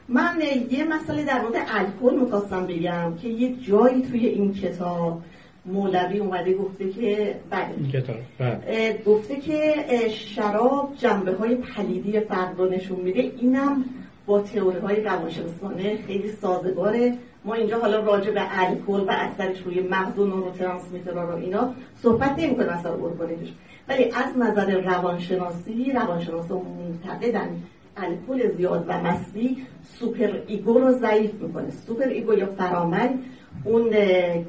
[0.09, 5.23] من یه مسئله در مورد الکل می‌خواستم بگم که یه جایی توی این کتاب
[5.67, 8.05] مولوی اومده گفته که بله.
[8.39, 9.03] بله.
[9.07, 9.75] گفته که
[10.09, 13.21] شراب جنبه های پلیدی فرد رو نشون میده.
[13.21, 13.85] اینم
[14.27, 17.15] با تئوری های روانشناسانه خیلی سازگاره.
[17.45, 21.75] ما اینجا حالا راجع به الکل و اثرش روی مغز و neurotransmitter ها رو اینا
[22.03, 23.53] صحبت نمی‌کنیم اثر ارگانیکش
[23.89, 27.49] ولی از نظر روانشناسی روانشناسا معتقدن
[27.97, 29.67] الکل زیاد و مستی
[29.99, 31.71] superego رو ضعیف می‌کنه.
[31.71, 33.19] superego یا فرامن
[33.65, 33.91] اون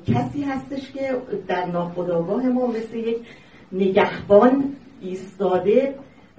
[0.08, 1.16] کسی هستش که
[1.48, 3.18] در ناخودآگاه ما مثل یک
[3.72, 5.96] نگهبان ایستاده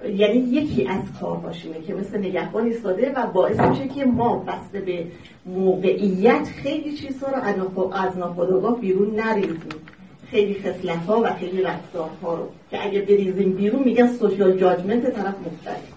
[0.09, 5.05] یعنی یکی از کارهاشونه که مثل نگهبان ایستاده و باعث میشه که ما بسته به
[5.45, 9.69] موقعیت خیلی چیزها رو از ناخودآگاه بیرون نریزیم.
[10.31, 15.35] خیلی خصلت ها و خیلی رفتارها رو که اگه بریزیم بیرون میگن social judgment طرف
[15.45, 15.93] مختلف.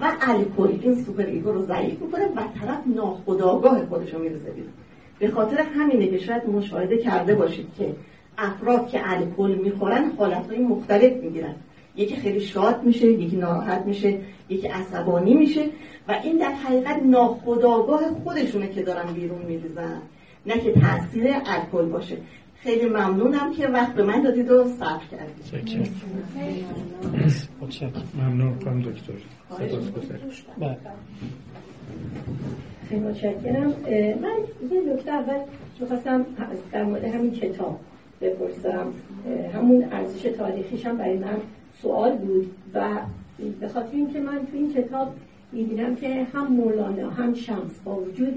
[0.00, 4.72] و الکل این superego رو ضعیف می‌کنه و طرف ناخودآگاه خودش رو می‌ریزه بیرون.
[5.18, 7.94] به خاطر همینه که شاید مشاهده کرده باشید که
[8.38, 11.54] افراد که الکل می‌خورن حالتهای مختلف می‌گیرن.
[11.98, 14.18] یکی خیلی شاد میشه یکی ناراحت میشه
[14.48, 15.64] یکی عصبانی میشه
[16.08, 20.02] و این در حقیقت ناخودآگاه خودشونه که دارن بیرون میریزن
[20.46, 22.16] نه که تاثیر الکل باشه.
[22.62, 25.44] خیلی ممنونم که وقت به من دادید و صرف کردید.
[28.14, 29.12] ممنون کنم دکتر.
[30.58, 30.76] بله.
[32.88, 33.74] خیلی متشکرم.
[34.22, 34.36] من
[34.72, 35.40] یه نکته اول
[35.80, 36.26] می‌خواستم
[36.72, 37.80] در مورد همین کتاب
[38.20, 38.86] بپرسم.
[39.54, 41.36] همون ارزش تاریخیش هم برای من
[41.82, 42.88] سوال بود و
[43.60, 45.08] به خاطر اینکه من تو این کتاب
[45.52, 48.34] می‌بینم که هم مولانا هم شمس با وجود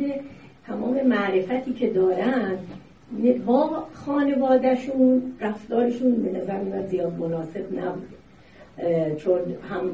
[0.68, 2.58] تمام معرفتی که دارن
[3.46, 8.08] با خانوادهشون رفتارشون به نظر میاد زیاد مناسب نبود
[9.18, 9.40] چون
[9.70, 9.90] هم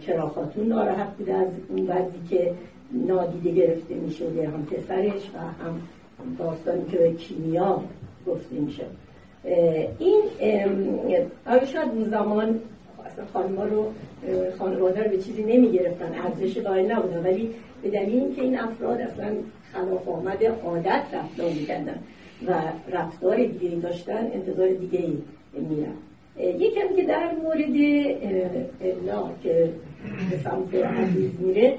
[0.00, 2.54] چراخاتون ناراحت بوده از اون وضعی که
[2.92, 5.80] نادیده گرفته میشه هم پسرش و هم
[6.38, 7.82] داستانی که به کیمیا
[8.26, 8.84] گفته میشه.
[9.98, 10.22] این
[11.46, 12.60] آیا شاید اون زمان
[13.18, 13.86] اصلا خانمها رو
[14.58, 17.24] خانواده رو به چیزی نمی گرفتن ارزش قائل نبودن.
[17.24, 17.50] ولی
[17.82, 19.26] به دلیل اینکه این افراد اصلا
[19.72, 21.98] خلاف آمد عادت رفتار می‌کردن
[22.46, 22.52] و
[22.92, 25.18] رفتار دیگه داشتن انتظار دیگه ای
[25.60, 25.92] میرن
[26.58, 27.76] یکم که در مورد
[28.80, 29.70] الا که
[30.30, 31.74] به سمت عزیز میره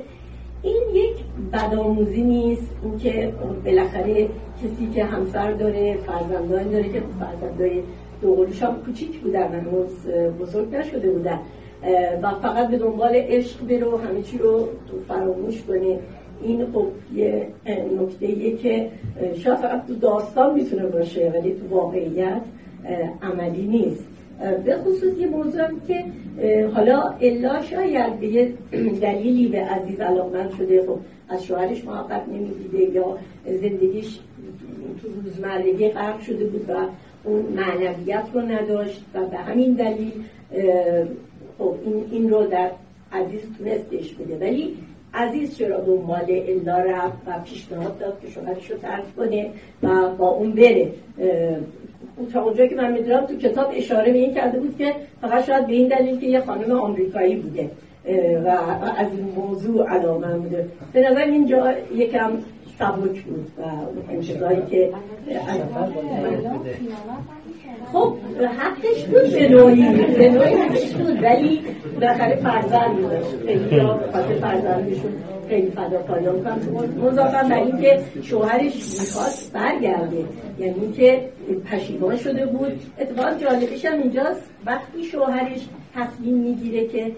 [0.64, 1.16] این یک
[1.54, 2.72] بدآموزی نیست.
[2.84, 3.34] اینکه
[3.66, 4.30] بالاخره
[4.64, 7.84] کسی که همسر داره فرزندان داره که فرزندای
[8.22, 10.08] دوقلوش هم کوچیک بودن هنوز
[10.40, 11.40] بزرگ نشده بودن.
[12.22, 14.68] و فقط به دنبال عشق بره و همه چی رو
[15.08, 16.00] فراموش کنه.
[16.42, 16.86] این خب
[17.16, 17.48] یه
[18.02, 18.92] نکته که
[19.36, 22.42] شاید فقط تو داستان می‌تونه باشه ولی تو واقعیت
[23.22, 24.06] عملی نیست.
[24.66, 26.06] به خصوص یه موضوع که
[26.74, 28.54] حالا الا شاید به یه
[29.02, 34.20] دلیلی به عزیز علاقمند شده خب از شوهرش محبت نمی‌دیده یا زندگیش
[35.02, 36.74] تو روزمرگی غرق شده بود و
[37.24, 40.12] اون معنویت رو نداشت و به همین دلیل
[41.58, 42.72] خب این, این رو در
[43.14, 44.78] عزیز تونستش بده ولی
[45.14, 49.50] عزیز چرا دنبال الا رفت و پیشنهاد داد که شوهرش رو ترک کنه
[49.84, 50.92] و با اون بره؟
[52.34, 55.68] تا اونجایی که من می‌دونم تو کتاب اشاره به این کرده بود که فقط شاید
[55.68, 57.70] به این دلیل که یه خانم آمریکایی بوده.
[58.46, 58.48] و
[58.98, 60.66] از این موضوع علاقه بوده.
[60.94, 62.32] به نظر اینجا یکم
[62.80, 63.62] سبک بود و
[64.12, 64.90] انتظاری که
[67.94, 68.14] خب
[68.58, 71.62] حقش بود به نوعی به نوعی حقش بود ولی
[71.96, 73.82] بالاخره فرزند داشت خیلی
[74.14, 75.12] خاطر فرزندشون
[75.50, 76.60] خیلی فداکاری می‌کنم
[77.04, 80.26] مضافم بر اینکه شوهرش می‌خواست برگرده.
[80.60, 81.30] یعنی که
[81.72, 82.72] پشیمان شده بود.
[83.00, 84.50] اتفاق جالبش هم اینجاست.
[84.66, 87.12] وقتی شوهرش تصمیم می‌گیره که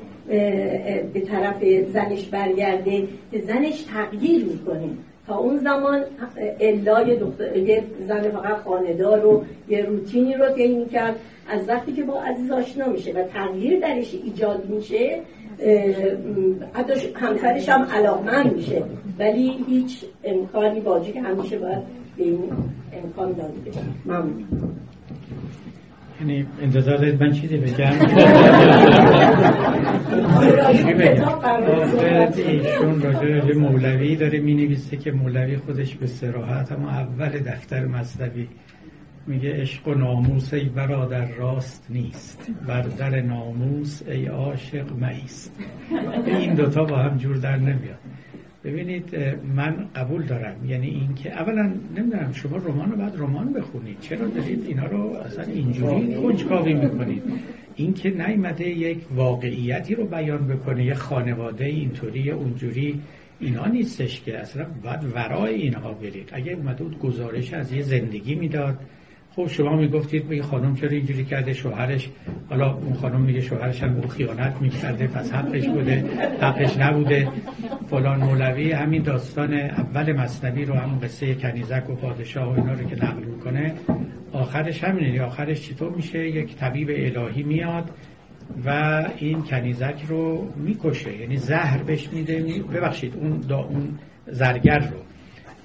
[1.13, 1.63] به طرف
[1.93, 3.07] زنش برگرده
[3.47, 4.89] زنش تغییر می‌کنه.
[5.27, 6.03] تا اون زمان
[6.59, 7.19] الا یه,
[7.55, 11.15] یه زن فقط خاندار و یه روتینی رو طی می‌کرد.
[11.49, 15.21] از وقتی که با عزیز آشنا میشه و تغییر درش ایجاد میشه
[16.73, 18.83] حتی همسرش هم علاقمند میشه.
[19.19, 21.81] ولی هیچ امکانی باجی که همیشه باید
[22.17, 22.39] به این
[23.03, 23.79] امکان داده بشه.
[24.05, 24.45] ممنون.
[26.21, 27.91] یعنی انتظار دارید من چیزی بگم؟
[32.47, 37.85] ایشون راجع به مولوی داره می نویسه که مولوی خودش به سراحت اما اول دفتر
[37.85, 38.47] مصنوی
[39.27, 42.51] میگه عشق و ناموس ای برادر راست نیست.
[42.67, 45.55] بر در ناموس ای عاشق مایست
[46.25, 47.99] این دوتا با هم جور در نمیاد.
[48.63, 49.15] ببینید
[49.55, 50.55] من قبول دارم.
[50.67, 53.99] یعنی اینکه اولا نمی‌دونم شما رمان رو باید رمان بخونید.
[53.99, 57.23] چرا دارید اینا رو اصلا اینجوری کنجکاوی می‌کنید؟
[57.75, 63.01] اینکه نیمده یک واقعیتی رو بیان بکنه یه خانواده اینطوری اونجوری
[63.39, 64.39] اینا نیستش که.
[64.39, 66.29] اصلا باید ورای اینها برید.
[66.31, 68.77] اگه اومده بود گزارش از یه زندگی می‌داد
[69.35, 72.09] خب شما می‌گفتید به خانم چرا اینجوری کرده شوهرش؟
[72.49, 76.05] حالا اون خانم میگه شوهرش هم خیانت می‌کرده پس حقش بوده
[76.41, 77.27] حقش نبوده.
[77.89, 82.83] فلان مولوی همین داستان اول مصنوی رو همون قصه کنیزک و پادشاه و اینا رو
[82.83, 83.73] که نقل می‌کنه.
[84.31, 85.07] آخرش همینه.
[85.07, 87.89] یعنی آخرش چطور میشه؟ یک طبیب الهی میاد
[88.65, 88.69] و
[89.17, 91.17] این کنیزک رو می‌کشه.
[91.17, 92.63] یعنی زهر بهش میده.
[92.73, 94.97] ببخشید اون دا اون زرگر رو.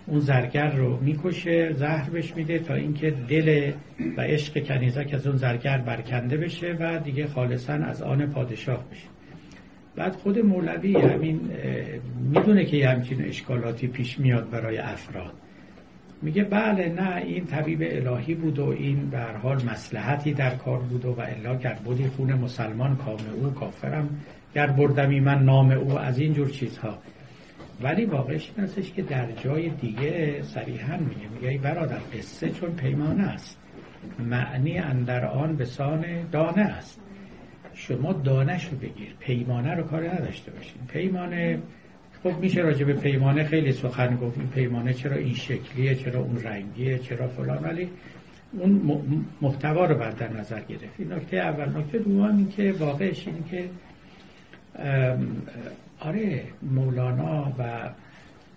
[0.07, 3.73] اون زرگر رو می‌کشه زهر بهش میده تا اینکه دل
[4.17, 9.09] و عشق کنیزک از اون زرگر برکنده بشه و دیگه خالصا از آن پادشاه بشه.
[9.97, 11.41] بعد خود مولوی همین
[12.31, 15.33] می‌دونه که یه همچین اشکالاتی پیش میاد برای افراد.
[16.23, 21.05] میگه بله نه این طبیب الهی بود و این به حال مسلحتی در کار بود
[21.05, 24.09] و الا گر بودی خون مسلمان کام او کافرم
[24.55, 26.99] گر بردمی من نام او از این جور چیزها.
[27.81, 31.29] ولی واقعش این هستش که در جای دیگه صریحا میگه.
[31.35, 33.59] میگه ای برادر قصه چون پیمانه است.
[34.19, 37.01] معنی اندر آن به سان دانه است.
[37.75, 39.15] شما دانش رو بگیر.
[39.21, 40.83] پیمانه رو کار نداشته باشین.
[40.89, 41.59] پیمانه
[42.23, 44.39] خب میشه راجع به پیمانه خیلی سخن گفت.
[44.39, 47.59] این پیمانه چرا این شکلیه چرا اون رنگیه چرا فلان.
[47.65, 47.89] ولی
[48.53, 49.01] اون
[49.41, 50.95] محتوا رو بعد در نظر گرفت.
[50.99, 51.79] این نکته اول.
[51.79, 53.69] نکته دوم این که واقعش این که
[56.01, 57.91] آره مولانا و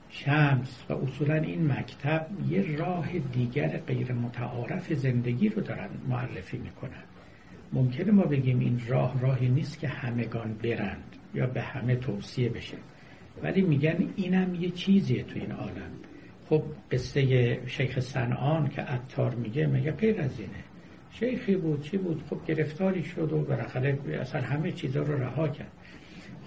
[0.10, 7.04] شمس و اصولا این مکتب یه راه دیگر غیر متعارف زندگی رو دارن معرفی می‌کنن.
[7.74, 12.78] ممکنه ما بگیم این راه راهی نیست که همگان برند یا به همه توصیه بشه.
[13.44, 15.92] ولی میگن اینم یه چیزیه تو این عالم.
[16.50, 20.64] خب قصه شیخ سنان که عطار میگه میگه غیر از اینه.
[21.12, 25.72] شیخی بود چی بود؟ خب گرفتاری شد و بالاخره اصلا همه چیزا رو رها کرد.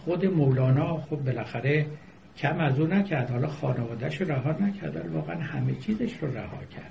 [0.05, 1.87] خود مولانا خب بالاخره
[2.37, 3.31] کم از اون نکرد.
[3.31, 4.97] حالا خانوادهش رو رها نکرد.
[4.97, 6.91] ولی واقعا همه چیزش رو رها کرد.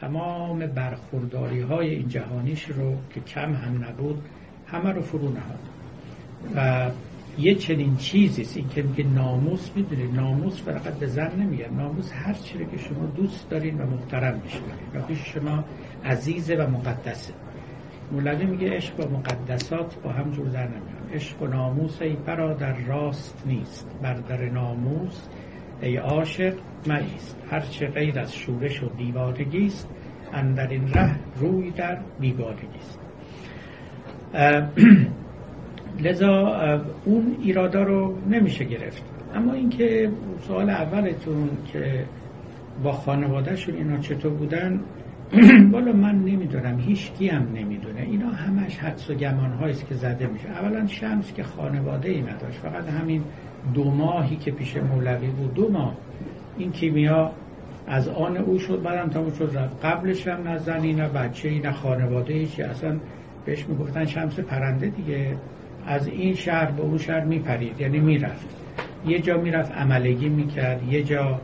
[0.00, 4.22] تمام برخورداری های این جهانیش رو که کم هم نبود
[4.66, 5.58] همه رو فرو نهاد.
[6.56, 6.90] و
[7.38, 11.70] یه چنین چیزی این که میگه ناموس می‌دونید؟ ناموس فقط به زن نمیگه.
[11.70, 15.64] ناموس هر چیزی که شما دوست دارین و محترم میشونید و شما
[16.04, 17.34] عزیزه و مقدسه.
[18.12, 22.76] مولوی میگه عشق و مقدسات با هم جور در نمیان عشق و ناموس ای برادر
[22.86, 23.90] راست نیست.
[24.02, 25.28] بر در ناموس
[25.82, 26.54] ای عاشق
[26.86, 29.88] مریست هرچه غیر از شورش و دیوارگی است
[30.32, 32.98] اندر این ره روی در بیگانگی است
[36.04, 36.46] لذا
[37.04, 39.02] اون ایرادا رو نمیشه گرفت.
[39.34, 40.10] اما اینکه
[40.40, 42.04] سوال اولتون که
[42.82, 44.80] با خانوادهشون اینا چطور بودن
[45.72, 48.00] بالا من نمی‌دونم هیچ کی هم نمی‌دونه.
[48.00, 50.48] اینا همش حدس و گمان هاییست که زده میشه.
[50.48, 52.58] اولا شمس که خانواده ای نداشت.
[52.58, 53.22] فقط همین
[53.74, 55.54] دو ماهی که پیش مولوی بود.
[55.54, 55.94] دو ماه.
[56.58, 57.30] این کیمیا
[57.86, 59.84] از آن او شد بعدم تموم شد رفت.
[59.84, 62.96] قبلش هم نه زنی نه بچه ای نه خانواده اصلا
[63.44, 65.36] بهش می‌گفتن شمس پرنده دیگه.
[65.86, 67.80] از این شهر به اون شهر میپرید.
[67.80, 68.46] یعنی می‌رفت.
[69.06, 70.82] یه جا می‌رفت عملگی می‌کرد.
[70.92, 71.40] یه جا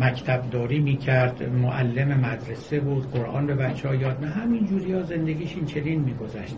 [0.00, 5.02] مکتب داری می‌کرد معلم مدرسه بود قرآن به بچه ها یاد نه همین جوری ها
[5.02, 6.56] زندگیش این چنین میگذشت.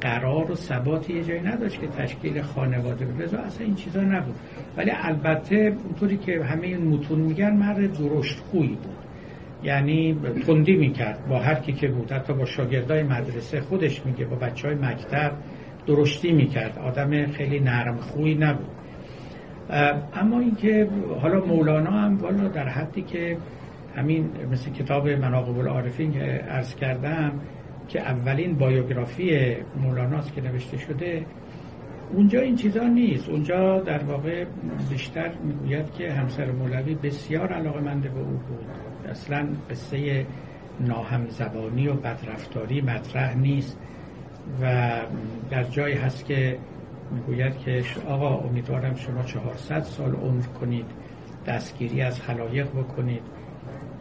[0.00, 4.34] قرار و ثبات یه جایی نداشت که تشکیل خانواده بود رضا اصلا این چیزا نبود.
[4.76, 8.96] ولی البته اونطوری که همه این متون میگن مرد درشت خوی بود.
[9.64, 10.16] یعنی
[10.46, 12.12] تندی می‌کرد با هر کی که بود.
[12.12, 15.32] حتی با شاگردای مدرسه خودش میگه با بچه های مکتب
[15.86, 16.78] درشتی می‌کرد.
[16.78, 18.81] آدم خیلی نرم خوی نبود.
[20.14, 20.88] اما اینکه
[21.20, 23.36] حالا مولانا هم والا در حدی که
[23.96, 27.32] همین مثل کتاب مناقب العارفین که عرض کردم
[27.88, 31.26] که اولین بایوگرافی مولاناست که نوشته شده
[32.12, 33.28] اونجا این چیزا نیست.
[33.28, 34.44] اونجا در واقع
[34.90, 38.66] بیشتر می‌گوید که همسر مولوی بسیار علاقه منده به او بود.
[39.10, 40.26] اصلا قصه
[40.80, 43.78] ناهمزبانی و بدرفتاری مطرح نیست
[44.62, 44.90] و
[45.50, 46.58] در جایی هست که
[47.10, 50.86] می‌گوید که آقا امیدوارم شما 400 سال عمر کنید
[51.46, 53.22] دستگیری از خلایق بکنید.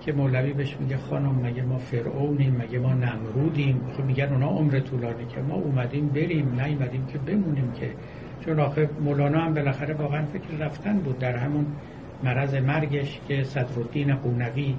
[0.02, 4.80] که مولوی بهش میگه خانم مگه ما فرعونیم مگه ما نمرودیم؟ خب میگن اونا عمر
[4.80, 7.94] طولانی که ما اومدیم بریم نیومدیم که بمونیم که.
[8.46, 11.66] چون آخه مولانا هم بالاخره واقعا فکر رفتن بود در همون
[12.24, 14.76] مرض مرگش که صدرالدین قونوی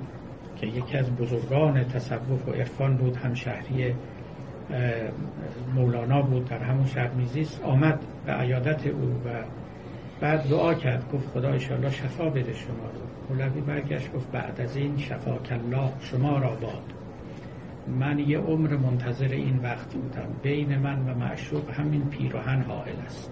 [0.57, 3.95] که یکی از بزرگان تصوف و عرفان بود هم شهری
[5.75, 9.45] مولانا بود در همون شهر میزیست آمد به عیادت او و
[10.21, 13.01] بعد دعا کرد گفت خدا ایشالله شفا بده شما رو.
[13.29, 16.93] مولوی برگشت گفت بعد از این شفا کلا شما را باد.
[17.89, 20.29] من یه عمر منتظر این وقت بودم.
[20.43, 23.31] بین من و معشوق همین پیراهن حائل است.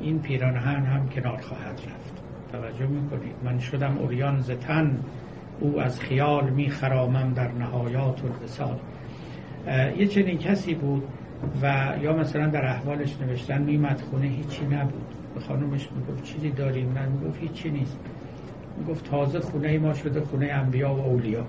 [0.00, 2.22] این پیراهن هم کنار خواهد رفت.
[2.52, 4.98] توجه می‌کنید؟ من شدم اوریان زتن
[5.60, 8.78] او از خیال میخرامم در نهایات الوسال
[9.98, 11.02] یه چنین کسی بود
[11.62, 15.04] و یا مثلا در احوالش نوشتن میمد خونه هیچی نبود.
[15.34, 17.98] به خانومش می‌گفت چیزی داریم؟ من می‌گفت هیچی نیست.
[18.78, 21.46] می‌گفت تازه خونه ما شده خونه انبیا و اولیا.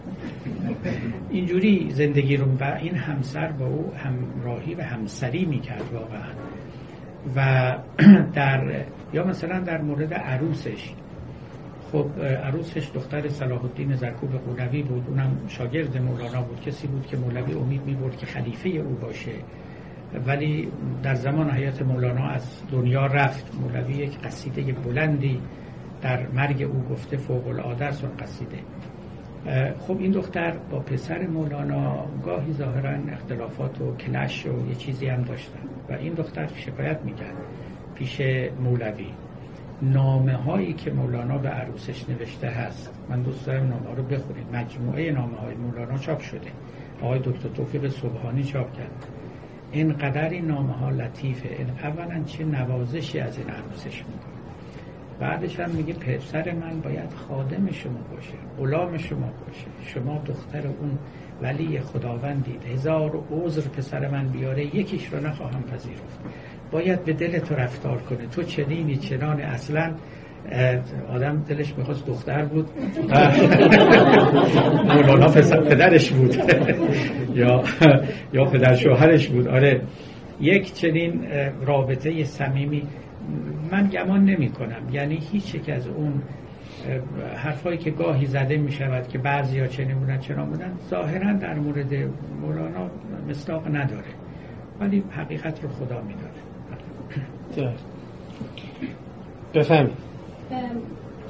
[1.30, 6.32] اینجوری زندگی رو و این همسر با او همراهی و همسری می‌کرد واقعا.
[7.36, 7.78] و
[8.36, 10.94] در یا مثلا در مورد عروسش.
[11.95, 15.03] خب عروسش دختر صلاح الدین زرکوب قولوی بود.
[15.07, 16.61] اونم شاگرد مولانا بود.
[16.61, 19.31] کسی بود که مولوی امید می که خلیفه او باشه.
[20.27, 20.72] ولی
[21.03, 23.55] در زمان حیات مولانا از دنیا رفت.
[23.61, 25.39] مولوی یک قصیده بلندی
[26.01, 28.57] در مرگ او گفته فوق العاده است قصیده
[29.80, 35.22] خب این دختر با پسر مولانا گاهی ظاهرا اختلافات و کلش و یه چیزی هم
[35.22, 35.59] داشتن.
[35.89, 37.35] و این دختر شکایت می‌کرد
[37.95, 38.22] پیش
[38.63, 39.07] مولوی.
[39.81, 42.93] نامه هایی که مولانا به عروسش نوشته هست.
[43.10, 46.52] من دوست دارم نامه رو بخونید مجموعه نامه های مولانا چاپ شده.
[47.02, 49.06] آقای دکتر توفیق صبحانی چاپ کرد.
[49.72, 51.68] اینقدر این نامه ها لطیفه.
[51.84, 54.35] اولا چه نوازشی از این عروسش می‌کنه
[55.20, 60.98] بعدش هم میگه پسر من باید خادم شما باشه غلام شما باشه شما دختر اون
[61.42, 66.20] ولی خداوندید هزار عذر پسر من بیاره یکیش رو نخواهم پذیرفت.
[66.72, 68.28] باید به دل تو رفتار کنه.
[68.28, 69.94] تو چنینی چنان اصلا
[71.10, 72.70] آدم دلش می‌خواست دختر بود.
[74.94, 75.28] مولانا
[75.62, 76.36] پدرش بود.
[77.40, 77.64] یا
[78.34, 79.48] یا پدر شوهرش بود.
[79.48, 79.82] آره.
[80.42, 81.28] یک چنین
[81.66, 82.84] رابطه صمیمی
[83.72, 86.22] من گمان نمی کنم یعنی هیچ یک از اون
[87.35, 91.53] حرفایی که گاهی زده می شود که بعضی ها چنین بودن چنان بودن ظاهرا در
[91.53, 91.93] مورد
[92.41, 92.89] مولانا
[93.30, 94.14] مصداق نداره.
[94.80, 96.14] ولی حقیقت رو خدا می
[99.53, 99.97] بفهمید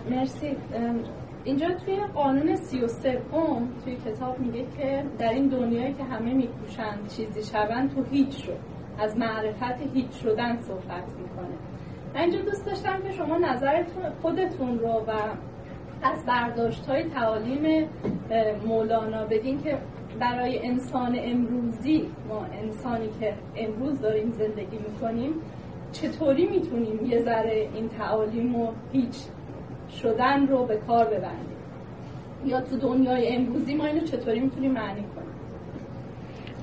[0.09, 0.55] مرسی.
[1.43, 7.07] اینجا توی قانون 33 اوم توی کتاب میگه که در این دنیایی که همه میکوشند
[7.17, 8.57] چیزی شوند تو هیچ شد.
[8.99, 11.55] از معرفت هیچ شدن صحبت می‌کنه.
[12.15, 15.11] من اینجا دوست داشتم که شما نظرتون خودتون رو و
[16.03, 17.89] از برداشت های تعالیم
[18.65, 19.77] مولانا بدین که
[20.19, 25.33] برای انسان امروزی ما انسانی که امروز داریم زندگی می‌کنیم
[25.91, 29.15] چطوری می‌تونیم یه ذره این تعالیم و هیچ
[30.01, 31.57] شدن رو به کار ببندیم؟
[32.45, 35.35] یا تو دنیای امروزی ما اینو چطوری می‌تونیم معنی کنیم؟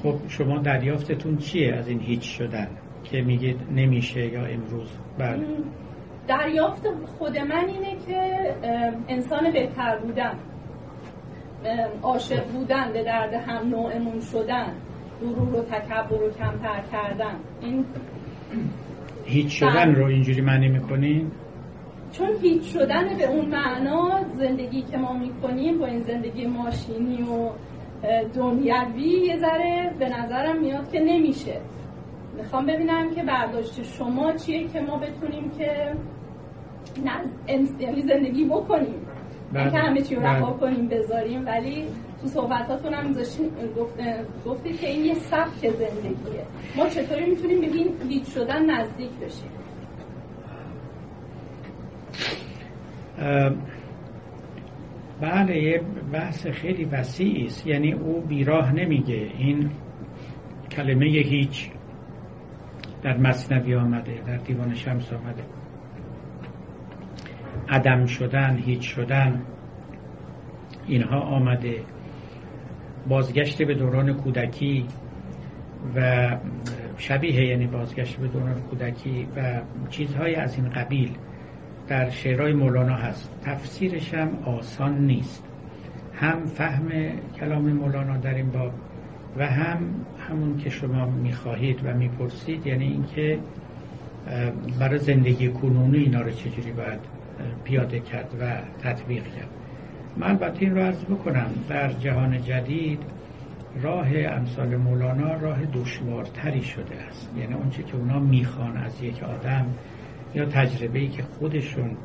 [0.03, 2.69] خب شما دریافتتون چیه از این هیچ شدن؟
[3.13, 4.89] که میگید نمیشه یا امروز.
[5.19, 5.47] بله.
[6.29, 6.83] دریافت
[7.19, 8.55] خود من اینه که
[9.09, 10.35] انسان بهتر بودن
[12.03, 14.73] عاشق بودن به درد هم نوعمون شدن
[15.21, 17.35] غرور و تکبر رو کمتر کردن.
[17.61, 17.85] این
[19.25, 21.31] هیچ شدن رو اینجوری معنی می‌کنین؟
[22.13, 27.51] چون هیچ شدن به اون معنا زندگی که ما می‌کنیم با این زندگی ماشینی و
[28.35, 31.61] دنیوی یه ذره به نظرم میاد که نمیشه.
[32.37, 35.93] می‌خوام ببینم که برداشت شما چیه که ما بتونیم که
[37.81, 38.95] یعنی زندگی بکنیم.
[39.53, 39.71] بله.
[39.71, 40.61] که همه چی رو رها بله.
[40.61, 41.47] کنیم بذاریم.
[41.47, 41.87] ولی
[42.21, 43.13] تو صحبتاتون هم
[44.47, 46.45] گفتید که این یه سبک زندگیه.
[46.77, 49.51] ما چطوری می‌تونیم به این هیچ شدن نزدیک بشیم؟
[55.21, 55.83] بله یه
[56.13, 57.67] بحث خیلی وسیعی است.
[57.67, 59.31] یعنی او بیراه نمیگه.
[59.39, 59.71] این
[60.71, 61.71] کلمه هیچ.
[63.03, 65.43] در مصنوی آمده در دیوان شمس آمده.
[67.69, 69.43] عدم شدن هیچ شدن
[70.87, 71.81] اینها آمده.
[73.09, 74.87] بازگشت به دوران کودکی
[75.97, 76.31] و
[76.97, 79.61] شبیه یعنی بازگشت به دوران کودکی و
[79.91, 81.11] چیزهای از این قبیل
[81.89, 83.31] در شعرهای مولانا هست.
[83.43, 85.45] تفسیرش هم آسان نیست.
[86.15, 86.89] هم فهم
[87.41, 88.73] کلام مولانا در این باب
[89.37, 89.79] و هم
[90.29, 93.39] همون که شما می‌خواهید و می‌پرسید یعنی اینکه
[94.79, 97.01] برای زندگی کنونی اینا رو چجوری باید
[97.65, 99.49] پیاده کرد و تطبیق کرد.
[100.17, 102.99] من البته این رو عرض بکنم در جهان جدید
[103.83, 107.31] راه امثال مولانا راه دشوارتری شده است.
[107.39, 109.67] یعنی اونچه که اونا می‌خوان از یک آدم
[110.35, 111.97] یا تجربه ای که خودشون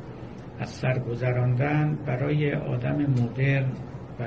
[0.60, 3.66] از سر گذراندن برای آدم مدرن
[4.20, 4.24] و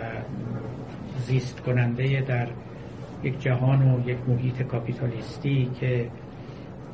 [1.19, 2.47] زیست کننده در
[3.23, 6.09] یک جهان و یک محیط کاپیتالیستی که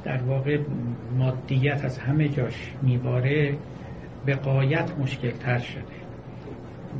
[0.03, 0.59] در واقع
[1.17, 3.57] مادیت از همه جاش میباره
[4.25, 5.97] به قایت مشکل تر شده.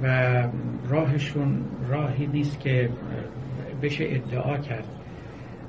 [0.04, 0.44] و
[0.90, 2.90] راهشون راهی نیست که
[3.82, 4.86] بشه ادعا کرد.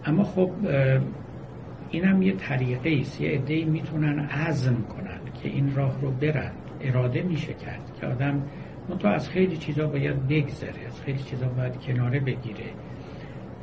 [0.05, 0.51] اما خب
[1.91, 3.21] اینم یه طریقه است.
[3.21, 6.53] یه عده‌ای می‌تونن عزم کنن که این راه رو برن.
[6.81, 8.43] اراده میشه کرد که آدم
[8.89, 12.65] منتها از خیلی چیزا باید بگذره از خیلی چیزا باید کناره بگیره.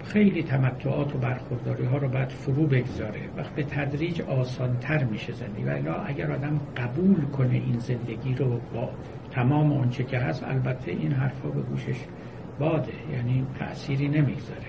[0.05, 3.19] خیلی تمتعات و برخورداری ها رو باید فرو بگذاره.
[3.37, 5.63] وقت به تدریج آسانتر میشه زندگی.
[5.63, 8.89] و اگر آدم قبول کنه این زندگی رو با
[9.31, 11.97] تمام آنچه که هست البته این حرفا به گوشش
[12.59, 14.65] باده یعنی تأثیری نمی‌گذاره.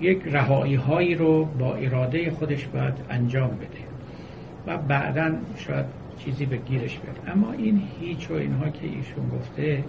[0.00, 3.84] یک رهایی هایی رو با اراده خودش باید انجام بده
[4.66, 5.86] و بعدا شاید
[6.18, 7.36] چیزی به گیرش بیاد.
[7.36, 9.84] اما این هیچ و اینها که ایشون گفته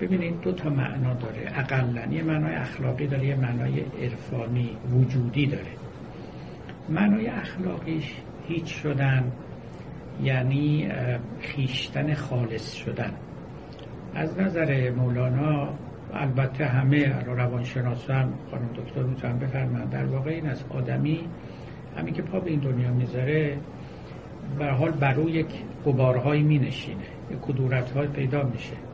[0.00, 1.52] ببینید دو تا معنا داره.
[1.54, 5.70] اقلا یه معنای اخلاقی داره یه معنای عرفانی وجودی داره.
[6.88, 8.14] معنای اخلاقیش
[8.48, 9.32] هیچ شدن
[10.22, 10.88] یعنی
[11.40, 13.12] خیشتن خالص شدن.
[14.14, 15.68] از نظر مولانا
[16.14, 21.20] البته همه روانشناس هم خانم دکتر می‌تونن بفرمن در واقع این از آدمی
[21.96, 23.58] همین که پا به این دنیا می‌ذاره
[24.58, 25.46] به حال برو یک
[25.86, 28.89] قبارهایی می نشینه یک کدورت پیدا میشه.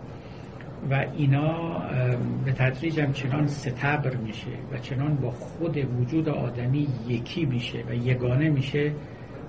[0.91, 1.79] و اینا
[2.45, 7.95] به تدریج هم چنان ستبر میشه و چنان با خود وجود آدمی یکی میشه و
[7.95, 8.93] یگانه میشه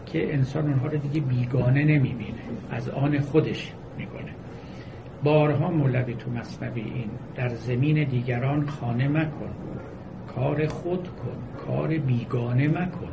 [0.06, 2.42] که انسان اونها رو دیگه بیگانه نمی‌بینه
[2.72, 4.32] از آن خودش می‌کنه
[5.24, 9.52] بارها مولوی تو مصنبی این در زمین دیگران خانه مکن
[10.36, 13.10] کار خود کن کار بیگانه مکن.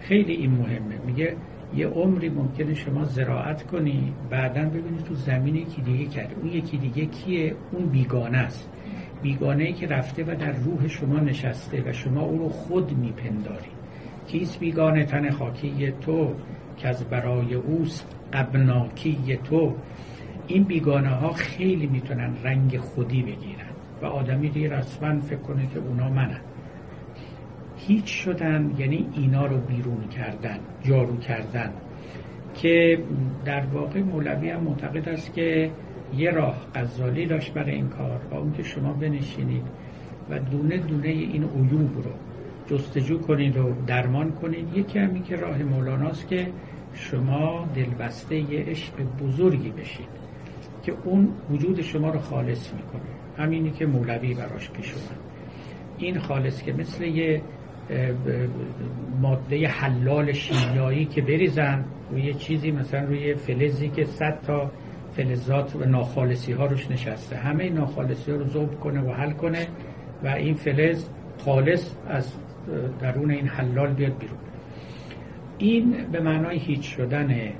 [0.00, 0.98] خیلی این مهمه.
[1.06, 1.36] میگه
[1.74, 6.76] یه عمری ممکنه شما زراعت کنی بعدا ببینید تو زمین یکی دیگه کرده اون یکی
[6.76, 8.70] دیگه کیه؟ اون بیگانه است.
[9.22, 13.70] بیگانه ای که رفته و در روح شما نشسته و شما او رو خود میپنداری.
[14.26, 16.34] کیست بیگانه؟ تن خاکی تو
[16.76, 19.74] که از برای اوست قبناکی تو.
[20.46, 23.72] این بیگانه ها خیلی می‌تونن رنگ خودی بگیرن
[24.02, 26.40] و آدمی دیگه رسما فکر کنه که اونا منن.
[27.86, 31.72] هیچ شدن یعنی اینا رو بیرون کردن جارو کردن.
[32.54, 32.98] که
[33.44, 35.70] در واقع مولوی هم معتقد است که
[36.16, 39.64] یه راه غزالی داشت برای این کار و اون که شما بنشینید
[40.30, 42.12] و دونه دونه این عیوب رو
[42.66, 44.76] جستجو کنید و درمان کنید.
[44.76, 46.52] یکی همین که راه مولاناست که
[46.94, 50.08] شما دلبسته یه عشق بزرگی بشید
[50.82, 53.02] که اون وجود شما رو خالص می‌کنه.
[53.38, 55.20] همینی که مولوی براش پیش اومد.
[55.98, 57.42] این خالص که مثل یه
[59.20, 64.70] ماده حلال شیمیایی که بریزن روی چیزی مثلا روی فلزی که صد تا
[65.12, 67.36] فلزات و ناخالصی ها روش نشسته.
[67.36, 69.66] همه ناخالصی ها رو ذوب کنه و حل کنه
[70.24, 71.08] و این فلز
[71.38, 72.32] خالص از
[73.00, 74.38] درون این حلال بیاد بیرون.
[75.58, 77.52] این به معنای هیچ شدنه.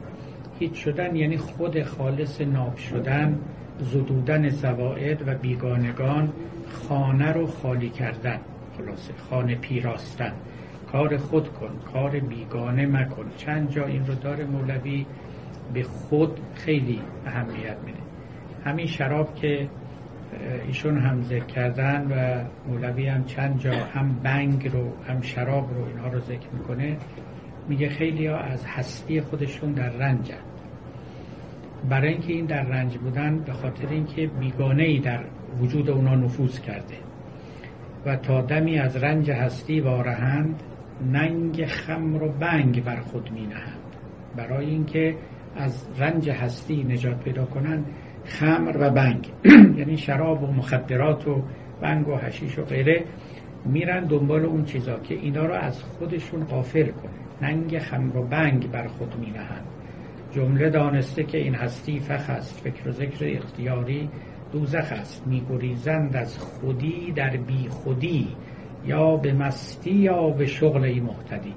[0.59, 3.39] هیچ شدن یعنی خود خالص ناب شدن
[3.79, 6.33] زدودن زوائد و بیگانگان
[6.69, 8.41] خانه رو خالی کردن.
[8.79, 9.15] خلاصه.
[9.31, 10.33] خانه پیراستن.
[10.93, 11.79] کار خود کن.
[11.93, 13.27] کار بیگانه مکن.
[13.37, 15.07] چند جا این رو داره مولوی؟
[15.75, 17.99] به خود خیلی اهمیت میده.
[18.65, 19.69] همین شراب که
[20.67, 25.85] ایشون هم ذکر کردن و مولوی هم چند جا هم بنگ رو هم شراب رو
[25.85, 26.97] اینها رو ذکر می‌کنه
[27.69, 30.35] میگه خیلی ها از هستی خودشون در رنجن.
[31.89, 35.25] برای اینکه این در رنج بودن به خاطر اینکه بیگانه ای در
[35.61, 37.02] وجود اونا نفوذ کرده.
[38.07, 40.63] و تا دمی از رنج هستی وارهند
[41.13, 43.79] ننگ خمر و بنگ بر خود می نهند.
[44.37, 45.17] برای اینکه
[45.57, 47.87] از رنج هستی نجات پیدا کنند
[48.25, 49.29] خمر و بنگ.
[49.79, 51.43] یعنی شراب و مخدرات و
[51.81, 53.05] بنگ و حشیش و غیره
[53.65, 57.13] میرن دنبال اون چیزا که اینا رو از خودشون قافل کنه
[57.43, 59.67] ننگ خمر و بنگ بر خود می نهند.
[60.33, 64.09] جمله دانسته که این هستی فخ است فکر و ذکر اختیاری
[64.53, 65.27] دوزخ است.
[65.27, 68.29] میگریزند از خودی در بی خودی
[68.87, 71.55] یا به مستی یا به شغل محتدی.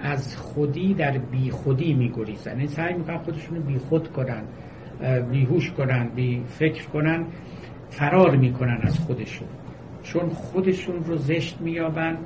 [0.00, 2.54] از خودی در بی خودی میگریزند.
[2.54, 4.42] این یعنی سعی می‌کنن خودشون بی خود کنن
[5.30, 7.24] بیهوش کنن بی فکر کنن
[7.90, 9.48] فرار می‌کنن از خودشون.
[10.02, 12.18] چون خودشون رو زشت میابن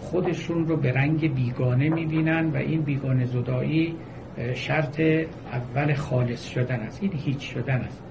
[0.00, 3.94] خودشون رو به رنگ بیگانه می‌بینن و این بیگانه زدایی
[4.54, 5.00] شرط
[5.52, 7.02] اول خالص شدن است.
[7.02, 8.02] این هیچ شدن است.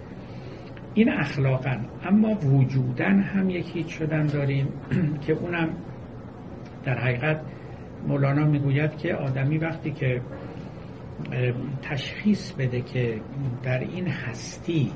[1.00, 4.68] این اخلاقا اما وجودن هم یک هیچ شدن داریم
[5.28, 5.70] که اونم
[6.86, 7.42] در حقیقت
[8.08, 10.22] مولانا می‌گوید که آدمی وقتی که
[11.82, 13.22] تشخیص بده که
[13.64, 14.92] در این هستی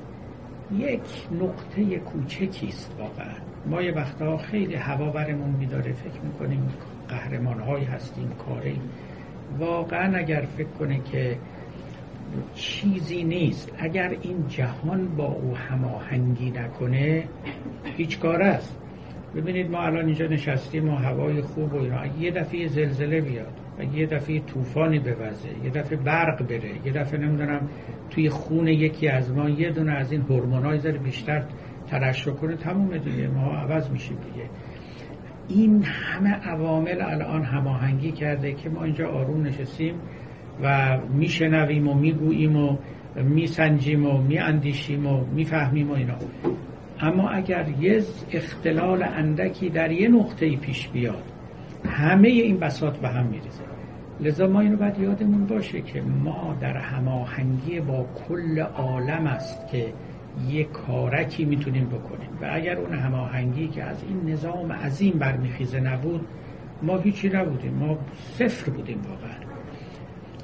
[0.78, 1.02] یک
[1.42, 3.36] نقطه کوچکی است واقعا.
[3.66, 6.68] ما یه وقتها خیلی هوا برمون میداره فکر می‌کنیم
[7.08, 8.80] قهرمان هستیم کاری
[9.60, 11.38] واقعا اگر فکر کنه که
[12.56, 13.72] چیزی نیست.
[13.78, 17.24] اگر این جهان با او هماهنگی نکنه
[17.98, 18.78] هیچ کار است.
[19.36, 22.06] ببینید ما الان اینجا نشستیم و هوای خوب و اینا.
[22.20, 27.20] یه دفعه زلزله بیاد و یه دفعه طوفانی بوزه یه دفعه برق بره یه دفعه
[27.20, 27.70] نمی‌دونم
[28.10, 31.44] توی خون یکی از ما یه دونه از این هورمونای ذره بیشتر
[31.88, 33.28] ترشح کنه تموم دیگه.
[33.28, 34.50] ما عوض میشیم دیگه.
[35.50, 39.96] این همه عوامل الان هماهنگی کرده که ما اینجا آروم نشستیم.
[40.62, 42.78] و میشنویم و می‌گوییم و
[43.16, 46.16] میسنجیم و میاندیشیم و می‌فهمیم و اینا.
[47.00, 51.24] اما اگر یه اختلال اندکی در یه نقطه پیش بیاد
[51.86, 53.64] همه این بساط به هم میریزه.
[54.20, 59.94] لذا ما اینو باید یادمون باشه که ما در هماهنگی با کل عالم است که
[60.50, 62.30] یه کارکی می‌تونیم بکنیم.
[62.42, 66.28] و اگر اون هماهنگی که از این نظام عظیم برمیخیزه نبود
[66.82, 67.74] ما هیچی نبودیم.
[67.74, 69.43] ما صفر بودیم واقعا.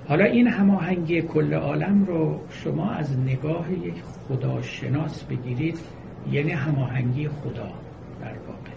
[0.10, 5.80] حالا این هماهنگی کل عالم رو شما از نگاه یک خداشناس بگیرید
[6.32, 7.70] یعنی هماهنگی خدا
[8.22, 8.72] در واقع.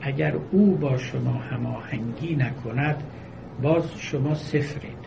[0.00, 3.02] اگر او با شما هماهنگی نکند
[3.62, 5.04] باز شما صفرید.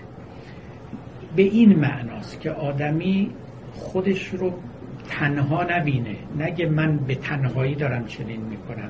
[1.36, 3.32] به این معناست که آدمی
[3.74, 4.54] خودش رو
[5.10, 6.16] تنها نبینه.
[6.40, 8.90] نگه من به تنهایی دارم چنین می‌کنم.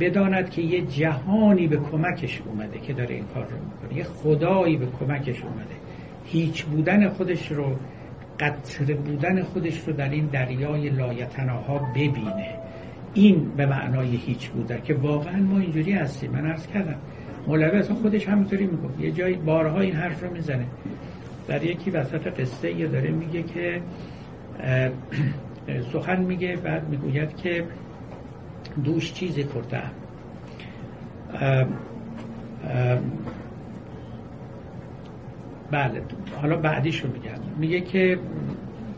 [0.00, 3.98] بداند که یه جهانی به کمکش اومده که داره این کار رو می‌کنه.
[3.98, 5.76] یه خدایی به کمکش اومده.
[6.24, 7.76] هیچ بودن خودش رو
[8.40, 12.46] قطر بودن خودش رو در این دریای لایتناها ببینه.
[13.14, 16.30] این به معنای هیچ بوده که واقعا ما اینجوری هستیم.
[16.30, 16.96] من عرض کردم
[17.46, 20.66] مولوی اصلا خودش همینطوری میگه یه جایی بارها این حرف رو می‌زنه.
[21.48, 23.80] در یکی وسط قصه یه داره میگه که
[25.92, 27.64] سخن میگه بعد می‌گوید که
[28.84, 29.82] دوش چیزی خورده.
[35.70, 36.02] بله
[36.40, 37.58] حالا بعدیشو میگم.
[37.58, 38.18] میگه که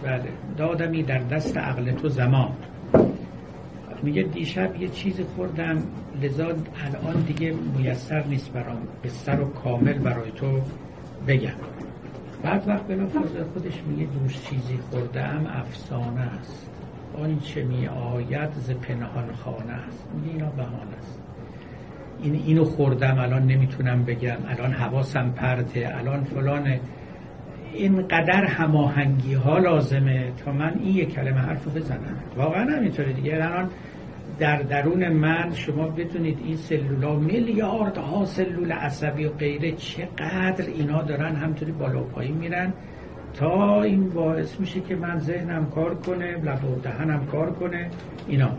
[0.03, 2.53] بله دادمی در دست عقل تو زمان.
[4.03, 5.83] میگه دیشب یه چیزی خوردم
[6.23, 8.79] لذا الان دیگه میسر نیست برام.
[9.05, 10.61] بستر و کامل برای تو
[11.27, 11.51] بگم.
[12.43, 13.09] بعد وقت بلا
[13.55, 16.68] خودش میگه دوش چیزی خوردم افسانه است.
[17.23, 20.09] آنچه می آید ز پنهان خانه است.
[20.15, 21.23] میگه اینا بهانه است.
[22.23, 24.37] این اینو خوردم الان نمی‌تونم بگم.
[24.49, 25.91] الان حواسم پرته.
[25.95, 26.81] الان فلانه
[27.73, 32.17] اینقدر هماهنگی ها لازمه تا من این یک کلمه حرف بزنم.
[32.37, 33.35] واقعا همینطوره دیگه.
[33.35, 33.71] الان
[34.39, 41.37] در درون من شما بدونید این سلولا میلیاردها سلول عصبی و غیره چقدر اینا دارن
[41.37, 42.73] همطوری بالا و پایین میرن.
[43.35, 47.91] تا این باعث میشه که من ذهنم کار کنه لب و دهنم کار کنه
[48.29, 48.51] اینا.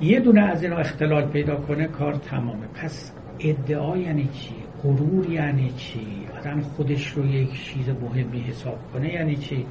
[0.00, 2.66] یه دونه از اینا اختلال پیدا کنه کار تمامه.
[2.74, 6.06] پس ادعا یعنی چی؟ غرور یعنی چی؟
[6.40, 9.66] آدم خودش رو یک چیز مهمی حساب کنه یعنی چی؟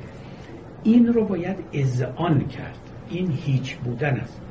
[0.83, 2.79] این رو باید اذعان کرد.
[3.09, 4.41] این هیچ بودن است.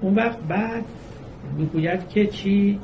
[0.00, 0.84] اون وقت بعد
[1.56, 2.80] می‌گوید که چی؟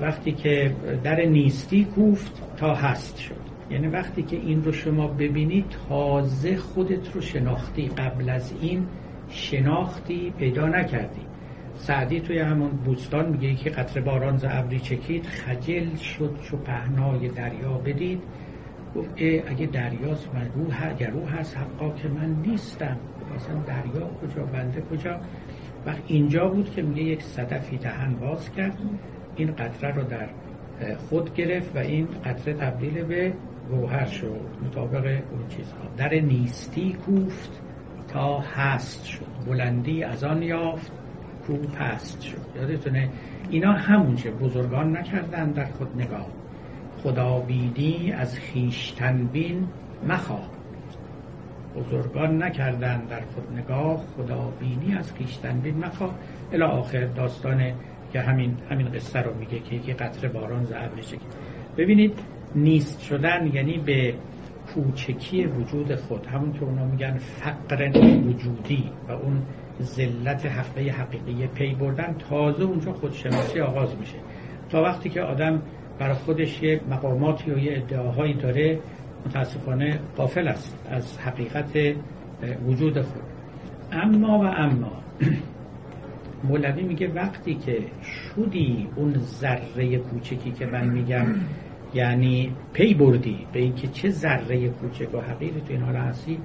[0.00, 0.74] وقتی که
[1.04, 3.43] در نیستی کوفت تا هست شد.
[3.70, 7.88] یعنی وقتی که این رو شما ببینید تازه خودت رو شناختی.
[7.88, 8.86] قبل از این
[9.28, 11.20] شناختی پیدا نکردی.
[11.76, 17.28] سعدی توی همون بوستان میگه که قطر باران ز ابری چکید خجل شد چو پهنای
[17.28, 18.22] دریا بدید.
[18.96, 19.10] گفت
[19.46, 22.96] اگه دریاست من روح اگر روح هست حقا که من نیستم.
[23.36, 25.20] مثلا دریا کجا بنده کجا؟
[25.86, 28.78] وقت اینجا بود که میگه یک صدفی دهن باز کرد.
[29.36, 30.28] این قطره رو در
[31.08, 33.32] خود گرفت و این قطره تبدیل به
[33.70, 35.78] گوهر شد مطابق اون چیزها.
[35.96, 37.62] در نیستی کوفت
[38.08, 39.26] تا هست شد.
[39.46, 40.92] بلندی از آن یافت
[41.46, 42.38] کو پست شد.
[42.56, 43.08] یادتونه؟
[43.50, 46.26] اینا همونچه بزرگان نکردن در خود نگاه.
[47.02, 49.68] خدا بینی از خیشتن بین
[50.08, 50.50] مخواه.
[51.76, 56.14] بزرگان نکردن در خود نگاه خدا بینی از خیشتن بین مخواه.
[56.52, 57.72] الا آخر داستان
[58.12, 61.02] که همین همین قصه رو میگه که یکی قطر باران ز ابر
[61.76, 62.18] ببینید
[62.54, 64.14] نیست شدن یعنی به
[64.74, 66.26] کوچکی وجود خود.
[66.26, 67.90] همون که اونا میگن فقر
[68.26, 69.42] وجودی و اون
[69.82, 74.18] ذلت حقه حقیقی پی بردن تازه اونجا خودشناسی آغاز میشه.
[74.70, 75.62] تا وقتی که آدم
[75.98, 78.78] برای خودش یه مقاماتی و یه ادعاهایی داره
[79.26, 81.94] متاسفانه قافل است از حقیقت
[82.66, 83.22] وجود خود.
[83.92, 84.92] اما و اما
[86.48, 91.26] مولوی میگه وقتی که شدی اون ذره کوچکی که من میگم
[91.94, 96.38] یعنی پی بردی به اینکه چه ذره کوچک و حقیقی تو این حال هستی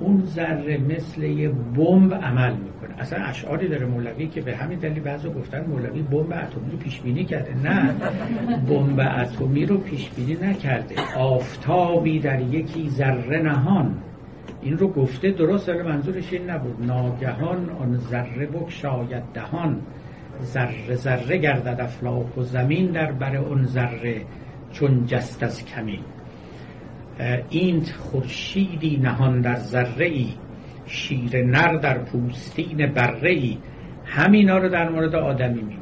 [0.00, 2.94] اون ذره مثل یه بمب عمل می‌کنه.
[2.98, 7.00] اصلا اشعاری داره مولوی که به همین دلیل بعضی گفتن مولوی بمب اتمی رو پیش
[7.00, 7.54] بینی کرده.
[7.64, 7.94] نه
[8.68, 10.94] بمب اتمی رو پیش بینی نکرده.
[11.16, 13.94] آفتابی در یکی ذره نهان.
[14.62, 16.86] این رو گفته درست ولی منظورش این نبود.
[16.86, 19.80] ناگهان آن ذره بکشاید دهان.
[20.42, 24.22] ذره ذره گردد افلاک و زمین در بر اون ذره.
[24.80, 26.00] چون جست از کمین
[27.50, 30.28] این خورشیدی نهان در ذره ای
[30.86, 33.58] شیر نر در پوستین بره ای
[34.04, 35.78] همینا رو در مورد آدمی میگه.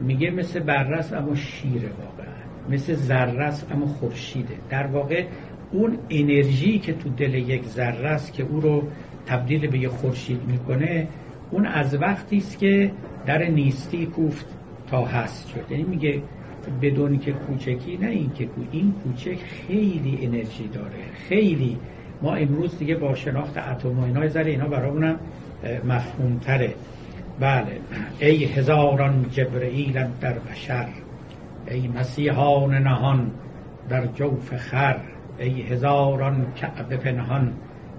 [0.00, 2.32] میگه مثل بررس اما شیره واقعا
[2.70, 4.54] مثل ذره اما خورشیده.
[4.70, 5.24] در واقع
[5.72, 8.82] اون انرژی که تو دل یک ذره است که او رو
[9.26, 11.08] تبدیل به یه خورشید می‌کنه
[11.50, 12.92] اون از وقتی است که
[13.26, 14.46] در نیستی کوفت
[14.86, 16.22] تا هست شد یعنی میگه
[16.82, 21.04] بدون که کوچکی نه این که این کوچک خیلی انرژی داره.
[21.28, 21.78] خیلی.
[22.22, 25.18] ما امروز دیگه با شناخت اتم و اینا زره اینا برامونم
[25.84, 26.74] مفهوم تره
[27.40, 27.78] بله.
[28.20, 30.88] ای هزاران جبرئیل در بشر
[31.70, 33.30] ای مسیحان نهان
[33.88, 34.96] در جوف خر
[35.38, 37.52] ای هزاران کعب پنهان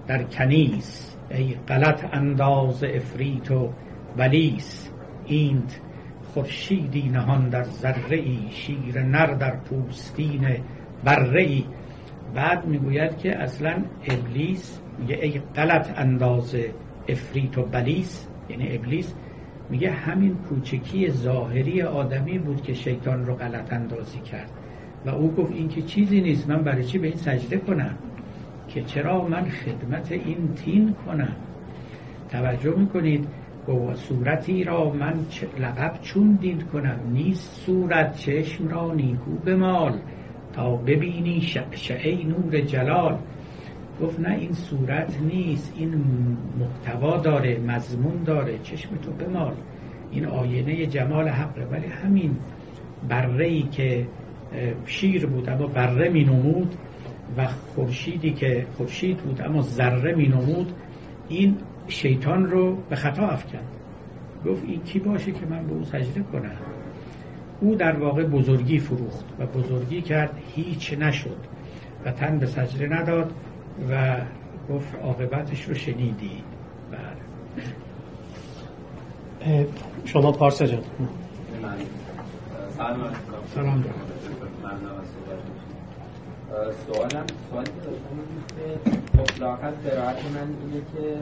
[0.08, 3.70] در کنیس ای غلط انداز افریت و
[4.18, 4.90] بلیس.
[5.26, 5.80] اینت
[6.34, 10.48] خورشیدی نهان در ذره ای شیر نر در پوستین
[11.04, 11.64] بره ای
[12.36, 16.74] بعد می‌گوید که اصلا ابلیس میگه ای غلط اندازه
[17.08, 19.14] افریت و بلیس یعنی ابلیس
[19.70, 24.52] میگه همین کوچکی ظاهری آدمی بود که شیطان رو غلط اندازی کرد.
[25.06, 27.98] و او گفت این که چیزی نیست من برای چی به این سجده کنم؟
[28.68, 31.36] که چرا من خدمت این تین کنم؟
[32.30, 33.28] توجه می‌کنید
[33.68, 35.14] و صورتی را من
[35.60, 40.00] لقب چون دید کنم نیست صورت چشم را نیکو مال
[40.54, 43.18] تا ببینی شعشعه نور جلال.
[44.02, 46.04] گفت نه این صورت نیست این
[46.60, 49.54] محتوا داره مضمون داره چشم تو بمال.
[50.12, 52.36] این آینه جمال حقه ولی همین
[53.10, 54.08] بره ای که
[54.86, 56.76] شیر بود اما بره می نمود
[57.38, 60.74] و خورشیدی که خورشید بود اما ذره می نمود
[61.30, 61.58] این
[61.88, 63.68] شیطان رو به خطا افکند.
[64.46, 66.58] گفت این کی باشه که من به او سجده کنم؟
[67.62, 71.38] او در واقع بزرگی فروخت و بزرگی کرد هیچ نشد
[72.06, 73.34] و تن به سجده نداد
[73.90, 74.18] و
[74.70, 76.44] گفت عاقبتش رو شنیدی
[76.92, 77.24] بله.
[80.06, 80.82] شما پارسا جان.
[82.78, 83.14] سلام.
[83.56, 83.84] سلام
[86.54, 88.18] سوالم سوالی که داشتم
[89.36, 91.18] که لاقت قرائت من اینه که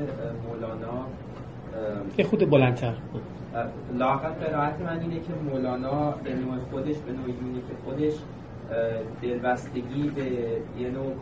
[0.47, 1.05] مولانا
[2.17, 2.93] یه خود بلندتر
[3.97, 7.33] لاقت قرائت من اینه که مولانا به نوع خودش به نوعی
[7.67, 8.13] که خودش
[9.21, 10.23] دلبستگی به
[10.79, 11.13] یه نوع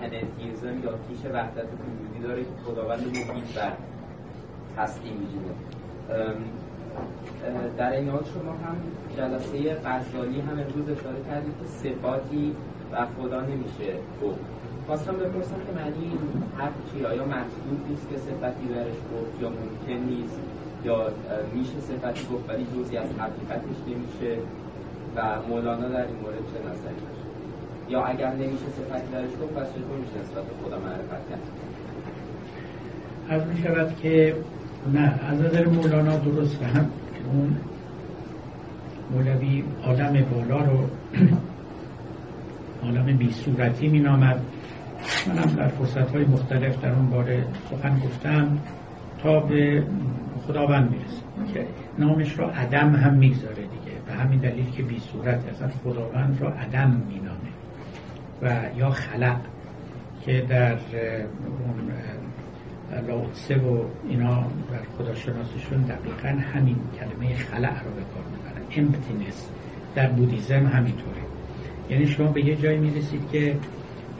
[0.00, 3.72] پنتیزم یا کیش وحدت وجودی داره که خداوند محیط بر
[4.76, 5.54] تسلیم می‌گیره.
[7.78, 8.76] در این حال شما هم
[9.16, 12.56] جلسه غزالی هم امروز اشاره کردید که صفاتی
[12.92, 13.88] و خدا نمیشه
[14.22, 14.40] گفت.
[14.86, 16.10] خواستم بپرسم که معنی
[16.58, 20.40] هر چی آیا مطلوب نیست که صفتی برش گفت یا ممکن نیست؟
[20.84, 21.06] یا
[21.54, 24.32] میشه صفتی گفت ولی جزی از حقیقتش نمیشه؟
[25.16, 27.24] و مولانا در این مورد چه نظری داشت؟
[27.88, 31.46] یا اگر نمیشه صفتی درش گفت پس چطور میشه نسبت خدا معرفت کرد؟
[33.28, 34.36] از می شود که
[34.92, 36.90] نه از نظر مولانا درست هم
[37.32, 37.56] اون
[39.10, 40.78] مولوی آدم بالا رو
[42.86, 44.40] عالم بی صورتی می نامد
[45.28, 48.58] منم در فرصت های مختلف در اون باره سخن گفتم
[49.22, 49.86] تا به
[50.46, 51.66] خداوند می‌رسه که
[51.98, 53.96] نامش را عدم هم می‌گذاره دیگه.
[54.06, 57.50] به همین دلیل که بی صورت اصلا خداوند را عدم مینامه.
[58.42, 59.40] و یا خلق
[60.24, 61.92] که در اون
[63.06, 68.86] لاوتسه و اینا در خداشناسیشون دقیقا همین کلمه خلق رو به کار می‌برن.
[68.86, 69.50] امپتینس
[69.94, 71.15] در بودیزم همینطوره
[71.90, 73.56] یعنی شما به یه جایی می‌رسید که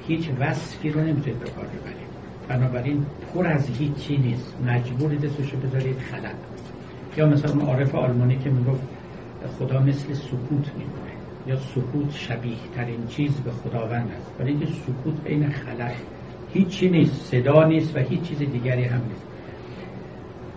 [0.09, 2.07] هیچ وصفی رو نمی‌تونید به کار ببرید.
[2.49, 4.57] بنابراین پر از هیچی نیست.
[4.67, 6.35] مجبورید اسمشو بذارید خلق.
[7.17, 8.83] یا مثلا عارف آلمانی که می‌گفت
[9.59, 11.13] خدا مثل سکوت میمونه.
[11.47, 14.31] یا سکوت شبیه ترین چیز به خداوند است.
[14.41, 15.93] ولی اینکه سکوت بین خلق
[16.53, 17.27] هیچی نیست.
[17.27, 19.27] صدا نیست و هیچ چیز دیگری هم نیست.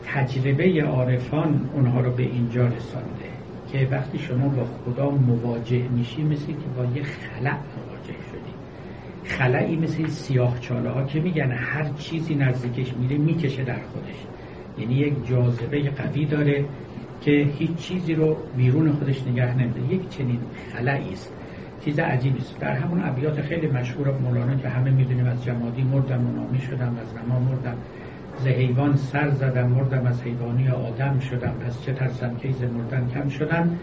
[0.06, 3.39] تجربه عارفان اونها رو به اینجا رسانده.
[3.71, 8.53] که وقتی شما با خدا مواجه میشی مثل که با یه خلق مواجه شدی.
[9.23, 14.25] خلعی مثل سیاه چاله ها که میگن هر چیزی نزدیکش میره می‌کشه در خودش.
[14.77, 16.65] یعنی یک جاذبه قوی داره
[17.21, 19.93] که هیچ چیزی رو بیرون خودش نگه نمیده.
[19.93, 20.39] یک چنین
[20.73, 21.33] خلعی است.
[21.85, 22.59] چیز عجیبی است.
[22.59, 26.97] در همون ابیات خیلی مشهور مولانا که همه می‌دونیم از جمادی مردم و نامی شدم
[27.01, 27.77] از نما مردم
[28.44, 31.53] ز حیوان سر زدم مردم از حیوانی آدم شدم.
[31.68, 33.80] پس چه ترسم که ز مردن کم شدم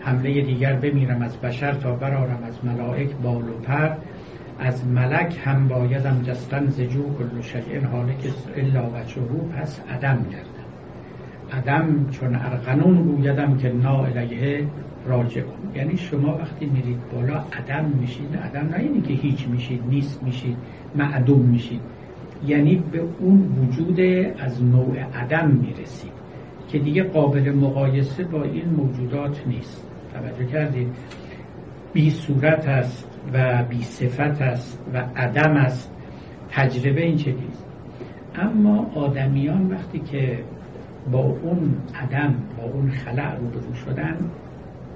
[0.00, 3.90] حمله دیگر بمیرم از بشر تا برارم از ملائک بال و پر.
[4.58, 7.86] از ملک هم بایدم جستن زجو کل شیء.
[7.92, 10.70] حالک الا وجهه پس عدم گردم.
[11.52, 14.66] عدم چون ارغنون گویدم که نا الیه
[15.06, 15.74] راجعون.
[15.74, 20.56] یعنی شما وقتی میرید بالا عدم میشید عدم نه اینی که هیچ میشید نیست میشید
[20.94, 21.80] معدوم میشید
[22.46, 24.00] یعنی به اون وجود
[24.38, 26.12] از نوع عدم می‌رسید
[26.68, 29.86] که دیگه قابل مقایسه با این موجودات نیست.
[30.14, 30.88] توجه کردید
[31.92, 35.92] بی صورت است و بی صفت است و عدم است.
[36.50, 37.48] تجربه این چیزی.
[38.34, 40.38] اما آدمیان وقتی که
[41.12, 44.16] با اون عدم با اون خلع روبرو شدن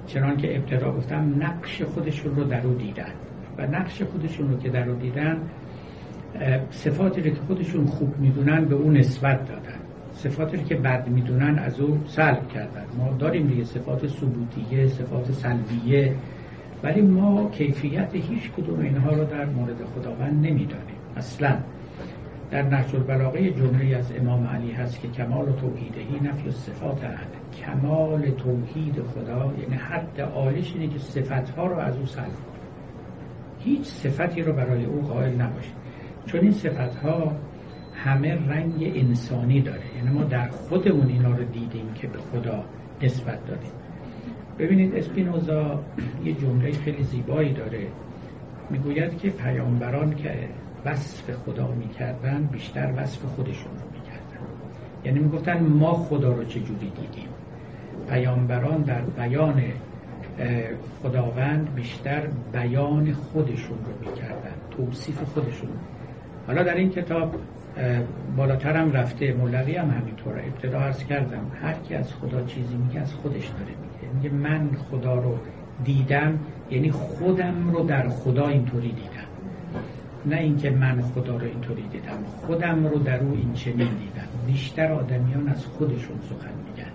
[0.06, 3.12] چنان که ابتدا گفتم نقش خودشون رو در او دیدن.
[3.58, 5.38] و نقش خودشون رو که در او دیدن
[6.70, 9.78] صفاتی رو که خودشون خوب می‌دونن به اون نسبت دادن.
[10.12, 12.84] صفاتی رو که بد می‌دونن از او سلب کردن.
[12.98, 16.14] ما داریم دیگه صفات ثبوتیه صفات سلبیه
[16.82, 20.96] ولی ما کیفیت هیچ کدوم اینها رو در مورد خداوند نمی‌دانیم.
[21.16, 21.56] اصلا
[22.50, 27.26] در نهج البلاغه جمله از امام علی هست که کمال توحیدهی نفی صفات اهل
[27.62, 32.26] کمال توحید خدا یعنی حد عالیش اینه که صفتها رو از او سلب
[33.58, 35.83] هیچ صفتی رو برای او قائل نباشید.
[36.26, 37.32] چون این صفتها
[37.94, 39.96] همه رنگ انسانی داره.
[39.96, 42.64] یعنی ما در خودمون اینا رو دیدیم که به خدا
[43.02, 43.70] نسبت دادیم.
[44.58, 45.80] ببینید اسپینوزا
[46.24, 47.86] یه جمله خیلی زیبایی داره.
[48.70, 50.48] می‌گوید که پیامبران که
[50.84, 54.46] وصف خدا می‌کردن بیشتر وصف خودشون رو می‌کردن.
[55.04, 57.28] یعنی می‌گفتن ما خدا رو چجوری دیدیم؟
[58.08, 59.62] پیامبران در بیان
[61.02, 65.68] خداوند بیشتر بیان خودشون رو می‌کردن توصیف خودشون
[66.46, 67.34] حالا در این کتاب
[68.36, 70.42] بالاتر هم رفته مولوی هم همینطوره.
[70.46, 74.14] ابتدا عرض کردم هر کی از خدا چیزی میگه از خودش داره میگه.
[74.14, 75.38] میگه من خدا رو
[75.84, 76.38] دیدم
[76.70, 79.28] یعنی خودم رو در خدا اینطوری دیدم.
[80.26, 84.28] نه اینکه من خدا رو اینطوری دیدم خودم رو در او این چنین دیدم.
[84.46, 86.92] بیشتر آدمیان از خودشون سخن میگن.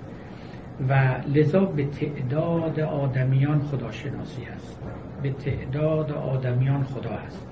[0.90, 4.80] و لذا به تعداد آدمیان خداشناسی هست.
[5.24, 7.46] به تعداد آدمیان خدا هست.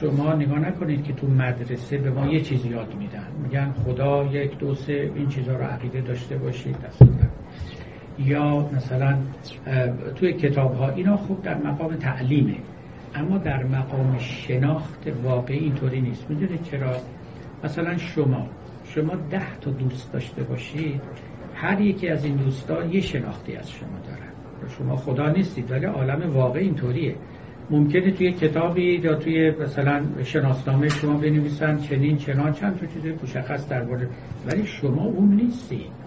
[0.00, 3.26] شما نگاه نکنید که تو مدرسه به ما یه چیز یاد میدن.
[3.42, 6.76] میگن خدا یک دو سه این چیزها رو عقیده داشته باشید
[8.18, 9.18] یا مثلا
[10.14, 12.56] توی کتاب ها اینا خوب در مقام تعلیمه.
[13.14, 16.30] اما در مقام شناخت واقعی اینطوری نیست.
[16.30, 16.96] می‌دونید چرا؟
[17.64, 18.48] مثلا شما
[18.84, 21.00] شما ده تا دوست داشته باشید
[21.54, 24.68] هر یکی از این دوستان یه شناختی از شما دارن.
[24.78, 27.14] شما خدا نیستید ولی عالم واقع اینطوریه.
[27.70, 33.68] ممکنه توی کتابی یا توی مثلا شناسنامه شما بنویسن چنین چنان چند تا چیز مشخص
[33.68, 34.08] درباره
[34.46, 36.04] ولی شما اون نیستید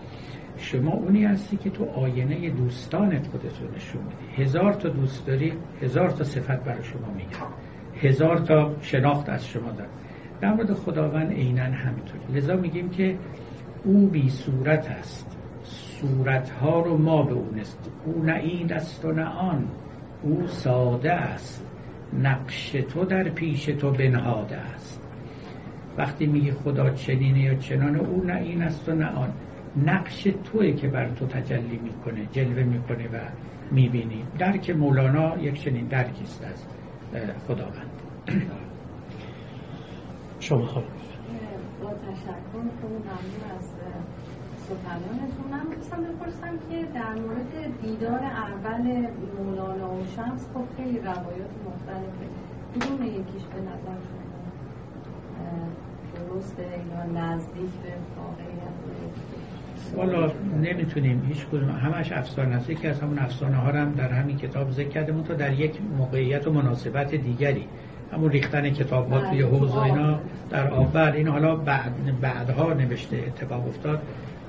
[0.58, 4.44] شما اونی هستی که تو آینه دوستانت خودتو نشون میدی.
[4.44, 7.30] هزار تا دوست داری هزار تا صفت برای شما میگن.
[8.02, 9.90] هزار تا شناخت از شما داره
[10.42, 12.20] در مورد خداوند عینا همینطور.
[12.34, 13.18] لذا میگیم که
[13.84, 19.06] او بی صورت است صورت ها رو ما به اون است او نه این است
[19.06, 19.68] و نه آن.
[20.24, 21.66] او ساده است.
[22.14, 25.02] نقش تو در پیش تو بنهاده است.
[25.98, 29.34] وقتی میگی خدا چنینه یا چنانه او نه این است و نه آن.
[29.86, 33.18] نقش توی که بر تو تجلی می‌کنه جلوه می‌کنه و
[33.72, 34.26] می‌بینی.
[34.40, 36.68] درک مولانا یک چنین درکی است از
[37.48, 37.92] خداوند.
[40.40, 40.88] شما خواهد
[41.82, 43.74] با تشکر ممنون از
[44.70, 48.84] سخنانتون من می‌خواستم بپرسم که در مورد دیدار اول
[49.38, 52.26] مولانا و شمس خب خیلی روایات مختلفه.
[52.76, 54.28] کدوم یکیش به نظر شما
[56.16, 58.76] درسته یا نزدیک به واقعیت؟
[59.96, 60.32] والا
[60.62, 61.70] نمی‌تونیم هیچ کدوم.
[61.70, 62.70] همش افسانه است.
[62.70, 66.48] یکی از همون افسانه ها هم در همین کتاب ذکر کرده تا در یک موقعیت
[66.48, 67.66] و مناسبت دیگری.
[68.14, 70.20] همون ریختن کتاب ها توی حوض و اینا
[70.50, 74.02] در آول این حالا بعد بعدها نوشته اتفاق افتاد.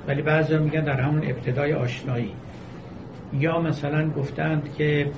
[0.08, 2.32] ولی بعضی میگن در همون ابتدای آشنایی.
[3.32, 5.10] یا مثلا گفتند که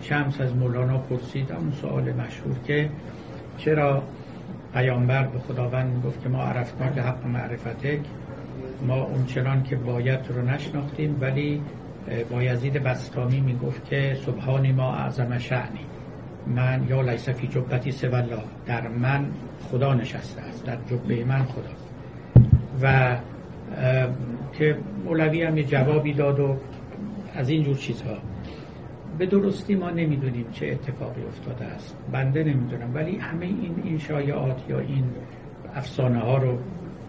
[0.00, 2.90] شمس از مولانا پرسید همون سوال مشهور که
[3.58, 4.02] چرا
[4.74, 8.00] پیامبر به خداوند گفت که ما عرفنا که حق معرفتک
[8.86, 11.62] ما اون چنان که باید رو نشناختیم ولی
[12.30, 15.86] بایزید بستامی می‌گفت که سبحانی ما اعظم شعنی
[16.46, 19.26] من یا لیس فی جبتی سوالا در من
[19.70, 21.91] خدا نشسته است در جبه من خدا
[22.82, 23.16] و
[24.52, 26.56] که مولوی هم یه جوابی داد و
[27.34, 28.16] از این جور چیزها.
[29.18, 31.96] به درستی ما نمی‌دونیم چه اتفاقی افتاده است.
[32.12, 32.94] بنده نمی‌دونم.
[32.94, 35.04] ولی همه این این شایعات یا این
[35.74, 36.58] افسانه ها رو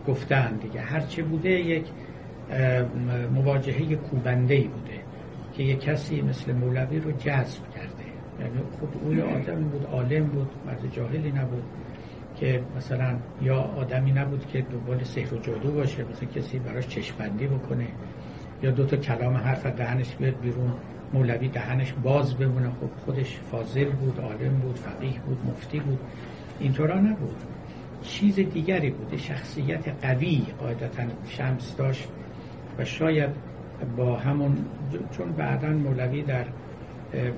[0.08, 0.82] گفتن دیگه.
[0.82, 1.86] هرچه بوده یک
[3.34, 5.00] مواجهه کوبنده بوده
[5.54, 8.04] که یک کسی مثل مولوی رو جذب کرده.
[8.40, 11.64] یعنی خود او آدمی بود عالم بود مرد جاهلی نبود.
[12.36, 17.48] که مثلا یا آدمی نبود که دنبال سحر و جادو باشه مثلا کسی براش چشمندی
[17.48, 17.88] بکنه
[18.64, 20.74] یا دو تا کلام حرف دهنش بیاد بیرون
[21.14, 22.70] مولوی دهنش باز بمونه.
[22.70, 26.00] خب خودش فاضل بود عالم بود فقیه بود مفتی بود.
[26.60, 27.36] اینطورا نبود.
[28.02, 32.10] چیز دیگری بوده شخصیت قوی قاعدتا شمس داشت
[32.78, 33.30] و شاید
[33.98, 34.58] با همون
[35.12, 36.46] چون بعدا مولوی در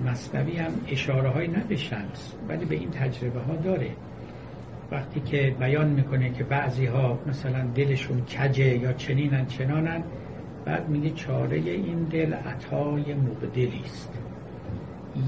[0.05, 3.91] مصنوی هم اشاره های نه به شمس ولی به این تجربه ها داره.
[4.91, 10.03] وقتی که بیان می‌کنه که بعضی ها مثلا دلشون کجه یا چنینن چنانن
[10.66, 14.14] بعد میگه چاره این دل عطای مبدلی است.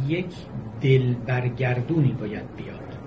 [0.08, 0.36] یک
[0.82, 2.98] دل برگردونی باید بیاد.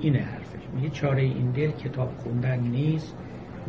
[0.00, 3.16] اینه حرفش میگه چاره این دل کتاب خوندن نیست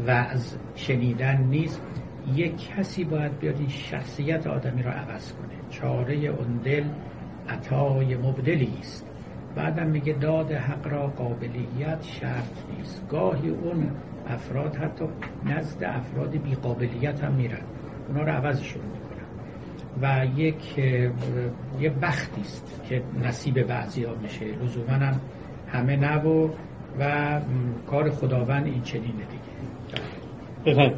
[0.07, 1.81] وعظ شنیدن نیست.
[2.35, 5.69] یک کسی باید بیاد این شخصیت آدمی را عوض کنه.
[5.69, 6.83] چاره اون دل
[7.49, 9.10] عطای مبدلی است.
[9.55, 13.07] بعدم میگه داد حق را قابلیت شرط نیست.
[13.09, 13.91] گاهی اون
[14.27, 15.05] افراد حتی
[15.45, 17.61] نزد افراد بیقابلیت هم میرن.
[18.07, 19.01] اونا رو عوضشون می‌کنن.
[20.01, 20.77] و یک
[21.79, 24.45] یه بختی است که نصیب بعضی ها میشه.
[24.45, 25.21] لزوما هم
[25.67, 26.49] همه نبو
[26.99, 27.41] و
[27.87, 29.51] کار خداوند این چنینه دیگه.
[30.65, 30.93] بفهم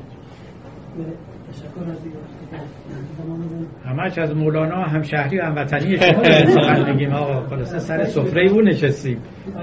[3.85, 8.61] همش از مولانا هم شهری و هم وطنی شما میگیم آقا خلاصه سر سفره او
[8.61, 9.17] نشستیم.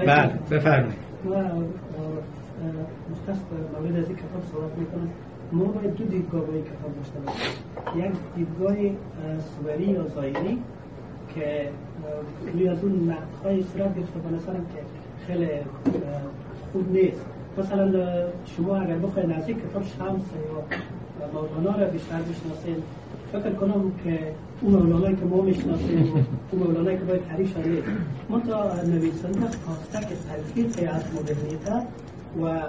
[0.07, 0.95] بعد بفرمایید.
[3.81, 5.09] مورد از این کتاب صحبت می‌کنم.
[5.51, 8.05] ما باید دو دیدگاه با این کتاب داشته باشیم.
[8.05, 8.75] یک دیدگاه
[9.39, 10.57] سوری یا زایری
[11.35, 11.69] که
[12.53, 14.81] روی از اون نقدهای صورت گرفته به نظرم که
[15.27, 15.47] خیلی
[16.71, 17.25] خوب نیست.
[17.57, 17.91] مثلا
[18.45, 20.77] شما اگر بخواید نزدیک کتاب شمس یا
[21.33, 22.83] مولانا را بیشتر بشناسید
[23.31, 24.19] فکر کنم که
[24.61, 27.83] اون مولانایی که ما می‌شناسیم اون مولانایی که باید تعریف شده
[28.29, 31.87] ما تا نویسنده خواسته که تلقیق از مدرنیته
[32.43, 32.61] و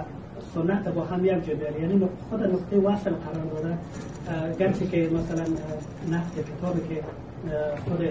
[0.53, 3.77] سنت با هم یک جبر یعنی خود نقطه وصل قرار داده.
[4.59, 5.43] گرچه که مثلا
[6.11, 7.01] نقد کتابی که
[7.85, 8.07] خود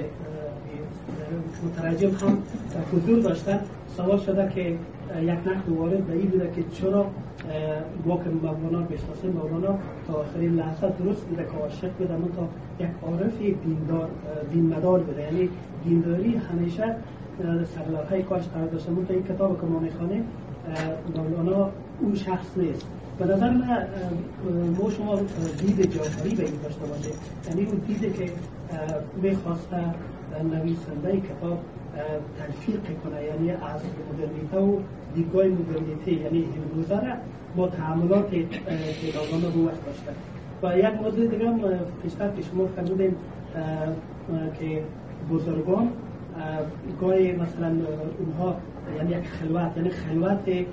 [1.65, 2.39] مترجم هم
[2.93, 3.61] حضور داشتن
[3.97, 4.77] سوال شده که
[5.21, 7.07] یک نقد وارد به این بوده که چرا
[8.07, 9.79] ما که مولانا بشناسه مولانا
[10.09, 12.49] تا آخرین لحظه درست بوده که عاشق بوده من تا
[12.85, 14.09] یک عارف دیندار
[14.53, 15.23] دینمدار بوده.
[15.23, 15.49] یعنی
[15.85, 16.97] دینداری همیشه
[18.11, 18.91] های کاش قرار داشته.
[18.91, 20.25] من این کتاب که ما می‌خوانیم
[21.17, 21.71] مولانا
[22.01, 22.87] اون شخص نیست.
[23.19, 23.87] به نظر من
[24.79, 25.21] ما شما
[25.61, 27.11] دید جعفری به این داشته باشه
[27.49, 28.33] یعنی اون دیده که
[29.23, 29.77] می‌خواسته
[30.53, 31.59] نویسنده کتاب
[32.39, 33.81] تلفیق کنه یعنی از
[34.13, 34.79] مدرنیته و
[35.15, 36.45] دیدگاه مدرنیته یعنی
[36.91, 37.15] را
[37.57, 38.31] با تعاملات
[39.01, 40.13] پیداگانه رو داشته
[40.63, 41.61] و یک موضوع دیگه هم
[42.03, 43.15] پیشتر که شما فرمودین
[44.59, 44.83] که
[45.31, 45.89] بزرگان
[47.01, 47.77] گاهی مثلا
[48.19, 48.57] اونها
[48.97, 50.67] یعنی یک خلوت یعنی خلوت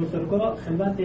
[0.00, 1.00] بزرگا خلوت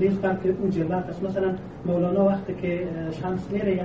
[0.00, 1.22] نیست که اون جلوت است.
[1.22, 1.54] مثلا
[1.86, 2.88] مولانا وقتی که
[3.22, 3.82] شمس میره یک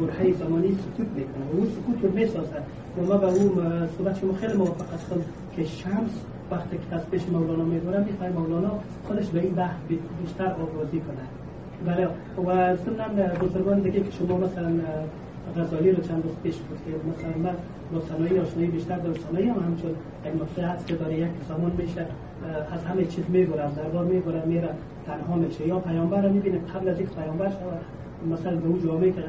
[0.00, 1.44] برهه زمانی سکوت می‌کنه.
[1.52, 2.56] و اون سکوت رو می‌سازه.
[2.98, 3.50] و ما به اون
[3.98, 5.16] صحبت شما خیلی موافق هستم
[5.56, 6.10] که شمس
[6.50, 8.70] وقتی که از پیش مولانا می‌بره می‌خواه مولانا
[9.06, 9.76] خودش به این بحث
[10.22, 11.24] بیشتر آوازی کنه.
[11.86, 12.08] بله
[12.46, 14.72] و ضمن بزرگان دیگه که شما مثلا
[15.56, 17.56] غزالی رو چند روز پیش بود که مثلا من
[17.92, 21.72] با صنایع آشنایی بیشتر در صنایع هم همچون یک نقطه هست که داره یک زمان
[21.78, 22.06] میشه
[22.72, 23.24] از همه چیز
[23.64, 24.68] از دربار میگره میره
[25.06, 25.66] تنها میشه.
[25.66, 27.80] یا پیامبر رو می‌بینه قبل از اینکه پیامبر شود
[28.32, 29.22] مثلا به اون جامعه که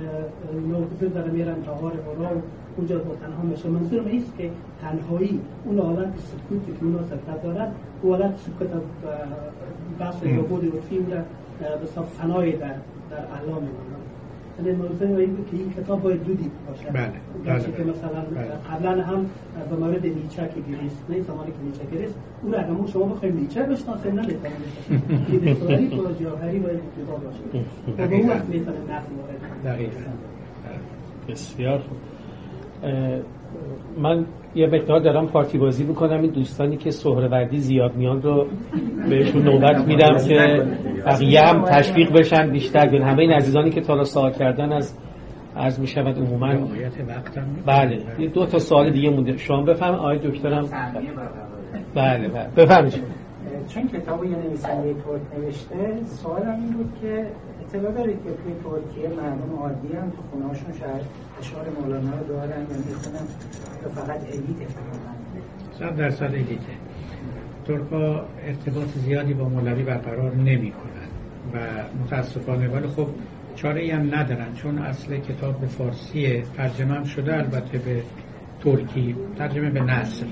[0.69, 2.41] نوکزه داره میرن تاهار برا و
[2.77, 4.49] اونجا با تنها میشه منظور ایست که
[4.81, 8.69] تنهایی اون حالت سکوتی که اونا سکت دارد اون حالت سکوت
[9.99, 12.67] بحث یا بود و فیلم به صف فنای در,
[13.09, 13.67] در اعلام
[14.65, 17.11] یعنی موضوع این بود که این کتاب باید دو دید باشه بله
[17.45, 18.47] بله که مثلا بله.
[18.71, 19.25] قبلا هم
[19.69, 23.37] به مورد نیچه که گریست نه زمانی که نیچه گریست او را اگر شما بخوایم
[23.37, 27.65] نیچه بشناسیم نه بتونیم بسیاری با جاهری باید کتاب باشه.
[27.97, 29.99] و به اون وقت می‌تونیم نقل وارد دقیقا.
[31.29, 31.97] بسیار خوب.
[33.97, 34.25] من
[34.55, 36.21] یه مقدار دارم پارتی بازی می‌کنم.
[36.21, 38.47] این دوستانی که سهروردی زیاد میان رو
[39.09, 40.65] بهشون نوبت میدم که
[41.05, 42.89] بقیه هم تشویق بشن بیشتر.
[42.89, 43.03] بیان.
[43.03, 44.97] همه این عزیزانی که تا سوال کردن از
[45.55, 46.53] عرض می شود عموما
[47.65, 48.03] بله.
[48.19, 49.37] یه دو تا سوال دیگه مونده.
[49.37, 49.93] شما بفهم.
[49.93, 50.65] آقای دکترم.
[51.95, 52.49] بله بله.
[52.57, 53.03] بفهمید
[53.67, 57.27] چون کتاب یه نویسنده ترک نوشته سوالم این بود که
[57.73, 61.01] اطلاع دارید که توی ترکیه مردم عادی هم تو خونه هاشون شاید
[61.39, 63.27] اشعار مولانا رو دارن یا می‌خونن
[63.83, 64.69] یا فقط الیت
[65.79, 66.73] صد درصد الیته
[67.67, 71.07] ترکا ارتباط زیادی با مولوی برقرار نمی کنن
[71.53, 73.07] و متاسفانه ولی خب
[73.55, 78.03] چاره هم ندارن چون اصل کتاب به فارسی ترجمه شده البته به
[78.63, 80.25] ترکی ترجمه به نصر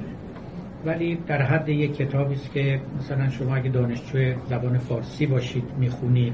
[0.86, 6.34] ولی در حد یک کتابی است که مثلا شما اگه دانشجو زبان فارسی باشید می‌خونید.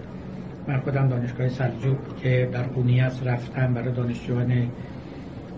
[0.67, 4.67] من خودم دانشگاه سلجوق که در قونیاس رفتم برای دانشجوان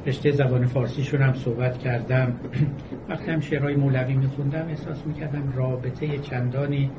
[0.05, 2.33] رشته زبان فارسیشون هم صحبت کردم.
[3.09, 6.89] وقتی هم شعرهای مولوی میخوندم احساس می‌کردم رابطه چندانی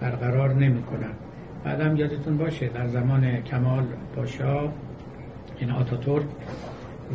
[0.00, 1.12] برقرار نمی‌کنم.
[1.64, 3.84] بعدم یادتون باشه در زمان کمال
[4.16, 4.68] پاشا
[5.58, 6.26] این آتاتورک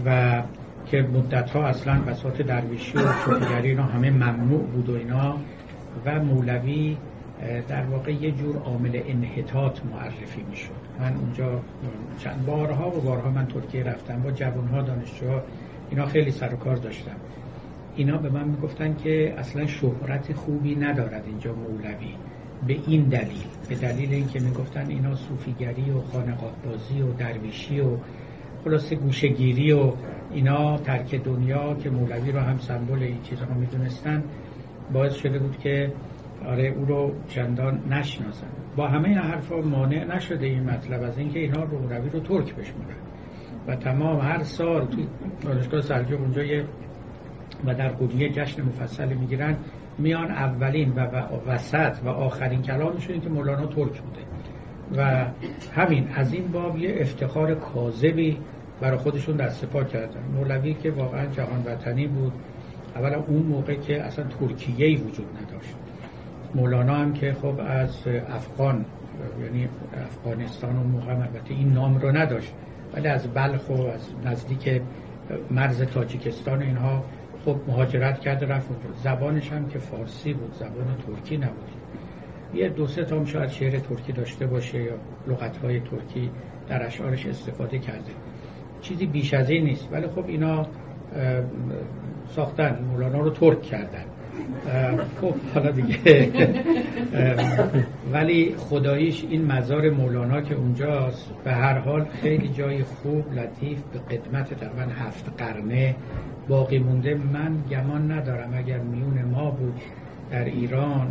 [0.06, 0.42] و
[0.86, 5.38] که مدت ها اصلا بساط درویشی و صوفیگری اینا همه ممنوع بود و اینا
[6.06, 6.98] و مولوی
[7.68, 10.72] در واقع یه جور عامل انحطاط معرفی می‌شد.
[11.00, 11.62] من اونجا
[12.18, 15.44] چند بارها و بارها من ترکیه رفتم با جوانها دانشجوها
[15.90, 17.16] اینا خیلی سر و کار داشتم
[17.96, 22.14] اینا به من می‌گفتن که اصلا شهرت خوبی ندارد اینجا مولوی
[22.68, 23.46] به این دلیل.
[23.70, 27.98] به دلیل اینکه می‌گفتن اینا صوفیگری و خانقاه بازی و درویشی و
[28.64, 29.94] خلاصه گوشگیری و
[30.32, 34.24] اینا ترک دنیا که مولوی رو هم سمبل این چیزها می‌دونستن
[34.94, 35.94] باعث شده بود که
[36.46, 38.48] آره او رو چندان نشناسن.
[38.76, 42.96] با همه این حرفا مانع نشده این مطلب از اینکه اینا مولوی رو ترک بشمونن
[43.68, 45.08] و تمام هر سال توی
[45.42, 46.42] دانشگاه سلجوق اونجا
[47.66, 49.56] و در قدیه جشن مفصل می‌گیرن.
[49.98, 51.00] میان اولین و
[51.48, 54.22] وسط و آخرین کلامشون که مولانا ترک بوده.
[54.98, 55.26] و
[55.76, 58.38] همین از این باب یه افتخار کاذبی
[58.82, 60.24] برای خودشون دست پا کردن.
[60.36, 62.34] مولوی که واقعا جهان وطنی بود.
[62.96, 65.76] اولا اون موقع که اصلا ترکیه وجود نداشت.
[66.56, 68.86] مولانا هم که خب از افغان
[69.44, 72.54] یعنی افغانستان و موقع البته این نام رو نداشت
[72.94, 74.82] ولی از بلخ و از نزدیک
[75.52, 77.04] مرز تاجیکستان اینها
[77.46, 78.70] خب مهاجرت کرده رفت.
[79.04, 81.70] زبانش هم که فارسی بود زبان ترکی نبود.
[82.54, 84.94] یه دو سه تا شاید شعر ترکی داشته باشه یا
[85.28, 86.32] لغتهای ترکی
[86.68, 88.12] در اشعارش استفاده کرده.
[88.82, 90.66] چیزی بیش از این نیست ولی خب اینا
[92.28, 94.06] ساختن مولانا رو ترک کردن.
[95.22, 96.30] خب حالا دیگه.
[98.12, 104.00] ولی خداییش این مزار مولانا که اونجاست به هر حال خیلی جای خوب لطیف به
[104.00, 105.96] قدمت تقریبا هفت قرنه
[106.48, 107.16] باقی مونده.
[107.16, 109.82] من گمان ندارم اگر میون ما بود
[110.32, 111.08] در ایران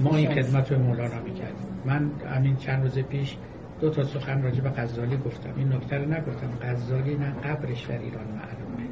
[0.00, 1.68] ما این خدمت به مولانا می‌کردیم.
[1.84, 3.36] من همین چند روز پیش
[3.80, 5.50] دو تا سخن راجع به غزالی گفتم.
[5.56, 6.48] این نکته رو نگفتم.
[6.62, 8.88] غزالی نه قبرش در ایران معلومه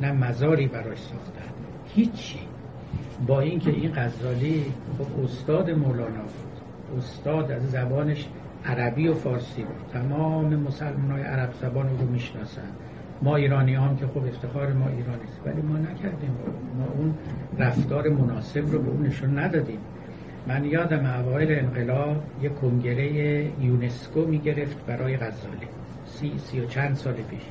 [0.00, 1.52] نه مزاری براش ساختن.
[1.94, 2.38] هیچی.
[3.26, 4.64] با اینکه این غزالی
[4.98, 6.98] خب استاد مولانا بود.
[6.98, 8.28] استاد از زبانش
[8.64, 9.76] عربی و فارسی بود.
[9.92, 12.68] تمام مسلمان های عرب زبان رو می‌شناسن.
[13.22, 15.40] ما ایرانی هم که خب افتخار ما ایرانی است.
[15.46, 16.30] ولی ما نکردیم.
[16.78, 17.14] ما اون
[17.58, 19.78] رفتار مناسب رو به اون نشون ندادیم.
[20.46, 25.68] من یادم اوایل انقلاب یک کنگره یونسکو می‌گرفت برای غزالی.
[26.06, 27.42] سی, سی و چند سال پیش.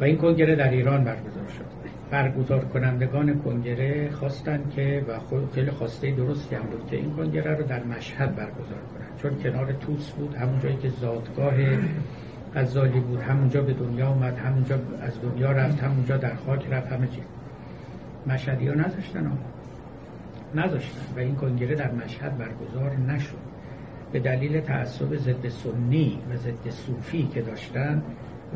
[0.00, 1.65] و این کنگره در ایران برگزار شد.
[2.10, 7.54] برگزار کنندگان کنگره خواستن که و خود خیلی خواسته درستی هم بود که این کنگره
[7.54, 9.18] رو در مشهد برگزار کنند.
[9.22, 11.54] چون کنار توس بود همون جایی که زادگاه
[12.54, 17.06] غزالی بود همونجا به دنیا اومد همونجا از دنیا رفت همونجا در خاک رفت همه
[17.06, 17.24] چیز
[18.26, 19.38] مشهدی ها نذاشتن
[20.54, 23.46] نذاشتن و این کنگره در مشهد برگزار نشد.
[24.12, 28.02] به دلیل تعصب ضد سنی و ضد صوفی که داشتن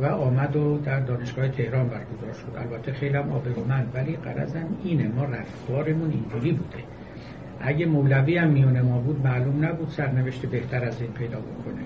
[0.02, 2.58] و آمد و در دانشگاه تهران برگزار شد.
[2.58, 6.84] البته خیلی هم آبرومند ولی قرضم اینه ما رفتارمون اینجوری بوده.
[7.60, 11.82] اگه مولوی هم میون ما بود معلوم نبود سرنوشت بهتر از این پیدا بکنه.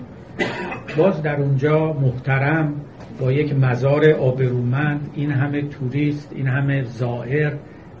[0.97, 2.73] باز در اونجا محترم
[3.19, 7.53] با یک مزار آبرومند این همه توریست این همه زائر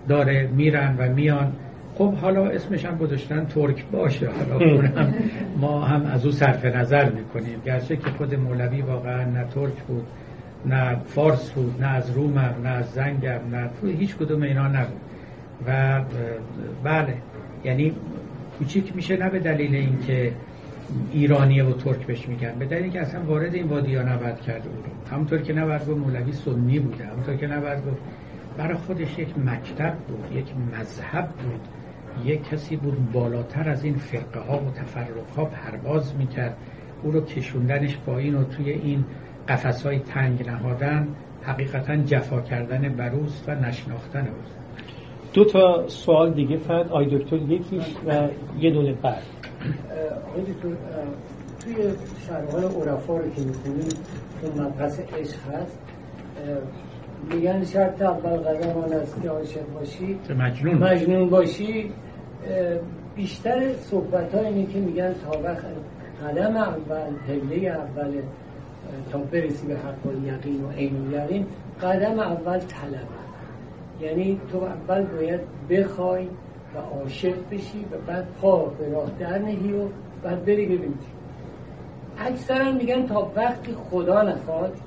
[0.07, 1.53] داره میرن و میان.
[1.97, 4.29] خب حالا اسمش هم گذاشتن ترک باشه.
[4.29, 5.13] حالا هم
[5.57, 7.61] ما هم از او صرف نظر می‌کنیم.
[7.65, 10.05] گرچه که خود مولوی واقعا نه ترک بود
[10.65, 13.69] نه فارس بود نه از رومم نه از زنگم نه
[13.99, 15.01] هیچ کدوم اینا نبود.
[15.67, 16.01] و
[16.83, 17.17] بله
[17.63, 17.93] یعنی
[18.57, 20.31] کوچیک میشه نه به دلیل اینکه
[21.11, 24.69] ایرانیه و ترک بهش میگن به دلیل که اصلا وارد این وادی ها نباید کرده
[24.69, 28.01] بود همونطور که نباید گفت مولوی سنی بوده همونطور که نباید گفت.
[28.57, 31.61] برای خودش یک مکتب بود یک مذهب بود.
[32.23, 36.57] یک کسی بود بالاتر از این فرقه ها و تفرق ها پرواز می‌کرد.
[37.03, 39.05] او رو کشوندنش پایین و توی این
[39.47, 41.07] قفس های تنگ نهادن
[41.41, 44.57] حقیقتا جفا کردن بروز و نشناختن اوست.
[45.33, 48.27] دو تا سوال دیگه فرد آی دکتر یکیش و
[48.59, 49.23] یه دونه بعد.
[50.35, 50.69] آی دکتر
[51.63, 51.75] توی
[52.27, 53.87] شرهای عرفا رو که می‌خونیم
[54.41, 55.79] اون مبحث عشق هست
[57.33, 60.19] میگن شرط اول قدم آن است که عاشق باشی.
[60.39, 60.83] مجنون.
[60.83, 61.91] مجنون باشی.
[63.15, 65.65] بیشتر صحبت ها اینه که میگن تا وقت
[66.23, 68.21] قدم اول پله اول
[69.11, 71.45] تا برسی به حق و یقین و عین یقین
[71.81, 73.07] قدم اول طلب.
[74.01, 76.27] یعنی تو اول باید بخوای
[76.75, 79.87] و عاشق بشی و بعد پا به راه در نهی و
[80.23, 80.95] بعد بری ببینی.
[82.19, 84.77] اکثرا میگن تا وقتی خدا نخواد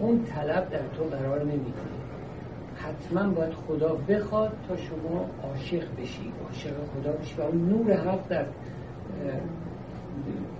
[0.00, 1.74] اون طلب در تو قرار نمی‌گیره.
[2.84, 6.32] حتما باید خدا بخواد تا شما عاشق بشی.
[6.46, 8.44] عاشق خدا بشی و اون نور حق در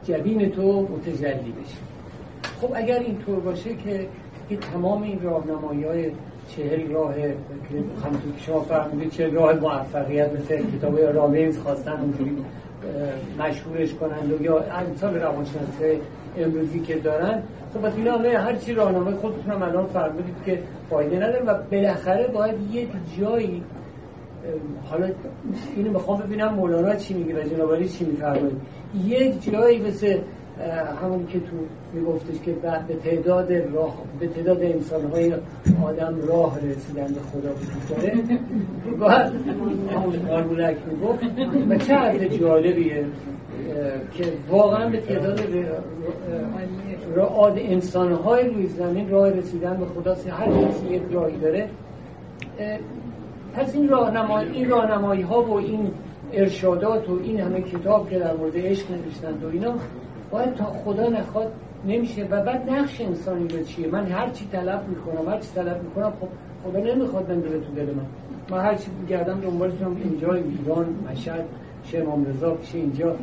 [0.05, 1.79] جبین تو متجلی بشی.
[2.61, 4.09] خب اگر اینطور باشه که
[4.57, 6.11] تمام این راهنمایی های
[6.49, 7.15] چهل راه
[8.05, 12.37] همونطور که شما فرمودید چهل راه موفقیت مثل کتاب رامینز خواستن اونجوری
[13.39, 16.01] مشهورش کنند و یا امثال روانشناسی
[16.39, 17.43] امروزی که دارن
[17.75, 20.59] خب اینا همه هر چی راهنمای خودتون هم الان فرمودید که
[20.91, 22.89] فایده نداره و بالاخره باید یک
[23.21, 23.63] جایی
[24.91, 25.09] حالا
[25.77, 28.61] اینو می‌خوام ببینم مولانا چی میگه و جنابالی چی میفرمایید.
[29.05, 30.19] یک جایی مثل
[31.03, 31.57] همون که تو
[31.95, 32.53] میگفتش که
[32.89, 35.35] به تعداد راه به تعداد انسان های
[35.85, 38.15] آدم راه رسیدن به خدا وجود داره.
[38.99, 39.33] باید
[39.91, 41.25] همون آرمولک می‌گفت
[41.69, 43.05] و چه جالبیه.
[44.15, 45.41] که واقعا به تعداد
[47.17, 51.69] رعاد انسان های روی زمین راه رسیدن به خدا هر کسی یک راهی داره.
[53.55, 55.91] پس این راهنمایی این راهنمایی ها و این
[56.33, 59.75] ارشادات و این همه کتاب که در مورد عشق نوشتند و اینا
[60.31, 61.53] باید تا خدا نخواد
[61.87, 65.83] نمیشه و بعد نقش انسانی رو چیه؟ من هر چی طلب می‌کنم هر چی طلب
[65.83, 66.29] می‌کنم خب
[66.65, 68.07] خدا نمی‌خواد من تو دل من.
[68.51, 71.45] من هر چی گردم دنبالشم اینجا ایران مشهد
[71.85, 73.17] چه امام رضا چه اینجا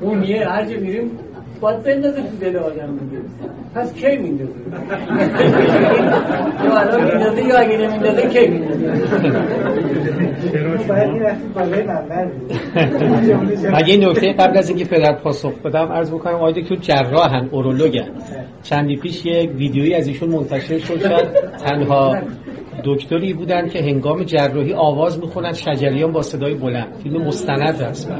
[0.00, 1.10] اون یه هر جا میریم
[1.60, 3.22] باید بندازه تو دل آدم دیگه
[3.74, 4.52] پس کی میندازه
[6.64, 8.86] یا الان میندازه یا اگه نمیندازه کی میندازه
[13.72, 18.10] مگه این نکته قبل از اینکه پدر پاسخ بدم عرض بکنم آقای دکتر جراحن اورولوگن
[18.64, 20.98] چندی پیش یک ویدیویی از ایشون منتشر شد.
[20.98, 22.16] شد تنها
[22.84, 26.94] دکتری بودن که هنگام جراحی آواز می‌خونن شجریان با صدای بلند.
[27.02, 28.10] فیلم مستند هست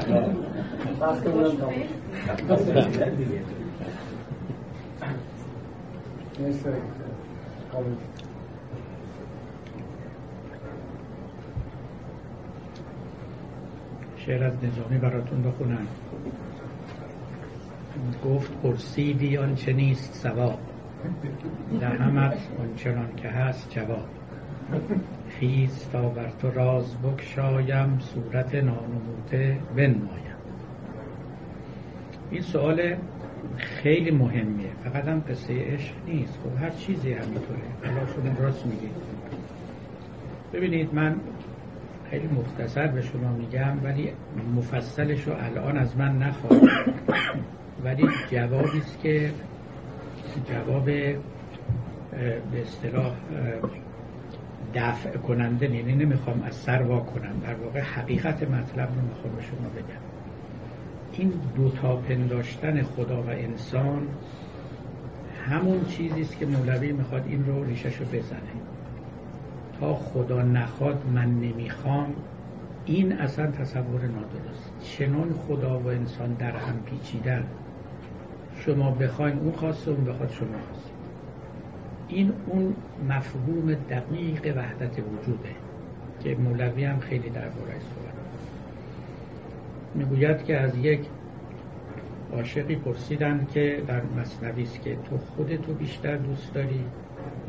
[14.26, 15.86] شعر از نظامی براتون بخونم.
[18.24, 20.58] گفت پرسیدی آنچه نیست سواب
[21.80, 24.08] دهمت آنچنان که هست جواب.
[25.28, 30.34] خیز تا بر تو راز بکشایم صورت نانموده بنمایم.
[32.30, 32.96] این سوال
[33.56, 34.70] خیلی مهمیه.
[34.84, 36.38] فقط هم قصه عشق نیست.
[36.44, 37.58] خب هر چیزی همینطوره.
[37.84, 38.90] حالا شما راست میگید.
[40.52, 41.16] ببینید من
[42.10, 44.12] خیلی مختصر به شما میگم ولی
[44.56, 46.94] مفصلش رو الان از من نخواهد
[47.84, 49.30] ولی جوابی است که
[50.48, 51.18] جواب به
[52.62, 53.12] اصطلاح
[54.74, 57.40] دفع کننده یعنی نمی‌خوام از سر وا کنم.
[57.42, 60.04] در واقع حقیقت مطلب رو می‌خوام به شما بگم.
[61.12, 64.08] این دوتا پنداشتن خدا و انسان
[65.46, 68.40] همون چیزی است که مولوی می‌خواد این رو ریشش رو بزنه.
[69.80, 72.14] تا خدا نخواد من نمی‌خوام
[72.86, 74.72] این اصلا تصور نادرست.
[74.82, 77.44] چنان خدا و انسان در هم پیچیدن.
[78.56, 80.90] شما بخواین اون خواسته اون بخواد شما خواست.
[82.08, 82.74] این اون
[83.08, 85.54] مفهوم دقیق وحدت وجوده
[86.24, 88.14] که مولوی هم خیلی در باره صحبت
[89.94, 91.00] می‌گوید که از یک
[92.32, 96.84] عاشقی پرسیدن که در مصنوی است که تو خودتو بیشتر دوست داری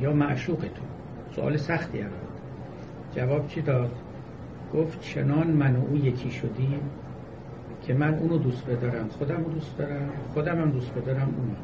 [0.02, 0.82] یا معشوق تو
[1.36, 2.10] سوال سختی هم
[3.15, 3.91] جواب چی داد؟
[4.73, 6.80] گفت چنان من و او یکی شدیم
[7.88, 11.56] که من اونو دوست بدارم خودم رو دوست دارم خودم هم دوست بدارم اونو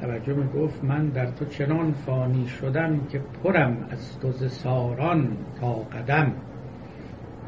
[0.00, 5.72] توجه می گفت من در تو چنان فانی شدم که پرم از تو ساران تا
[5.72, 6.32] قدم.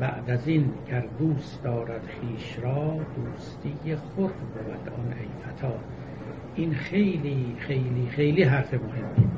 [0.01, 5.73] بعد از این گر دوست دارد خیش را دوستی خور بود آن ای فتا
[6.55, 9.31] این خیلی خیلی خیلی حرف مهمی.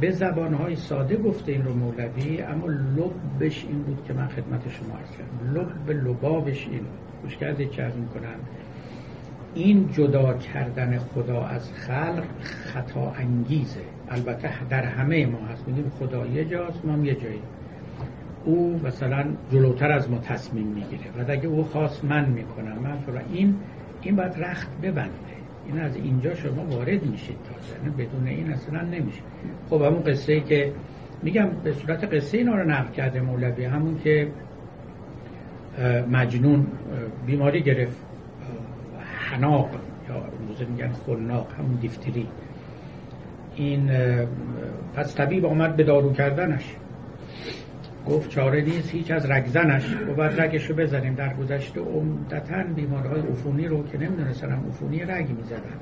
[0.00, 4.94] به زبانهای ساده گفته این رو مولوی اما لبش این بود که من خدمت شما
[4.96, 6.82] عرض کردم لب لبابش این.
[7.22, 8.34] گوش کرده چه می‌کنن
[9.54, 13.80] این جدا کردن خدا از خلق خطا انگیزه.
[14.08, 15.68] البته در همه ما هست.
[15.68, 17.42] میگیم خدا یه جاست ما یه جایی
[18.44, 21.10] او مثلا جلوتر از ما تصمیم می‌گیره.
[21.18, 22.98] و اگه او خواست من می‌کنم من
[23.32, 23.54] این
[24.02, 25.39] این باید رخت ببنده.
[25.72, 29.20] این از اینجا شما وارد میشید تازه بدون این اصلا نمیشه.
[29.70, 30.72] خب همون قصه ای که
[31.22, 34.28] میگم به صورت قصه اینا رو نقل کرده مولوی همون که
[36.10, 36.66] مجنون
[37.26, 37.96] بیماری گرفت
[39.30, 39.70] حناق
[40.08, 42.26] یا روزه میگن خلناق همون دیفتری.
[43.56, 43.90] این
[44.94, 46.76] پس طبیب آمد به دارو کردنش.
[48.10, 51.14] گفت چاره نیست هیچ از رگزنش و بعد رگش رو بزنیم.
[51.14, 55.78] در گذشته عمدتا بیمارهای عفونی رو که نمی‌دونستن هم عفونی رگ می‌زدن.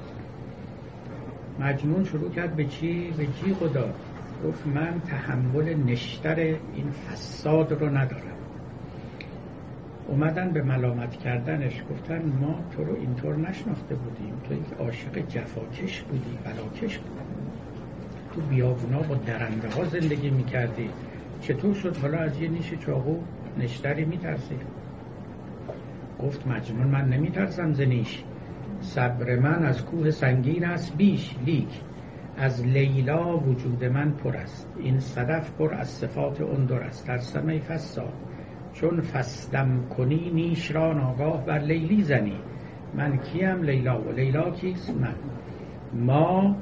[1.61, 3.95] مجنون شروع کرد به چی؟ به جی خدا
[4.45, 6.35] گفت من تحمل نشتر
[6.75, 8.39] این فساد رو ندارم.
[10.09, 11.83] اومدن به ملامت کردنش.
[11.91, 14.35] گفتن ما تو رو اینطور نشناخته بودیم.
[14.49, 17.21] تو یک عاشق جفاکش بودی بلاکش بودی.
[18.35, 20.91] تو بیابونا با درنده ها زندگی می‌کردی.
[21.41, 23.17] چطور شد؟ حالا از یه نیش چاقو
[23.59, 24.57] نشتری میترسی؟
[26.23, 28.25] گفت مجنون من نمیترسم زنیش
[28.81, 31.81] صبر من از کوه سنگین است بیش لیک.
[32.37, 34.69] از لیلا وجود من پر است.
[34.79, 37.07] این صدف پر از صفات اندر است.
[37.07, 38.13] در سمه فساد
[38.73, 42.41] چون فستم کنی نیش را ناگاه بر لیلی زنی.
[42.95, 45.15] من کیم لیلا و لیلا کیست؟ من.
[45.95, 46.57] ما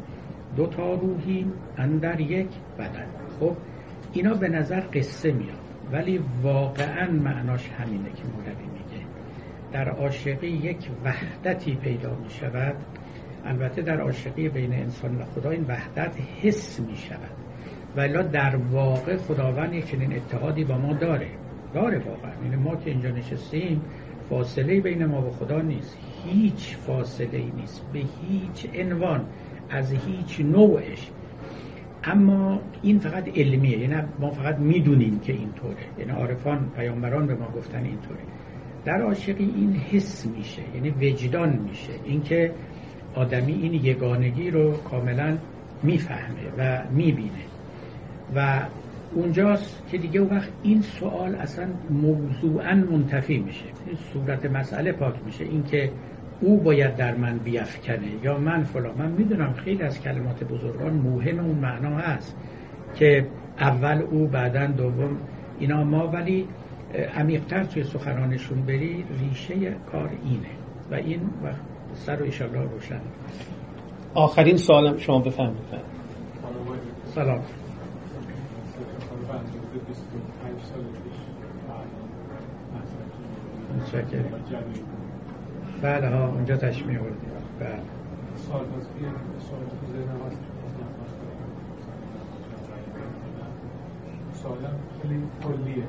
[0.56, 3.06] دو تا روحیم اندر یک بدن.
[3.40, 3.56] خب
[4.12, 5.58] اینا به نظر قصه میاد.
[5.92, 9.04] ولی واقعا معناش همینه که مولوی میگه.
[9.72, 12.74] در عاشقی یک وحدتی پیدا می شود
[13.44, 16.12] البته در عاشقی بین انسان و خدا این وحدت
[16.42, 17.30] حس می شود
[17.96, 21.28] ولی در واقع خداوند یک چنین اتحادی با ما داره.
[21.74, 22.32] داره واقعا.
[22.44, 23.82] یعنی ما که اینجا نشستیم
[24.30, 25.98] فاصله بین ما و خدا نیست.
[26.24, 27.82] هیچ فاصله نیست.
[27.92, 29.24] به هیچ عنوان.
[29.70, 31.10] از هیچ نوعش.
[32.06, 35.76] اما این فقط علمیه یعنی ما فقط می‌دونیم که اینطوره.
[35.98, 38.20] یعنی عارفان پیامبران به ما گفتن اینطوره.
[38.84, 41.92] در عاشقی این حس میشه یعنی وجدان میشه.
[42.04, 42.52] اینکه
[43.14, 45.38] آدمی این یگانگی رو کاملا
[45.82, 47.30] می‌فهمه و می‌بینه.
[48.34, 48.60] و
[49.14, 53.64] اونجاست که دیگه اون وقت این سوال اصلا موضوعا منتفی میشه.
[53.86, 55.44] این صورت مسئله پاک میشه.
[55.44, 55.90] اینکه
[56.40, 58.94] او باید در من بیافکنه یا من فلان.
[58.98, 62.36] من می‌دونم خیلی از کلمات بزرگان موهم اون معنا هست
[62.94, 63.26] که
[63.58, 65.18] اول او بعدا دوم
[65.58, 65.84] اینا.
[65.84, 66.48] ما ولی
[67.14, 69.54] عمیقتر توی سخنانشون بری ریشه
[69.92, 70.46] کار اینه
[70.90, 71.60] و این وقت
[71.94, 73.00] سر و ایشالله روشن.
[74.14, 75.56] آخرین سوالم شما بفهمید
[77.14, 77.40] سلام.
[85.82, 87.30] بله ها اونجا تشمیه بردیم
[87.60, 87.80] بله.
[88.36, 88.64] سال
[94.42, 95.84] سوالم خیلی کلیه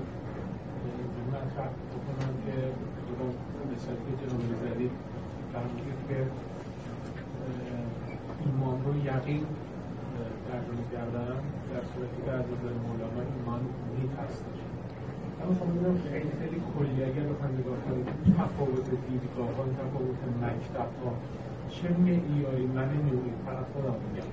[1.55, 2.55] فقط بکنم که
[3.75, 4.91] مثال که جناب زدید
[5.53, 6.19] فرمودید که
[8.45, 9.45] ایمان رو یقین
[10.47, 11.35] ترجمه کردن
[11.73, 12.45] در صورتی که از
[12.87, 13.61] مولانا ایمان
[13.93, 14.56] نیت هستش
[15.59, 18.05] خب می‌دونم خیلی خیلی کلی اگر بخوایم نگاه کنیم
[18.39, 21.11] تفاوت دیدگاه ها تفاوت مکتب ها
[21.75, 24.29] چه معیاری من نوعی فقط خودم میگم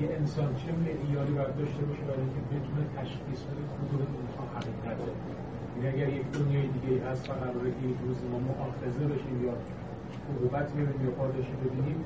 [0.00, 5.10] یه انسان چه معیاری باید داشته باشه برای اینکه بتونه تشخیص بده کدوم اینها حقیقته
[5.76, 9.54] یعنی اگر یک دنیای دیگه هست و قراره که یک روز ما مؤاخذه بشیم یا
[10.30, 11.98] عقوبت ببینیم یا پاداشی ببینیم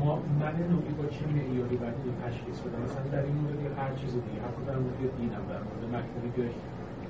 [0.00, 3.92] ما من نوعی با چه معیاری باید این تشخیص بده مثلا در این مورد هر
[4.00, 6.04] چیز دیگه حتی در مورد دینم در مورد
[6.36, 6.44] که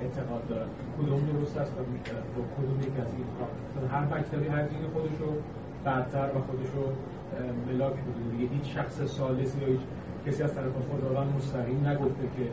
[0.02, 0.68] اعتقاد دارن.
[0.98, 1.82] کدوم درست است و
[2.56, 3.46] کدوم یک از اینها
[3.94, 5.30] هر مکتبی هر دین خودش رو
[5.84, 6.84] برتر و خودش رو
[7.68, 9.84] ملاک می‌دونه دیگه هیچ شخص سالس یا هیچ
[10.26, 12.44] کسی از طرف خداوند مستقیم نگفته که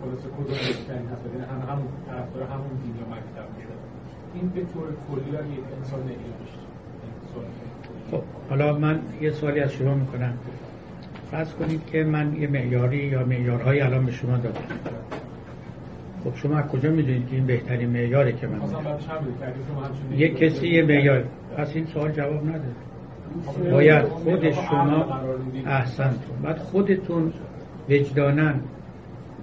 [0.00, 3.74] خلاصه کدوم بهترین هست یعنی هم هم طرفدار همون دین یا مکتب میشه
[4.34, 6.58] این به طور کلی یک انسان نمیشه
[8.10, 10.32] خب حالا من یه سوالی از شما می‌کنم.
[11.30, 14.60] فرض کنید که من یه معیاری یا معیارهایی الان به شما دادم.
[16.24, 18.60] خب شما از کجا می‌دونید که این بهترین معیاره که من
[20.16, 21.24] یه کسی یه معیار.
[21.56, 23.70] پس این سوال جواب نده.
[23.70, 25.20] باید خود شما
[25.66, 27.32] احسن بعد خودتون
[27.88, 28.54] وجدانن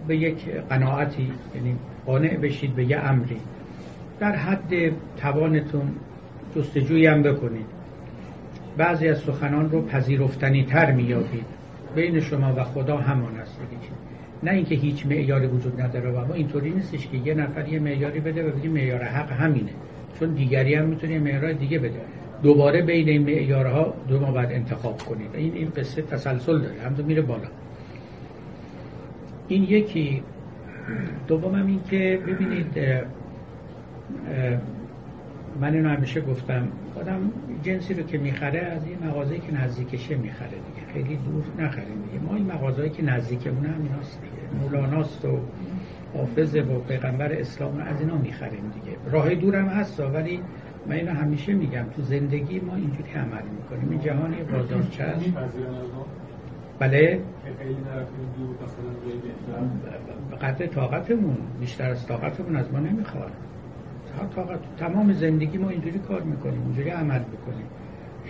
[0.08, 1.76] به یک قناعتی یعنی
[2.06, 3.38] قانع بشید به یه امری.
[4.20, 5.92] در حد توانتون
[6.56, 7.66] جستجوی هم بکنید.
[8.78, 11.46] بعضی از سخنان رو پذیرفتنی تر میابید
[11.96, 13.60] بین شما و خدا همان است.
[13.70, 14.05] دیگه
[14.46, 18.20] نه اینکه هیچ معیاری وجود نداره و اما اینطوری نیستش که یه نفر یه معیاری
[18.20, 19.72] بده و بگیم معیار حق همینه.
[20.20, 22.02] چون دیگری هم می‌تونه معیار دیگه بده.
[22.44, 26.82] دوباره بین این معیارها دو ما باید انتخاب کنید این این قصه تسلسل داره.
[26.82, 27.48] هم میره بالا.
[29.48, 30.24] این یکی.
[31.28, 32.80] دومم این که ببینید
[35.62, 36.68] من اینو همیشه گفتم.
[37.00, 37.32] آدم
[37.64, 40.50] جنسی رو که می‌خره از این مغازه که نزدیکشه می‌خره
[40.96, 42.24] خیلی دور نخریم دیگه.
[42.26, 44.64] ما این مغازه که نزدیکمونه هم ایناست دیگه.
[44.64, 45.40] مولاناست و
[46.14, 48.98] حافظ و پیغمبر اسلام از اینا می‌خریم دیگه.
[49.12, 50.40] راه دورم هست ولی
[50.88, 53.90] من اینو همیشه میگم تو زندگی ما اینجوری عمل می‌کنیم.
[53.92, 55.26] این جهانی بازارچه است؟
[56.80, 57.22] بله.
[60.42, 63.32] قدر طاقتمون بیشتر از طاقتمون از ما نمی‌خواد.
[64.36, 67.66] طاقت تمام زندگی ما اینجوری کار می‌کنیم اینجوری عمل می‌کنیم.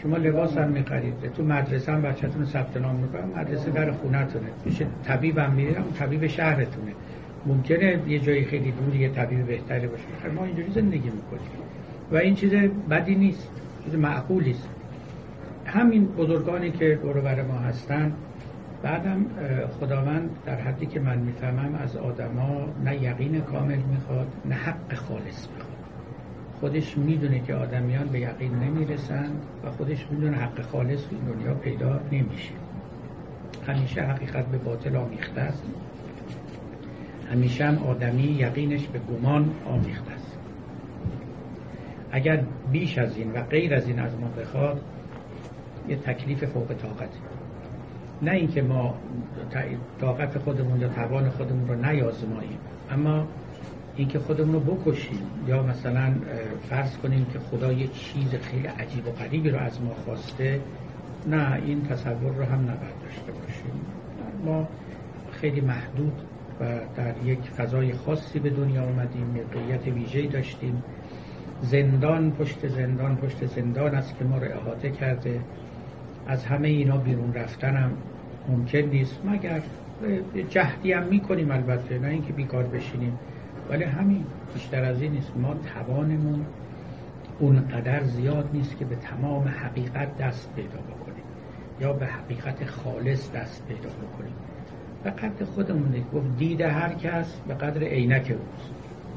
[0.03, 3.41] شما لباس هم می‌خرید تو مدرسه هم بچهتون ثبت نام می‌کنم.
[3.41, 4.47] مدرسه در خونتونه.
[4.65, 6.91] میشه طبیب هم میرم طبیب شهرتونه.
[7.45, 10.03] ممکنه یه جایی خیلی دور یه طبیب بهتری باشه.
[10.35, 11.51] ما اینجوری زندگی می‌کنیم.
[12.11, 12.53] و این چیز
[12.89, 13.49] بدی نیست.
[13.85, 14.69] چیز معقولی است.
[15.65, 18.11] همین بزرگانی که دور بر ما هستن
[18.84, 19.26] بعدم
[19.80, 25.47] خداوند در حدی که من می‌فهمم از آدما نه یقین کامل می‌خواد نه حق خالص
[25.55, 25.74] می‌خواد.
[26.60, 29.30] خودش می‌دونه که آدمیان به یقین نمی‌رسن
[29.65, 32.52] و خودش می‌دونه حق خالص این دنیا پیدا نمیشه.
[33.68, 35.64] همیشه حقیقت به باطل آمیخته است.
[37.32, 40.38] همیشه هم آدمی یقینش به گمان آمیخته است.
[42.11, 44.82] اگر بیش از این و غیر از این از ما بخواد
[45.90, 47.19] یه تکلیف فوق طاقتی
[48.22, 48.95] نه اینکه ما
[50.02, 52.57] طاقت خودمون یا توان خودمون رو نیازماییم.
[52.91, 53.27] اما
[53.95, 55.19] اینکه خودمون رو بکشیم.
[55.47, 56.13] یا مثلا
[56.69, 60.61] فرض کنیم که خدا یه چیز خیلی عجیب و غریبی رو از ما خواسته
[61.27, 63.81] نه این تصور رو هم نباید داشته باشیم.
[64.45, 64.67] ما
[65.31, 66.13] خیلی محدود
[66.61, 66.65] و
[66.95, 70.84] در یک فضای خاصی به دنیا آمدیم موقعیت ویژه‌ای داشتیم.
[71.61, 75.39] زندان پشت زندان پشت زندان است که ما رو احاطه کرده.
[76.27, 77.91] از همه اینا بیرون رفتنم
[78.49, 79.19] ممکن نیست.
[79.26, 79.61] مگر
[80.49, 83.19] جهدی هم می‌کنیم البته نه اینکه بیکار بشینیم.
[83.69, 85.31] ولی همین بیشتر از این نیست.
[85.37, 86.45] ما توانمون
[87.39, 91.23] اونقدر زیاد نیست که به تمام حقیقت دست پیدا بکنیم
[91.81, 94.33] یا به حقیقت خالص دست پیدا بکنیم.
[95.03, 98.71] به قدر خودمون گفت دید هر کس به قدر عینک اوست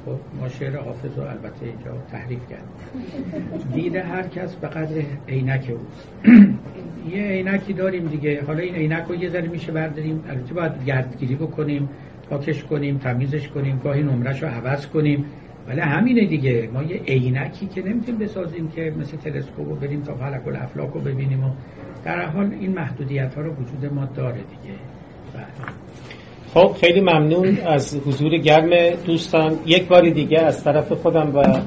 [0.07, 2.65] خب ما شعر حافظ رو البته اینجا تحریف کرد
[3.75, 6.09] دید هر کس به قدر عینک اوست
[7.11, 8.45] یه عینکی داریم دیگه.
[8.47, 10.25] حالا این عینک رو یه ذره میشه برداریم.
[10.29, 11.89] البته باید گردگیری بکنیم.
[12.31, 15.25] پاکش کنیم تمیزش کنیم گاهی نمرش رو عوض کنیم.
[15.69, 16.69] ولی همینه دیگه.
[16.73, 21.01] ما یه عینکی که نمی‌تونیم بسازیم که مثل تلسکوپ رو بریم تا فلک و رو
[21.01, 21.51] ببینیم و
[22.05, 24.75] در حال این محدودیت ها رو وجود ما داره دیگه.
[25.35, 25.45] بله.
[26.55, 27.59] خب خیلی ممنون.
[27.67, 29.59] از حضور گرم دوستان.
[29.67, 31.61] یک بار دیگه از طرف خودم و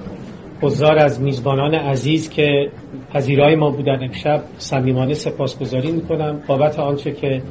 [0.62, 2.70] حضار از میزبانان عزیز که
[3.14, 6.42] پذیرای ما بودن امشب صمیمانه سپاسگزاری می‌کنم.
[6.48, 7.42] بابت آنچه که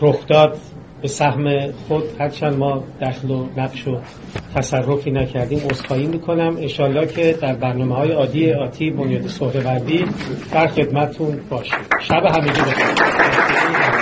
[0.00, 0.58] رخ داد
[1.04, 3.98] به سهم خود هرچند ما دخل و نقش و
[4.54, 6.56] تصرفی نکردیم عذرخواهی می‌کنم.
[6.60, 10.04] انشالله که در برنامه های عادی آتی بنیاد سهروردی
[10.52, 11.78] در خدمتتون باشیم.
[12.00, 13.93] شب همگی بخیر.